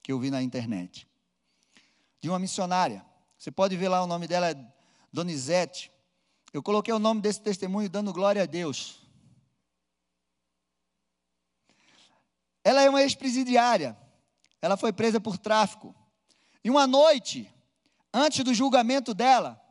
que 0.00 0.12
eu 0.12 0.20
vi 0.20 0.30
na 0.30 0.40
internet, 0.40 1.08
de 2.20 2.28
uma 2.28 2.38
missionária. 2.38 3.04
Você 3.36 3.50
pode 3.50 3.76
ver 3.76 3.88
lá 3.88 4.00
o 4.00 4.06
nome 4.06 4.28
dela, 4.28 4.50
é 4.50 4.72
Donizete. 5.12 5.90
Eu 6.52 6.62
coloquei 6.62 6.94
o 6.94 7.00
nome 7.00 7.20
desse 7.20 7.40
testemunho 7.40 7.88
dando 7.90 8.12
glória 8.12 8.44
a 8.44 8.46
Deus. 8.46 9.00
Ela 12.62 12.82
é 12.82 12.88
uma 12.88 13.02
ex-presidiária. 13.02 14.03
Ela 14.64 14.78
foi 14.78 14.94
presa 14.94 15.20
por 15.20 15.36
tráfico. 15.36 15.94
E 16.64 16.70
uma 16.70 16.86
noite, 16.86 17.52
antes 18.10 18.42
do 18.42 18.54
julgamento 18.54 19.12
dela, 19.12 19.62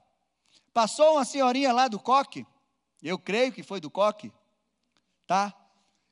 passou 0.72 1.14
uma 1.14 1.26
senhorinha 1.26 1.74
lá 1.74 1.88
do 1.88 2.00
coque, 2.00 2.46
eu 3.02 3.18
creio 3.18 3.52
que 3.52 3.64
foi 3.64 3.80
do 3.80 3.90
coque, 3.90 4.32
tá? 5.26 5.52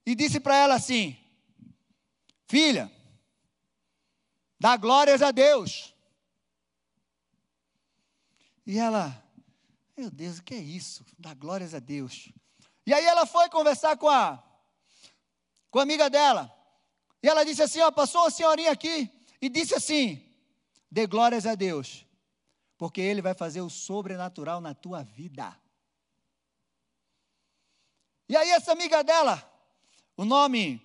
E 0.04 0.16
disse 0.16 0.40
para 0.40 0.56
ela 0.56 0.74
assim: 0.74 1.16
Filha, 2.48 2.92
dá 4.60 4.76
glórias 4.78 5.22
a 5.22 5.30
Deus. 5.30 5.94
E 8.66 8.80
ela, 8.80 9.24
meu 9.96 10.10
Deus, 10.10 10.40
o 10.40 10.44
que 10.44 10.56
é 10.56 10.60
isso? 10.60 11.06
Dá 11.20 11.36
glórias 11.36 11.76
a 11.76 11.80
Deus. 11.80 12.34
E 12.84 12.96
aí 12.96 13.06
ela 13.06 13.28
foi 13.28 13.48
conversar 13.48 13.96
com 13.96 14.10
a, 14.10 14.42
com 15.70 15.78
a 15.78 15.84
amiga 15.84 16.10
dela. 16.10 16.61
E 17.24 17.28
ela 17.28 17.44
disse 17.44 17.62
assim: 17.62 17.80
ó, 17.82 17.92
passou 17.92 18.22
uma 18.22 18.32
senhorinha 18.32 18.72
aqui 18.72 19.10
e 19.42 19.50
disse 19.50 19.76
assim: 19.76 20.24
dê 20.90 21.06
glórias 21.06 21.46
a 21.46 21.56
Deus, 21.56 22.06
porque 22.78 23.02
Ele 23.02 23.22
vai 23.22 23.34
fazer 23.34 23.62
o 23.62 23.70
sobrenatural 23.70 24.60
na 24.60 24.74
tua 24.74 25.04
vida. 25.04 25.56
E 28.28 28.36
aí 28.36 28.50
essa 28.52 28.72
amiga 28.72 29.04
dela, 29.04 29.44
o 30.16 30.24
nome 30.24 30.82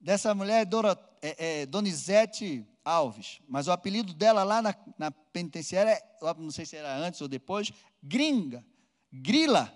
dessa 0.00 0.34
mulher 0.34 0.62
é, 0.62 0.64
Dora, 0.64 0.98
é, 1.20 1.60
é 1.60 1.66
Donizete 1.66 2.66
Alves, 2.82 3.40
mas 3.46 3.68
o 3.68 3.72
apelido 3.72 4.14
dela 4.14 4.42
lá 4.42 4.62
na, 4.62 4.74
na 4.98 5.10
penitenciária, 5.10 6.02
não 6.38 6.50
sei 6.50 6.64
se 6.64 6.76
era 6.76 6.96
antes 6.96 7.20
ou 7.20 7.28
depois, 7.28 7.70
Gringa, 8.02 8.64
Grila, 9.12 9.72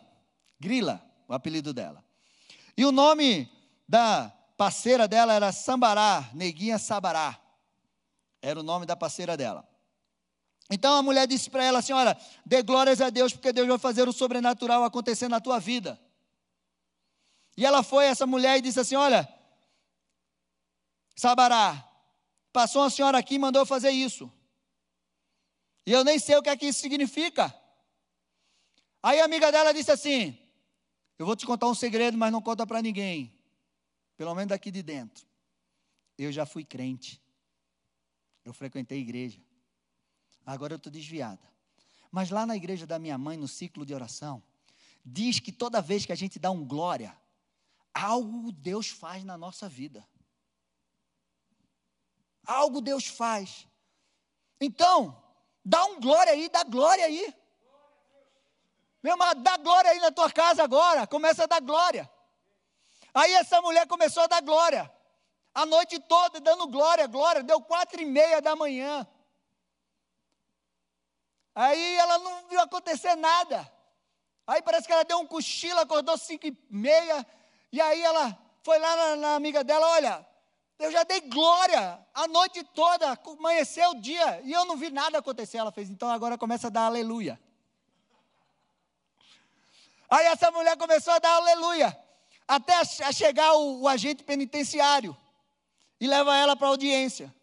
Grila, 0.59 1.05
o 1.29 1.35
apelido 1.35 1.75
dela. 1.75 2.03
E 2.77 2.85
o 2.85 2.91
nome 2.91 3.51
da 3.87 4.33
parceira 4.57 5.09
dela 5.09 5.33
era 5.33 5.53
Sambará, 5.53 6.31
Neguinha 6.35 6.79
Sabará, 6.79 7.41
era 8.41 8.59
o 8.59 8.63
nome 8.63 8.87
da 8.87 8.97
parceira 8.97 9.37
dela. 9.37 9.69
Então 10.71 10.95
a 10.97 11.03
mulher 11.03 11.27
disse 11.27 11.51
para 11.51 11.65
ela 11.65 11.81
assim: 11.81 11.93
Olha, 11.93 12.17
dê 12.45 12.63
glórias 12.63 13.01
a 13.01 13.11
Deus, 13.11 13.33
porque 13.33 13.53
Deus 13.53 13.69
vai 13.69 13.79
fazer 13.79 14.09
o 14.09 14.13
sobrenatural 14.13 14.85
acontecer 14.85 15.29
na 15.29 15.41
tua 15.41 15.59
vida. 15.59 16.01
E 17.57 17.65
ela 17.65 17.83
foi, 17.83 18.07
essa 18.07 18.27
mulher, 18.27 18.59
e 18.59 18.63
disse 18.63 18.81
assim: 18.81 18.97
Olha, 18.97 19.29
Sabará, 21.15 21.91
Passou 22.55 22.83
uma 22.83 22.89
senhora 22.89 23.19
aqui 23.19 23.35
e 23.35 23.39
mandou 23.39 23.67
fazer 23.67 23.91
isso. 23.91 24.33
E 25.85 25.91
eu 25.91 26.05
nem 26.05 26.21
sei 26.21 26.37
o 26.37 26.43
que 26.43 26.49
é 26.49 26.57
que 26.57 26.67
isso 26.67 26.79
significa. 26.79 27.53
Aí 29.03 29.21
a 29.21 29.25
amiga 29.25 29.51
dela 29.51 29.75
disse 29.75 29.91
assim: 29.91 30.39
Eu 31.19 31.27
vou 31.27 31.35
te 31.35 31.45
contar 31.45 31.67
um 31.67 31.75
segredo, 31.75 32.17
mas 32.17 32.31
não 32.31 32.41
conta 32.41 32.65
para 32.65 32.81
ninguém. 32.81 33.37
Pelo 34.17 34.35
menos 34.35 34.49
daqui 34.49 34.71
de 34.71 34.83
dentro. 34.83 35.27
Eu 36.17 36.31
já 36.31 36.47
fui 36.47 36.65
crente. 36.65 37.23
Eu 38.45 38.53
frequentei 38.53 39.01
igreja. 39.01 39.41
Agora 40.47 40.75
eu 40.75 40.77
estou 40.77 40.93
desviada. 40.93 41.43
Mas 42.11 42.31
lá 42.31 42.47
na 42.47 42.55
igreja 42.55 42.87
da 42.87 42.99
minha 42.99 43.19
mãe, 43.19 43.37
no 43.37 43.49
ciclo 43.49 43.85
de 43.85 43.95
oração, 43.95 44.43
diz 45.05 45.41
que 45.41 45.51
toda 45.51 45.81
vez 45.81 46.07
que 46.07 46.13
a 46.13 46.17
gente 46.17 46.39
dá 46.39 46.51
um 46.51 46.65
glória, 46.65 47.17
algo 47.93 48.53
Deus 48.53 48.89
faz 48.89 49.25
na 49.25 49.37
nossa 49.37 49.69
vida. 49.69 50.07
Algo 52.47 52.81
Deus 52.81 53.07
faz. 53.07 53.67
Então, 54.61 55.21
dá 55.65 55.85
um 55.87 55.99
glória 55.99 56.33
aí, 56.33 56.49
dá 56.49 56.63
glória 56.63 57.05
aí. 57.05 57.35
Meu 59.03 59.15
irmão, 59.15 59.35
dá 59.43 59.57
glória 59.57 59.91
aí 59.91 59.99
na 59.99 60.13
tua 60.13 60.31
casa 60.31 60.63
agora. 60.63 61.07
Começa 61.07 61.45
a 61.45 61.47
dar 61.47 61.61
glória. 61.61 62.11
Aí 63.15 63.33
essa 63.35 63.63
mulher 63.63 63.87
começou 63.87 64.25
a 64.25 64.27
dar 64.27 64.43
glória. 64.43 64.93
A 65.55 65.65
noite 65.65 66.01
toda 66.01 66.41
dando 66.41 66.67
glória, 66.67 67.07
glória. 67.07 67.43
Deu 67.43 67.61
quatro 67.61 68.03
e 68.03 68.05
meia 68.05 68.43
da 68.43 68.57
manhã. 68.57 69.07
Aí 71.55 71.97
ela 71.97 72.19
não 72.19 72.49
viu 72.49 72.61
acontecer 72.61 73.15
nada. 73.15 73.73
Aí 74.47 74.61
parece 74.61 74.87
que 74.87 74.93
ela 74.93 75.05
deu 75.05 75.19
um 75.19 75.27
cochilo, 75.27 75.79
acordou 75.79 76.19
cinco 76.19 76.47
e 76.49 76.59
meia. 76.69 77.25
E 77.71 77.81
aí 77.81 78.03
ela 78.03 78.37
foi 78.65 78.79
lá 78.79 78.97
na, 78.97 79.17
na 79.17 79.35
amiga 79.37 79.63
dela, 79.63 79.87
olha, 79.91 80.27
eu 80.79 80.91
já 80.91 81.05
dei 81.05 81.21
glória 81.21 82.05
a 82.13 82.27
noite 82.27 82.65
toda, 82.65 83.19
amanheceu 83.39 83.91
o 83.91 84.01
dia 84.01 84.41
e 84.43 84.53
eu 84.53 84.65
não 84.65 84.77
vi 84.77 84.91
nada 84.91 85.19
acontecer. 85.19 85.59
Ela 85.59 85.71
fez, 85.71 85.89
então 85.89 86.11
agora 86.11 86.37
começa 86.37 86.67
a 86.67 86.71
dar 86.71 86.87
aleluia. 86.87 87.41
Aí 90.11 90.27
essa 90.27 90.51
mulher 90.51 90.77
começou 90.77 91.13
a 91.13 91.19
dar 91.19 91.37
aleluia, 91.37 91.97
até 92.47 92.75
a 92.75 93.13
chegar 93.13 93.55
o, 93.55 93.83
o 93.83 93.89
agente 93.89 94.23
penitenciário 94.23 95.17
e 96.01 96.07
leva 96.07 96.37
ela 96.37 96.55
para 96.57 96.67
a 96.67 96.71
audiência. 96.71 97.35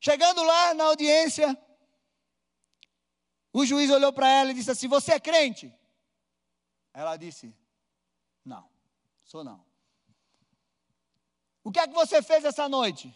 Chegando 0.00 0.42
lá 0.42 0.74
na 0.74 0.84
audiência, 0.84 1.56
o 3.52 3.64
juiz 3.64 3.90
olhou 3.90 4.12
para 4.12 4.28
ela 4.28 4.50
e 4.50 4.54
disse 4.54 4.70
assim: 4.70 4.88
Você 4.88 5.12
é 5.12 5.20
crente? 5.20 5.72
Ela 6.92 7.16
disse: 7.16 7.54
Não, 8.44 8.68
sou 9.24 9.44
não. 9.44 9.64
O 11.64 11.70
que 11.70 11.78
é 11.78 11.86
que 11.86 11.94
você 11.94 12.22
fez 12.22 12.44
essa 12.44 12.68
noite? 12.68 13.14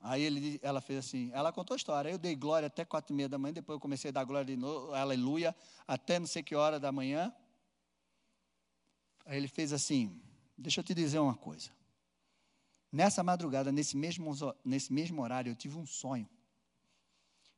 Aí 0.00 0.22
ele, 0.22 0.60
ela 0.62 0.80
fez 0.80 1.00
assim, 1.00 1.30
ela 1.34 1.52
contou 1.52 1.74
a 1.74 1.76
história. 1.76 2.08
Eu 2.08 2.18
dei 2.18 2.36
glória 2.36 2.68
até 2.68 2.84
quatro 2.84 3.12
e 3.12 3.16
meia 3.16 3.28
da 3.28 3.36
manhã, 3.36 3.52
depois 3.52 3.76
eu 3.76 3.80
comecei 3.80 4.10
a 4.10 4.12
dar 4.12 4.24
glória 4.24 4.44
de 4.44 4.56
novo, 4.56 4.94
aleluia, 4.94 5.54
até 5.86 6.18
não 6.18 6.26
sei 6.26 6.42
que 6.42 6.54
hora 6.54 6.78
da 6.78 6.92
manhã. 6.92 7.34
Aí 9.28 9.36
ele 9.36 9.46
fez 9.46 9.72
assim, 9.72 10.20
deixa 10.56 10.80
eu 10.80 10.84
te 10.84 10.92
dizer 10.92 11.20
uma 11.20 11.36
coisa. 11.36 11.70
Nessa 12.90 13.22
madrugada, 13.22 13.70
nesse 13.70 13.96
mesmo, 13.96 14.34
nesse 14.64 14.92
mesmo 14.92 15.22
horário, 15.22 15.52
eu 15.52 15.54
tive 15.54 15.78
um 15.78 15.86
sonho. 15.86 16.28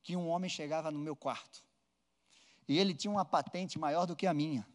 Que 0.02 0.14
um 0.14 0.28
homem 0.28 0.50
chegava 0.50 0.90
no 0.90 0.98
meu 0.98 1.16
quarto. 1.16 1.64
E 2.68 2.78
ele 2.78 2.92
tinha 2.92 3.10
uma 3.10 3.24
patente 3.24 3.78
maior 3.78 4.04
do 4.04 4.14
que 4.14 4.26
a 4.26 4.34
minha. 4.34 4.66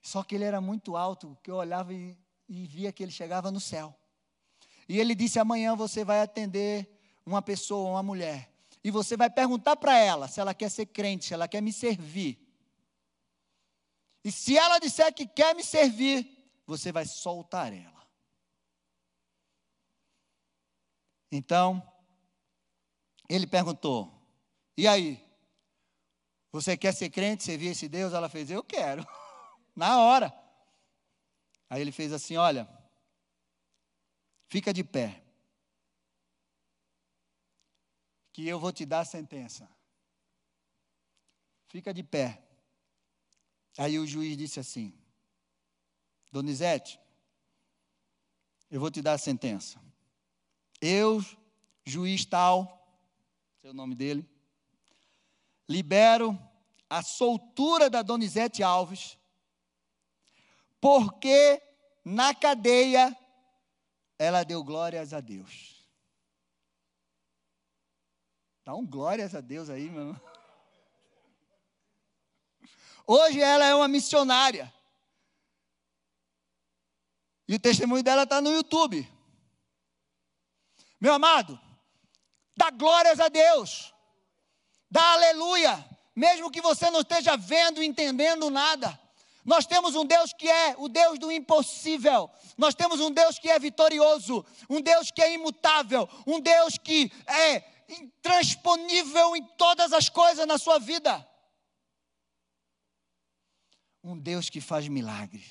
Só 0.00 0.24
que 0.24 0.34
ele 0.34 0.44
era 0.44 0.60
muito 0.60 0.96
alto, 0.96 1.38
que 1.44 1.50
eu 1.50 1.54
olhava 1.54 1.94
e 1.94 2.16
e 2.52 2.66
via 2.66 2.92
que 2.92 3.02
ele 3.02 3.12
chegava 3.12 3.50
no 3.50 3.60
céu. 3.60 3.94
E 4.88 5.00
ele 5.00 5.14
disse: 5.14 5.38
amanhã 5.38 5.74
você 5.74 6.04
vai 6.04 6.20
atender 6.20 6.88
uma 7.24 7.40
pessoa, 7.40 7.90
uma 7.90 8.02
mulher. 8.02 8.50
E 8.84 8.90
você 8.90 9.16
vai 9.16 9.30
perguntar 9.30 9.76
para 9.76 9.96
ela 9.98 10.28
se 10.28 10.40
ela 10.40 10.52
quer 10.52 10.68
ser 10.68 10.86
crente, 10.86 11.26
se 11.26 11.34
ela 11.34 11.48
quer 11.48 11.62
me 11.62 11.72
servir. 11.72 12.41
E 14.24 14.30
se 14.30 14.56
ela 14.56 14.78
disser 14.78 15.12
que 15.12 15.26
quer 15.26 15.54
me 15.54 15.64
servir, 15.64 16.26
você 16.66 16.92
vai 16.92 17.04
soltar 17.04 17.72
ela. 17.72 18.08
Então, 21.30 21.82
ele 23.28 23.46
perguntou: 23.46 24.12
E 24.76 24.86
aí? 24.86 25.26
Você 26.52 26.76
quer 26.76 26.92
ser 26.92 27.08
crente, 27.08 27.42
servir 27.42 27.68
esse 27.68 27.88
Deus? 27.88 28.12
Ela 28.12 28.28
fez: 28.28 28.50
Eu 28.50 28.62
quero. 28.62 29.06
Na 29.74 30.00
hora. 30.00 30.32
Aí 31.68 31.80
ele 31.80 31.90
fez 31.90 32.12
assim: 32.12 32.36
Olha, 32.36 32.68
fica 34.48 34.72
de 34.72 34.84
pé. 34.84 35.22
Que 38.34 38.46
eu 38.46 38.60
vou 38.60 38.72
te 38.72 38.84
dar 38.84 39.00
a 39.00 39.04
sentença. 39.04 39.68
Fica 41.68 41.92
de 41.92 42.02
pé. 42.02 42.51
Aí 43.78 43.98
o 43.98 44.06
juiz 44.06 44.36
disse 44.36 44.60
assim: 44.60 44.92
Donizete, 46.30 47.00
eu 48.70 48.80
vou 48.80 48.90
te 48.90 49.02
dar 49.02 49.14
a 49.14 49.18
sentença. 49.18 49.80
Eu, 50.80 51.24
juiz 51.84 52.24
tal, 52.24 52.82
seu 53.60 53.72
nome 53.72 53.94
dele, 53.94 54.28
libero 55.68 56.38
a 56.88 57.02
soltura 57.02 57.88
da 57.88 58.02
Donizete 58.02 58.62
Alves, 58.62 59.16
porque 60.80 61.62
na 62.04 62.34
cadeia 62.34 63.16
ela 64.18 64.42
deu 64.42 64.62
glórias 64.62 65.12
a 65.12 65.20
Deus. 65.20 65.86
Dá 68.64 68.74
um 68.74 68.86
glórias 68.86 69.34
a 69.34 69.40
Deus 69.40 69.68
aí, 69.70 69.88
meu 69.88 70.08
irmão. 70.08 70.31
Hoje 73.14 73.42
ela 73.42 73.66
é 73.66 73.74
uma 73.74 73.88
missionária. 73.88 74.72
E 77.46 77.54
o 77.54 77.60
testemunho 77.60 78.02
dela 78.02 78.22
está 78.22 78.40
no 78.40 78.50
YouTube. 78.50 79.06
Meu 80.98 81.12
amado, 81.12 81.60
dá 82.56 82.70
glórias 82.70 83.20
a 83.20 83.28
Deus. 83.28 83.92
Dá 84.90 85.12
aleluia. 85.12 85.84
Mesmo 86.16 86.50
que 86.50 86.62
você 86.62 86.90
não 86.90 87.00
esteja 87.00 87.36
vendo, 87.36 87.82
entendendo 87.82 88.48
nada. 88.48 88.98
Nós 89.44 89.66
temos 89.66 89.94
um 89.94 90.06
Deus 90.06 90.32
que 90.32 90.48
é 90.48 90.74
o 90.78 90.88
Deus 90.88 91.18
do 91.18 91.30
impossível. 91.30 92.30
Nós 92.56 92.74
temos 92.74 92.98
um 92.98 93.10
Deus 93.10 93.38
que 93.38 93.50
é 93.50 93.58
vitorioso, 93.58 94.42
um 94.70 94.80
Deus 94.80 95.10
que 95.10 95.20
é 95.20 95.34
imutável, 95.34 96.08
um 96.26 96.40
Deus 96.40 96.78
que 96.78 97.12
é 97.26 97.62
intransponível 97.90 99.36
em 99.36 99.44
todas 99.58 99.92
as 99.92 100.08
coisas 100.08 100.46
na 100.46 100.56
sua 100.56 100.78
vida 100.78 101.30
um 104.02 104.18
Deus 104.18 104.50
que 104.50 104.60
faz 104.60 104.88
milagres, 104.88 105.44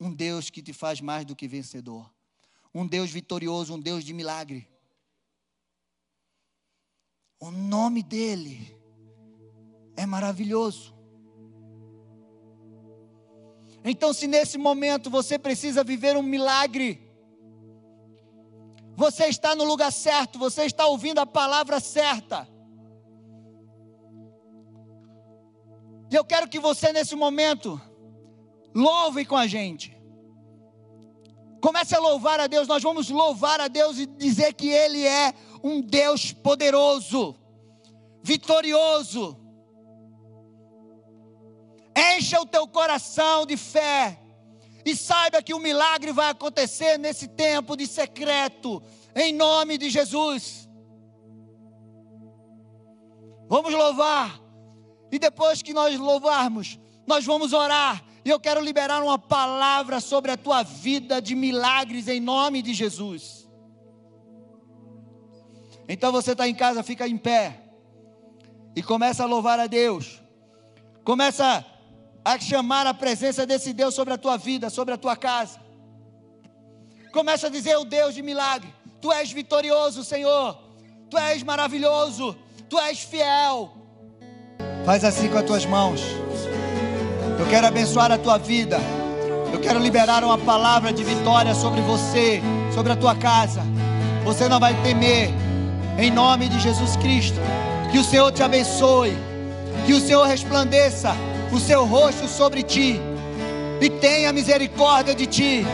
um 0.00 0.12
Deus 0.12 0.50
que 0.50 0.62
te 0.62 0.72
faz 0.72 1.00
mais 1.00 1.24
do 1.24 1.36
que 1.36 1.46
vencedor, 1.46 2.12
um 2.74 2.86
Deus 2.86 3.10
vitorioso, 3.10 3.74
um 3.74 3.80
Deus 3.80 4.04
de 4.04 4.12
milagre. 4.12 4.68
O 7.38 7.50
nome 7.50 8.02
dele 8.02 8.76
é 9.96 10.04
maravilhoso. 10.04 10.94
Então, 13.84 14.12
se 14.14 14.26
nesse 14.26 14.56
momento 14.56 15.10
você 15.10 15.38
precisa 15.38 15.84
viver 15.84 16.16
um 16.16 16.22
milagre, 16.22 17.04
você 18.96 19.26
está 19.26 19.54
no 19.54 19.64
lugar 19.64 19.92
certo, 19.92 20.38
você 20.38 20.64
está 20.64 20.86
ouvindo 20.86 21.18
a 21.18 21.26
palavra 21.26 21.78
certa. 21.80 22.48
E 26.14 26.16
eu 26.16 26.24
quero 26.24 26.48
que 26.48 26.60
você, 26.60 26.92
nesse 26.92 27.16
momento, 27.16 27.80
louve 28.72 29.24
com 29.24 29.34
a 29.34 29.48
gente. 29.48 30.00
Comece 31.60 31.96
a 31.96 31.98
louvar 31.98 32.38
a 32.38 32.46
Deus. 32.46 32.68
Nós 32.68 32.84
vamos 32.84 33.10
louvar 33.10 33.60
a 33.60 33.66
Deus 33.66 33.98
e 33.98 34.06
dizer 34.06 34.54
que 34.54 34.68
Ele 34.68 35.04
é 35.04 35.34
um 35.60 35.80
Deus 35.80 36.30
poderoso, 36.30 37.34
vitorioso. 38.22 39.36
Encha 41.96 42.40
o 42.40 42.46
teu 42.46 42.68
coração 42.68 43.44
de 43.44 43.56
fé. 43.56 44.20
E 44.84 44.94
saiba 44.94 45.42
que 45.42 45.52
o 45.52 45.58
milagre 45.58 46.12
vai 46.12 46.30
acontecer 46.30 46.96
nesse 46.96 47.26
tempo 47.26 47.76
de 47.76 47.88
secreto, 47.88 48.80
em 49.16 49.32
nome 49.32 49.76
de 49.76 49.90
Jesus. 49.90 50.68
Vamos 53.48 53.74
louvar. 53.74 54.43
E 55.14 55.18
depois 55.18 55.62
que 55.62 55.72
nós 55.72 55.96
louvarmos, 55.96 56.76
nós 57.06 57.24
vamos 57.24 57.52
orar. 57.52 58.02
E 58.24 58.30
eu 58.30 58.40
quero 58.40 58.60
liberar 58.60 59.00
uma 59.00 59.16
palavra 59.16 60.00
sobre 60.00 60.32
a 60.32 60.36
tua 60.36 60.64
vida 60.64 61.22
de 61.22 61.36
milagres 61.36 62.08
em 62.08 62.18
nome 62.18 62.60
de 62.60 62.74
Jesus. 62.74 63.48
Então 65.88 66.10
você 66.10 66.32
está 66.32 66.48
em 66.48 66.54
casa, 66.54 66.82
fica 66.82 67.06
em 67.06 67.16
pé. 67.16 67.60
E 68.74 68.82
começa 68.82 69.22
a 69.22 69.26
louvar 69.26 69.60
a 69.60 69.68
Deus. 69.68 70.20
Começa 71.04 71.64
a 72.24 72.36
chamar 72.40 72.84
a 72.84 72.92
presença 72.92 73.46
desse 73.46 73.72
Deus 73.72 73.94
sobre 73.94 74.14
a 74.14 74.18
tua 74.18 74.36
vida, 74.36 74.68
sobre 74.68 74.94
a 74.94 74.98
tua 74.98 75.14
casa. 75.14 75.60
Começa 77.12 77.46
a 77.46 77.50
dizer: 77.50 77.76
O 77.76 77.84
Deus 77.84 78.16
de 78.16 78.22
milagre, 78.22 78.68
Tu 79.00 79.12
és 79.12 79.30
vitorioso, 79.30 80.02
Senhor. 80.02 80.58
Tu 81.08 81.16
és 81.16 81.44
maravilhoso. 81.44 82.36
Tu 82.68 82.76
és 82.80 82.98
fiel. 82.98 83.83
Faz 84.84 85.02
assim 85.02 85.28
com 85.28 85.38
as 85.38 85.44
tuas 85.44 85.64
mãos. 85.64 86.02
Eu 87.38 87.46
quero 87.46 87.66
abençoar 87.66 88.12
a 88.12 88.18
tua 88.18 88.36
vida. 88.36 88.78
Eu 89.50 89.58
quero 89.58 89.78
liberar 89.78 90.22
uma 90.22 90.36
palavra 90.36 90.92
de 90.92 91.02
vitória 91.02 91.54
sobre 91.54 91.80
você, 91.80 92.42
sobre 92.74 92.92
a 92.92 92.96
tua 92.96 93.14
casa. 93.14 93.62
Você 94.24 94.46
não 94.46 94.60
vai 94.60 94.74
temer, 94.82 95.30
em 95.98 96.10
nome 96.10 96.48
de 96.48 96.60
Jesus 96.60 96.96
Cristo. 96.96 97.38
Que 97.90 97.98
o 97.98 98.04
Senhor 98.04 98.30
te 98.30 98.42
abençoe, 98.42 99.16
que 99.86 99.94
o 99.94 100.00
Senhor 100.00 100.26
resplandeça 100.26 101.14
o 101.50 101.58
seu 101.58 101.86
rosto 101.86 102.28
sobre 102.28 102.62
ti 102.62 103.00
e 103.80 103.88
tenha 103.88 104.32
misericórdia 104.32 105.14
de 105.14 105.26
ti. 105.26 105.66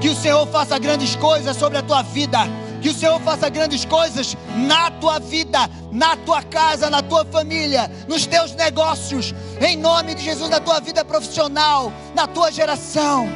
Que 0.00 0.08
o 0.08 0.14
Senhor 0.14 0.44
faça 0.48 0.78
grandes 0.78 1.14
coisas 1.14 1.56
sobre 1.56 1.78
a 1.78 1.82
tua 1.82 2.02
vida 2.02 2.40
que 2.80 2.88
o 2.88 2.94
Senhor 2.94 3.20
faça 3.20 3.48
grandes 3.48 3.84
coisas 3.84 4.36
na 4.56 4.90
tua 4.90 5.18
vida, 5.18 5.70
na 5.90 6.16
tua 6.16 6.42
casa, 6.42 6.90
na 6.90 7.02
tua 7.02 7.24
família, 7.24 7.90
nos 8.08 8.26
teus 8.26 8.52
negócios, 8.54 9.34
em 9.60 9.76
nome 9.76 10.14
de 10.14 10.22
Jesus, 10.22 10.48
na 10.50 10.60
tua 10.60 10.80
vida 10.80 11.04
profissional, 11.04 11.92
na 12.14 12.26
tua 12.26 12.50
geração. 12.50 13.28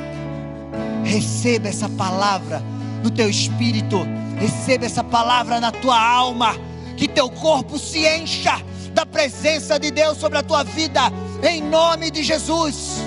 Receba 1.05 1.68
essa 1.68 1.88
palavra 1.88 2.62
no 3.03 3.11
teu 3.11 3.28
espírito, 3.28 4.07
receba 4.38 4.86
essa 4.86 5.03
palavra 5.03 5.61
na 5.61 5.72
tua 5.72 6.01
alma, 6.01 6.55
que 6.97 7.09
teu 7.09 7.30
corpo 7.30 7.78
se 7.78 8.07
encha 8.07 8.61
da 8.93 9.07
presença 9.07 9.78
de 9.78 9.91
Deus 9.91 10.18
sobre 10.18 10.38
a 10.38 10.43
tua 10.43 10.62
vida, 10.62 11.01
em 11.43 11.62
nome 11.62 12.11
de 12.11 12.22
Jesus. 12.22 12.99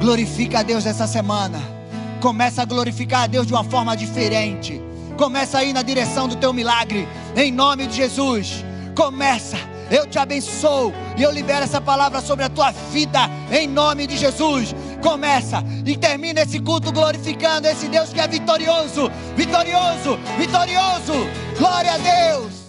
Glorifica 0.00 0.60
a 0.60 0.62
Deus 0.62 0.84
essa 0.84 1.06
semana. 1.06 1.73
Começa 2.24 2.62
a 2.62 2.64
glorificar 2.64 3.24
a 3.24 3.26
Deus 3.26 3.46
de 3.46 3.52
uma 3.52 3.62
forma 3.62 3.94
diferente. 3.94 4.80
Começa 5.18 5.58
a 5.58 5.64
ir 5.64 5.74
na 5.74 5.82
direção 5.82 6.26
do 6.26 6.36
teu 6.36 6.54
milagre. 6.54 7.06
Em 7.36 7.52
nome 7.52 7.86
de 7.86 7.96
Jesus. 7.96 8.64
Começa. 8.96 9.58
Eu 9.90 10.06
te 10.06 10.18
abençoo 10.18 10.90
e 11.18 11.22
eu 11.22 11.30
libero 11.30 11.64
essa 11.64 11.82
palavra 11.82 12.22
sobre 12.22 12.46
a 12.46 12.48
tua 12.48 12.70
vida 12.70 13.28
em 13.52 13.68
nome 13.68 14.06
de 14.06 14.16
Jesus. 14.16 14.74
Começa 15.02 15.62
e 15.84 15.98
termina 15.98 16.40
esse 16.40 16.58
culto 16.60 16.90
glorificando 16.90 17.68
esse 17.68 17.88
Deus 17.88 18.10
que 18.10 18.20
é 18.20 18.26
vitorioso, 18.26 19.10
vitorioso, 19.36 20.18
vitorioso. 20.38 21.12
Glória 21.58 21.92
a 21.92 21.98
Deus. 21.98 22.63